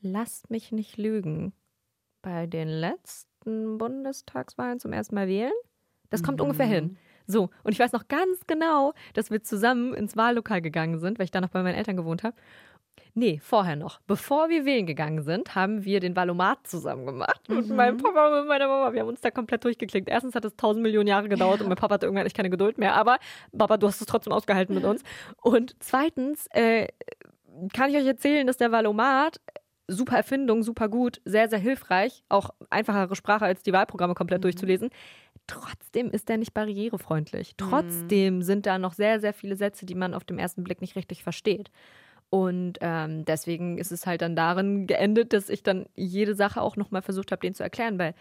[0.00, 1.52] lasst mich nicht lügen,
[2.22, 5.52] bei den letzten Bundestagswahlen zum ersten Mal wählen.
[6.08, 6.96] Das kommt ungefähr hin.
[7.26, 11.24] So, und ich weiß noch ganz genau, dass wir zusammen ins Wahllokal gegangen sind, weil
[11.24, 12.36] ich da noch bei meinen Eltern gewohnt habe.
[13.16, 14.00] Nee, vorher noch.
[14.06, 17.48] Bevor wir wählen gegangen sind, haben wir den Valomat zusammen gemacht.
[17.48, 18.92] Mit meinem Papa und mit meiner Mama.
[18.92, 20.08] Wir haben uns da komplett durchgeklickt.
[20.08, 22.76] Erstens hat es tausend Millionen Jahre gedauert und mein Papa hatte irgendwann echt keine Geduld
[22.76, 22.94] mehr.
[22.94, 23.18] Aber,
[23.56, 25.02] Papa, du hast es trotzdem ausgehalten mit uns.
[25.40, 26.88] Und zweitens äh,
[27.72, 29.40] kann ich euch erzählen, dass der Valomat
[29.86, 32.24] super Erfindung, super gut, sehr, sehr hilfreich.
[32.28, 34.90] Auch einfachere Sprache als die Wahlprogramme komplett durchzulesen.
[35.46, 37.54] Trotzdem ist er nicht barrierefreundlich.
[37.56, 40.96] Trotzdem sind da noch sehr, sehr viele Sätze, die man auf den ersten Blick nicht
[40.96, 41.70] richtig versteht.
[42.30, 46.76] Und ähm, deswegen ist es halt dann darin geendet, dass ich dann jede Sache auch
[46.76, 48.14] nochmal versucht habe, denen zu erklären, weil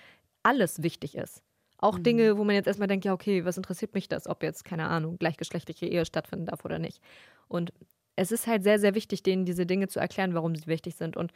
[0.44, 1.42] alles wichtig ist.
[1.78, 4.64] Auch Dinge, wo man jetzt erstmal denkt, ja, okay, was interessiert mich das, ob jetzt,
[4.64, 7.02] keine Ahnung, gleichgeschlechtliche Ehe stattfinden darf oder nicht.
[7.48, 7.74] Und
[8.16, 11.18] es ist halt sehr, sehr wichtig, denen diese Dinge zu erklären, warum sie wichtig sind.
[11.18, 11.34] Und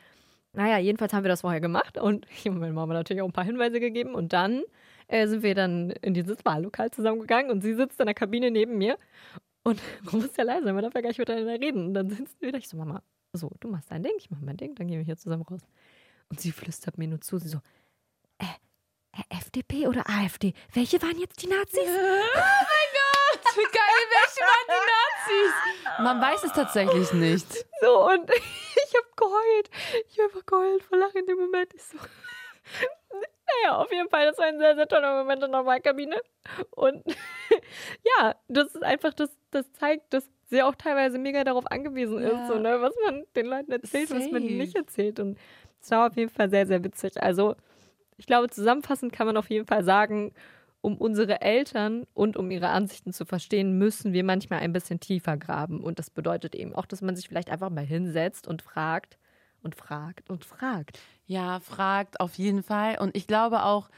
[0.54, 3.34] naja, jedenfalls haben wir das vorher gemacht und ich habe meiner Mama natürlich auch ein
[3.34, 4.16] paar Hinweise gegeben.
[4.16, 4.64] Und dann
[5.08, 8.78] äh, sind wir dann in dieses Wahllokal zusammengegangen und sie sitzt in der Kabine neben
[8.78, 8.98] mir.
[9.64, 11.88] Und man muss ja leise sein, man darf ja gar nicht miteinander reden.
[11.88, 13.02] Und dann sitzen wir da, ich so, Mama,
[13.34, 15.62] so, du machst dein Ding, ich mach mein Ding, dann gehen wir hier zusammen raus.
[16.30, 17.60] Und sie flüstert mir nur zu, sie so,
[18.40, 18.46] äh,
[19.14, 20.54] äh, FDP oder AfD?
[20.74, 21.80] Welche waren jetzt die Nazis?
[23.58, 26.00] Wie geil, welche waren die Nazis?
[26.00, 27.66] Man weiß es tatsächlich nicht.
[27.82, 29.70] So, und ich habe geheult.
[30.10, 31.74] Ich habe einfach geheult vor Lachen in dem Moment.
[31.74, 31.98] Ich so.
[33.48, 36.18] Naja, auf jeden Fall, das war ein sehr, sehr toller Moment in der Wahlkabine.
[36.72, 37.04] Und
[38.20, 42.30] ja, das ist einfach, das, das zeigt, dass sie auch teilweise mega darauf angewiesen Ja.
[42.30, 44.54] ist, so, ne, was man den Leuten erzählt, was man Safe.
[44.54, 45.20] nicht erzählt.
[45.20, 45.38] Und
[45.82, 47.22] es war auf jeden Fall sehr, sehr witzig.
[47.22, 47.56] Also,
[48.18, 50.34] ich glaube, zusammenfassend kann man auf jeden Fall sagen,
[50.82, 55.38] um unsere Eltern und um ihre Ansichten zu verstehen, müssen wir manchmal ein bisschen tiefer
[55.38, 55.84] graben.
[55.84, 59.18] Und das bedeutet eben auch, dass man sich vielleicht einfach mal hinsetzt und fragt
[59.68, 60.98] und fragt und fragt.
[61.26, 62.98] Ja, fragt auf jeden Fall.
[63.00, 63.90] Und ich glaube auch,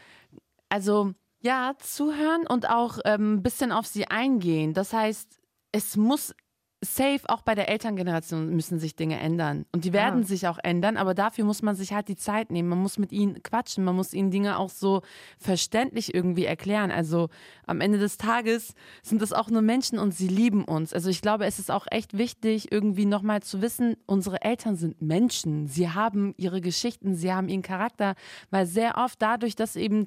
[0.68, 4.74] also ja, zuhören und auch ähm, ein bisschen auf sie eingehen.
[4.74, 5.40] Das heißt,
[5.72, 6.36] es muss
[6.82, 9.66] safe, auch bei der Elterngeneration müssen sich Dinge ändern.
[9.74, 10.26] Und die werden Ja.
[10.28, 12.70] sich auch ändern, aber dafür muss man sich halt die Zeit nehmen.
[12.70, 15.02] Man muss mit ihnen quatschen, man muss ihnen Dinge auch so
[15.38, 16.92] verständlich irgendwie erklären.
[16.92, 17.30] Also
[17.66, 18.74] am Ende des Tages
[19.04, 20.94] sind es auch nur Menschen und sie lieben uns.
[20.94, 25.02] Also ich glaube, es ist auch echt wichtig, irgendwie nochmal zu wissen, unsere Eltern sind
[25.02, 25.68] Menschen.
[25.68, 28.16] Sie haben ihre Geschichten, sie haben ihren Charakter,
[28.52, 30.06] weil sehr oft dadurch, dass eben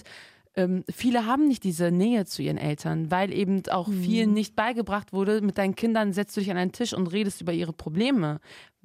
[0.55, 5.13] ähm, viele haben nicht diese Nähe zu ihren Eltern, weil eben auch vielen nicht beigebracht
[5.13, 8.39] wurde, mit deinen Kindern setzt du dich an einen Tisch und redest über ihre Probleme,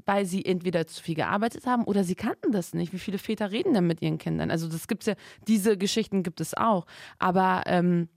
[0.05, 2.93] weil sie entweder zu viel gearbeitet haben oder sie kannten das nicht.
[2.93, 4.49] Wie viele Väter reden denn mit ihren Kindern?
[4.49, 5.15] Also das gibt's ja,
[5.47, 6.85] diese Geschichten gibt es auch.
[7.19, 8.07] Aber ähm,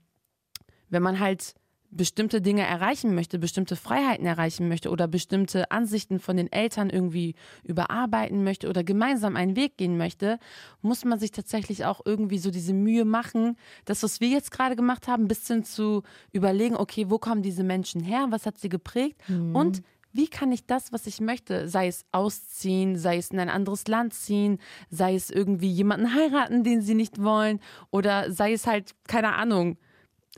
[0.89, 1.55] wenn man halt
[1.91, 7.35] bestimmte Dinge erreichen möchte, bestimmte Freiheiten erreichen möchte oder bestimmte Ansichten von den Eltern irgendwie
[7.63, 10.39] überarbeiten möchte oder gemeinsam einen Weg gehen möchte,
[10.81, 14.75] muss man sich tatsächlich auch irgendwie so diese Mühe machen, das, was wir jetzt gerade
[14.75, 18.69] gemacht haben, ein bisschen zu überlegen, okay, wo kommen diese Menschen her, was hat sie
[18.69, 19.21] geprägt?
[19.53, 19.83] Und
[20.13, 23.87] wie kann ich das, was ich möchte, sei es ausziehen, sei es in ein anderes
[23.87, 27.59] Land ziehen, sei es irgendwie jemanden heiraten, den sie nicht wollen
[27.91, 29.77] oder sei es halt, keine Ahnung,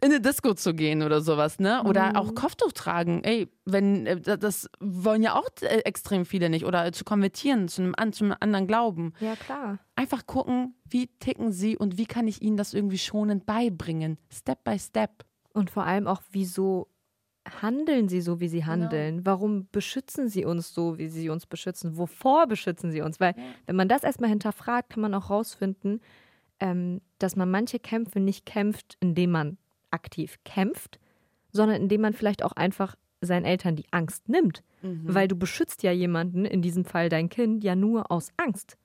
[0.01, 1.83] in eine Disco zu gehen oder sowas, ne?
[1.83, 3.23] Oder auch Kopftuch tragen.
[3.23, 7.81] Ey, wenn äh, das wollen ja auch äh, extrem viele nicht oder zu konvertieren zu
[7.83, 9.13] einem, zu einem anderen Glauben.
[9.19, 9.79] Ja, klar.
[9.95, 14.63] Einfach gucken, wie ticken sie und wie kann ich ihnen das irgendwie schonend beibringen, Step
[14.63, 15.25] by Step.
[15.53, 16.87] Und vor allem auch, wieso
[17.61, 19.25] handeln sie so, wie sie handeln?
[19.25, 21.97] Warum beschützen sie uns so, wie sie uns beschützen?
[21.97, 23.19] Wovor beschützen sie uns?
[23.19, 23.35] Weil,
[23.67, 26.01] wenn man das erstmal hinterfragt, kann man auch rausfinden,
[26.59, 29.57] ähm, dass man manche Kämpfe nicht kämpft, indem man
[29.93, 30.99] aktiv kämpft,
[31.51, 34.63] sondern indem man vielleicht auch einfach seinen Eltern die Angst nimmt.
[35.13, 38.77] Weil du beschützt ja jemanden, in diesem Fall dein Kind, ja nur aus Angst.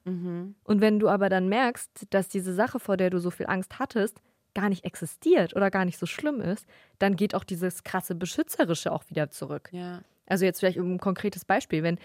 [0.63, 3.81] Und wenn du aber dann merkst, dass diese Sache, vor der du so viel Angst
[3.81, 4.21] hattest,
[4.55, 6.67] gar nicht existiert oder gar nicht so schlimm ist,
[6.99, 9.71] dann geht auch dieses krasse Beschützerische auch wieder zurück.
[9.73, 10.03] Ja.
[10.27, 11.99] Also jetzt vielleicht um ein konkretes Beispiel, wenn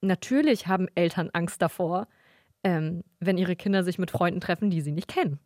[0.00, 2.06] natürlich haben Eltern Angst davor,
[2.64, 5.40] ähm, wenn ihre Kinder sich mit Freunden treffen, die sie nicht kennen.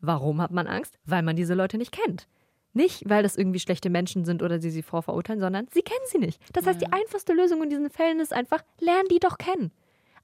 [0.00, 0.98] Warum hat man Angst?
[1.04, 2.28] Weil man diese Leute nicht kennt.
[2.74, 6.18] Nicht, weil das irgendwie schlechte Menschen sind oder sie sie vorverurteilen, sondern sie kennen sie
[6.18, 6.40] nicht.
[6.52, 9.72] Das heißt, die einfachste Lösung in diesen Fällen ist einfach, lernen die doch kennen.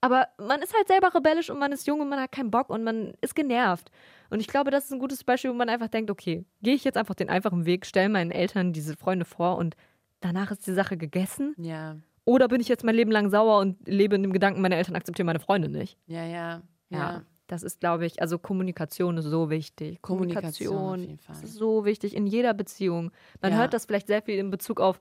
[0.00, 2.68] Aber man ist halt selber rebellisch und man ist jung und man hat keinen Bock
[2.68, 3.90] und man ist genervt.
[4.28, 6.84] Und ich glaube, das ist ein gutes Beispiel, wo man einfach denkt, okay, gehe ich
[6.84, 9.76] jetzt einfach den einfachen Weg, stelle meinen Eltern diese Freunde vor und
[10.20, 11.54] danach ist die Sache gegessen?
[11.58, 14.76] Ja, Oder bin ich jetzt mein Leben lang sauer und lebe in dem Gedanken, meine
[14.76, 15.98] Eltern akzeptieren meine Freunde nicht?
[16.06, 16.62] ja, ja.
[16.90, 16.98] Ja.
[16.98, 17.22] ja.
[17.46, 20.00] Das ist, glaube ich, also Kommunikation ist so wichtig.
[20.00, 21.26] Kommunikation auf.
[21.26, 23.10] Das ist so wichtig in jeder Beziehung.
[23.42, 23.58] Man Ja.
[23.58, 25.00] hört das vielleicht sehr viel in Bezug auf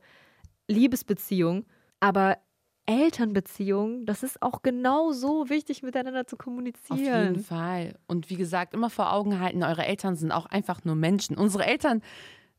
[0.68, 1.66] Liebesbeziehung,
[2.00, 2.38] aber
[2.86, 7.34] Elternbeziehung, das ist auch genauso wichtig, miteinander zu Auf kommunizieren.
[7.36, 7.96] jeden Fall.
[8.08, 11.38] Und wie gesagt, immer vor Augen halten, eure Eltern sind auch einfach nur Menschen.
[11.38, 12.02] Unsere Eltern,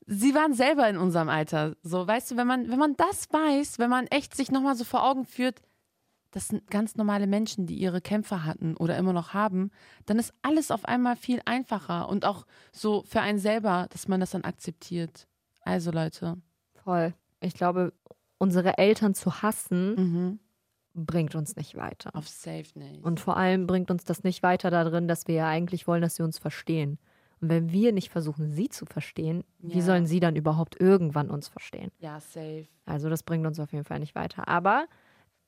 [0.07, 1.77] sie waren selber in unserem Alter.
[1.83, 4.85] So, weißt du, wenn man, wenn man das weiß, wenn man echt sich nochmal so
[4.85, 5.61] vor Augen führt,
[6.35, 9.71] das sind ganz normale Menschen, die ihre Kämpfe hatten oder immer noch haben,
[10.07, 14.19] dann ist alles auf einmal viel einfacher und auch so für einen selber, dass man
[14.21, 15.29] das dann akzeptiert.
[15.63, 16.37] Also Leute,
[16.83, 17.15] Voll.
[17.41, 17.93] Ich glaube,
[18.39, 20.39] unsere Eltern zu hassen, mhm.
[20.95, 22.15] bringt uns nicht weiter.
[22.15, 23.03] auf safe nicht.
[23.05, 26.17] Und vor allem bringt uns das nicht weiter darin, dass wir ja eigentlich wollen, dass
[26.17, 26.99] sie uns verstehen.
[27.41, 29.85] Und wenn wir nicht versuchen, sie zu verstehen, wie Ja.
[29.85, 31.91] sollen sie dann überhaupt irgendwann uns verstehen?
[32.01, 32.67] ja, safe.
[32.87, 34.49] Also das bringt uns auf jeden Fall nicht weiter.
[34.49, 34.87] Aber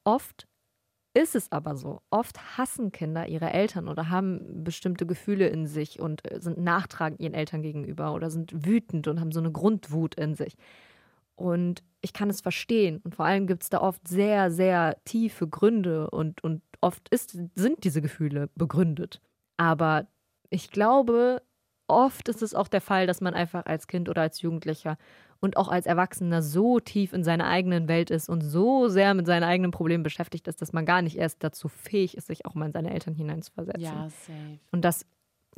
[0.05, 0.47] oft
[1.17, 2.03] ist es aber so.
[2.11, 7.21] Oft hassen Kinder ihre Eltern oder haben bestimmte Gefühle in sich und äh, sind nachtragend
[7.21, 10.57] ihren Eltern gegenüber oder sind wütend und haben so eine Grundwut in sich.
[11.35, 13.01] Und ich kann es verstehen.
[13.03, 17.31] Und vor allem gibt es da oft sehr, sehr tiefe Gründe und, und oft ist,
[17.55, 19.23] sind diese Gefühle begründet.
[19.57, 20.07] Aber
[20.51, 21.43] ich glaube,
[21.89, 24.99] oft ist es auch der Fall, dass man einfach als Kind oder als Jugendlicher
[25.41, 29.26] und auch als Erwachsener so tief in seiner eigenen Welt ist und so sehr mit
[29.26, 32.55] seinen eigenen Problemen beschäftigt ist, dass man gar nicht erst dazu fähig ist, sich auch
[32.55, 33.82] mal in seine Eltern hineinzuversetzen.
[33.82, 34.59] Ja, safe.
[34.72, 35.05] Und das,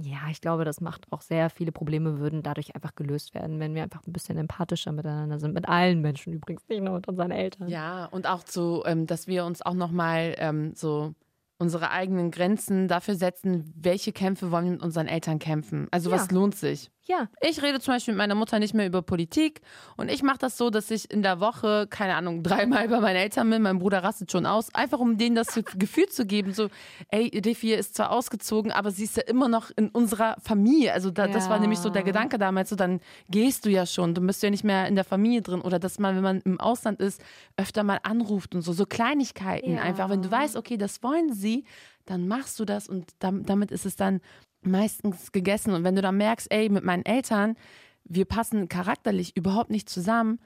[0.00, 3.74] ja, ich glaube, das macht auch sehr viele Probleme, würden dadurch einfach gelöst werden, wenn
[3.74, 5.54] wir einfach ein bisschen empathischer miteinander sind.
[5.54, 7.68] Mit allen Menschen übrigens, nicht nur mit unseren Eltern.
[7.68, 11.14] Ja, und auch so, ähm, dass wir uns auch nochmal ähm, so
[11.60, 15.88] unsere eigenen Grenzen dafür setzen, welche Kämpfe wollen wir mit unseren Eltern kämpfen.
[15.90, 16.34] Also was Ja.
[16.34, 16.90] lohnt sich?
[17.10, 19.62] Ja, Ich rede zum Beispiel mit meiner Mutter nicht mehr über Politik
[19.96, 22.42] und ich mache das so, dass ich in der Woche, keine Ahnung,
[22.82, 26.06] dreimal bei meinen Eltern bin, mein Bruder rastet schon aus, einfach um denen das Gefühl
[26.10, 26.68] zu geben, so,
[27.10, 30.92] ey, Defi ist zwar ausgezogen, aber sie ist ja immer noch in unserer Familie.
[30.92, 31.60] Also da, das war Ja.
[31.62, 33.00] nämlich so der Gedanke damals, so dann
[33.30, 35.98] gehst du ja schon, du bist ja nicht mehr in der Familie drin oder dass
[35.98, 37.22] man, wenn man im Ausland ist,
[37.56, 39.80] öfter mal anruft und so, so Kleinigkeiten Ja.
[39.82, 40.10] einfach.
[40.10, 41.64] Wenn du weißt, okay, das wollen sie,
[42.04, 44.20] dann machst du das und dam- damit ist es dann
[44.62, 45.72] meistens gegessen.
[45.72, 47.56] Und wenn du dann merkst, ey, mit meinen Eltern,
[48.04, 50.40] wir passen charakterlich überhaupt nicht zusammen,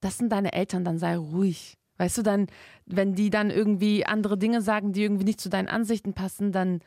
[0.00, 1.78] das sind deine Eltern, dann sei ruhig.
[1.98, 2.46] Weißt du, dann,
[2.84, 6.80] wenn die dann irgendwie andere Dinge sagen, die irgendwie nicht zu deinen Ansichten passen, dann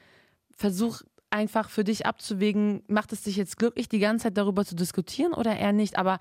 [0.55, 1.01] versuch
[1.31, 5.33] einfach für dich abzuwägen, macht es dich jetzt glücklich, die ganze Zeit darüber zu diskutieren
[5.33, 5.97] oder eher nicht.
[5.97, 6.19] Aber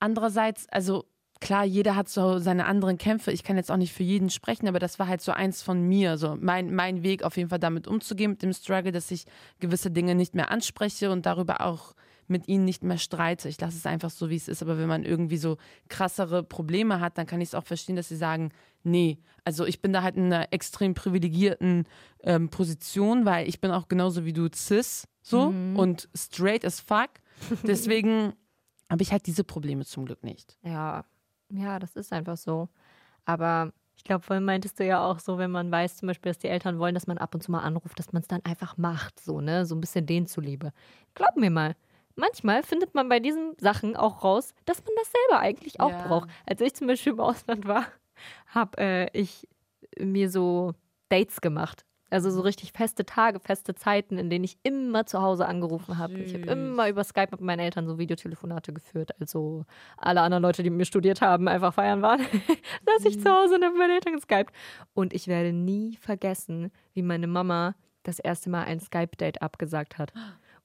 [0.00, 1.06] andererseits, also
[1.40, 3.32] klar, jeder hat so seine anderen Kämpfe.
[3.32, 5.82] Ich kann jetzt auch nicht für jeden sprechen, aber das war halt so eins von
[5.82, 6.16] mir.
[6.18, 9.24] So mein, mein Weg auf jeden Fall damit umzugehen, mit dem Struggle, dass ich
[9.60, 11.94] gewisse Dinge nicht mehr anspreche und darüber auch
[12.30, 13.48] mit ihnen nicht mehr streite.
[13.48, 14.60] Ich lasse es einfach so, wie es ist.
[14.62, 15.56] Aber wenn man irgendwie so
[15.88, 18.50] krassere Probleme hat, dann kann ich es auch verstehen, dass sie sagen,
[18.82, 21.84] nee, also ich bin da halt in einer extrem privilegierten
[22.22, 25.76] ähm, Position, weil ich bin auch genauso wie du cis so Mhm.
[25.78, 27.08] und straight as fuck.
[27.62, 28.34] Deswegen
[28.90, 30.58] habe ich halt diese Probleme zum Glück nicht.
[30.62, 31.04] Ja,
[31.50, 32.68] ja, das ist einfach so.
[33.26, 36.38] Aber ich glaube, vorhin meintest du ja auch so, wenn man weiß zum Beispiel, dass
[36.40, 38.76] die Eltern wollen, dass man ab und zu mal anruft, dass man es dann einfach
[38.78, 39.66] macht, so, ne?
[39.66, 40.72] So ein bisschen denen zuliebe.
[41.14, 41.76] Glaub mir mal,
[42.16, 45.98] manchmal findet man bei diesen Sachen auch raus, dass man das selber eigentlich auch Ja.
[45.98, 46.30] braucht.
[46.46, 47.86] Als ich zum Beispiel im Ausland war,
[48.48, 49.48] habe äh, ich
[50.00, 50.74] mir so
[51.10, 51.84] Dates gemacht.
[52.10, 56.18] Also so richtig feste Tage, feste Zeiten, in denen ich immer zu Hause angerufen habe.
[56.18, 59.10] Ich habe immer über Skype mit meinen Eltern so Videotelefonate geführt.
[59.20, 59.64] Also
[59.98, 62.20] alle anderen Leute, die mit mir studiert haben, einfach feiern waren,
[62.86, 64.54] saß ich zu Hause und habe mit meinen Eltern geskypt.
[64.94, 67.74] Und ich werde nie vergessen, wie meine Mama
[68.04, 70.12] das erste Mal ein Skype-Date abgesagt hat.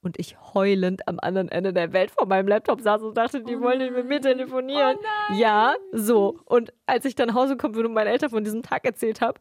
[0.02, 3.60] Und ich heulend am anderen Ende der Welt vor meinem Laptop saß und dachte, die
[3.60, 4.98] wollen nicht mit mir telefonieren.
[5.36, 6.40] ja, so.
[6.46, 9.22] Und als ich dann nach Hause gekommen bin und meinen Eltern von diesem Tag erzählt
[9.22, 9.40] habe,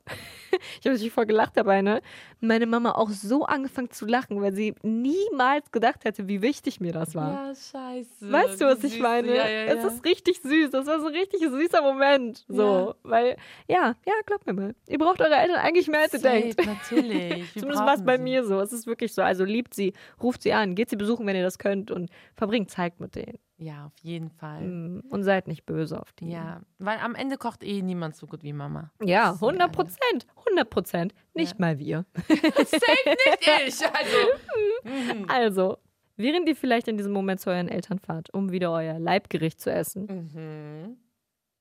[0.81, 2.03] ich habe natürlich voll gelacht dabei, ne?
[2.41, 6.93] Meine Mama auch so angefangen zu lachen, weil sie niemals gedacht hätte, wie wichtig mir
[6.93, 7.49] das war.
[7.49, 8.33] Ja, scheiße.
[8.33, 9.35] Weißt du, was ich meine?
[9.37, 10.71] Ja, ja, Es ist richtig süß.
[10.71, 12.45] Das war so ein richtig süßer Moment.
[12.49, 13.37] So, weil,
[13.69, 14.75] ja, ja, glaubt mir mal.
[14.89, 16.65] Ihr braucht eure Eltern eigentlich mehr, als ihr denkt.
[16.67, 17.53] Natürlich.
[17.55, 18.23] Zumindest war es bei sie.
[18.23, 18.61] mir so.
[18.61, 19.23] Es ist wirklich so.
[19.23, 19.93] Also liebt sie,
[20.23, 23.39] ruft sie an, geht sie besuchen, wenn ihr das könnt und verbringt Zeit mit denen.
[23.63, 24.63] Ja, auf jeden Fall.
[24.63, 26.31] Mm, Und seid nicht böse auf die.
[26.31, 28.91] Ja, weil am Ende kocht eh niemand so gut wie Mama.
[29.03, 30.27] Ja, Das sind 100 Prozent.
[30.47, 31.15] 100 Prozent.
[31.35, 31.57] Nicht Ja.
[31.61, 32.05] mal wir.
[32.29, 33.81] Safe nicht ich.
[33.87, 35.27] Also.
[35.29, 35.79] Also,
[36.17, 39.71] während ihr vielleicht in diesem Moment zu euren Eltern fahrt, um wieder euer Leibgericht zu
[39.73, 40.97] essen, Mhm.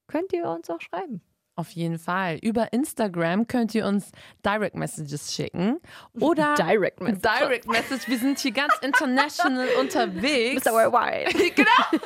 [0.07, 1.21] könnt ihr uns auch schreiben.
[1.61, 2.39] Auf jeden Fall.
[2.41, 4.09] Über Instagram könnt ihr uns
[4.43, 5.77] Direct Messages schicken.
[6.19, 7.21] Oder Direct Message.
[7.21, 8.07] Direct Message.
[8.07, 10.65] Wir sind hier ganz international unterwegs.
[10.65, 10.71] Mr.
[10.71, 11.51] Worldwide.
[11.55, 12.03] genau.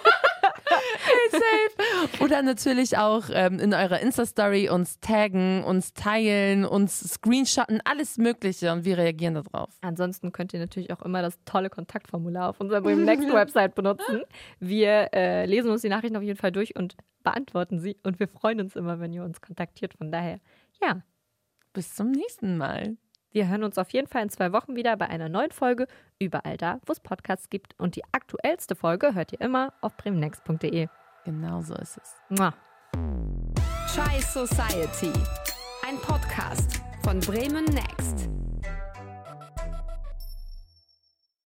[1.31, 2.23] Safe.
[2.23, 8.71] Oder natürlich auch ähm, in eurer Insta-Story uns taggen, uns teilen, uns screenshotten, alles Mögliche
[8.71, 9.69] und wir reagieren darauf.
[9.81, 14.23] Ansonsten könnt ihr natürlich auch immer das tolle Kontaktformular auf unserer Bremen Next Website benutzen.
[14.59, 17.97] Wir äh, lesen uns die Nachrichten auf jeden Fall durch und beantworten sie.
[18.03, 19.93] Und wir freuen uns immer, wenn ihr uns kontaktiert.
[19.95, 20.39] Von daher,
[20.81, 21.01] ja,
[21.75, 22.95] Bis zum nächsten Mal.
[23.35, 25.87] Wir hören uns auf jeden Fall in zwei Wochen wieder bei einer neuen Folge.
[26.19, 27.75] Überall da, wo es Podcasts gibt.
[27.77, 30.87] Und die aktuellste Folge hört ihr immer auf bremennext.de.
[31.25, 32.15] Genau so ist es.
[32.29, 32.53] Mua.
[33.93, 35.11] Chai Society.
[35.85, 38.29] Ein Podcast von Bremen Next.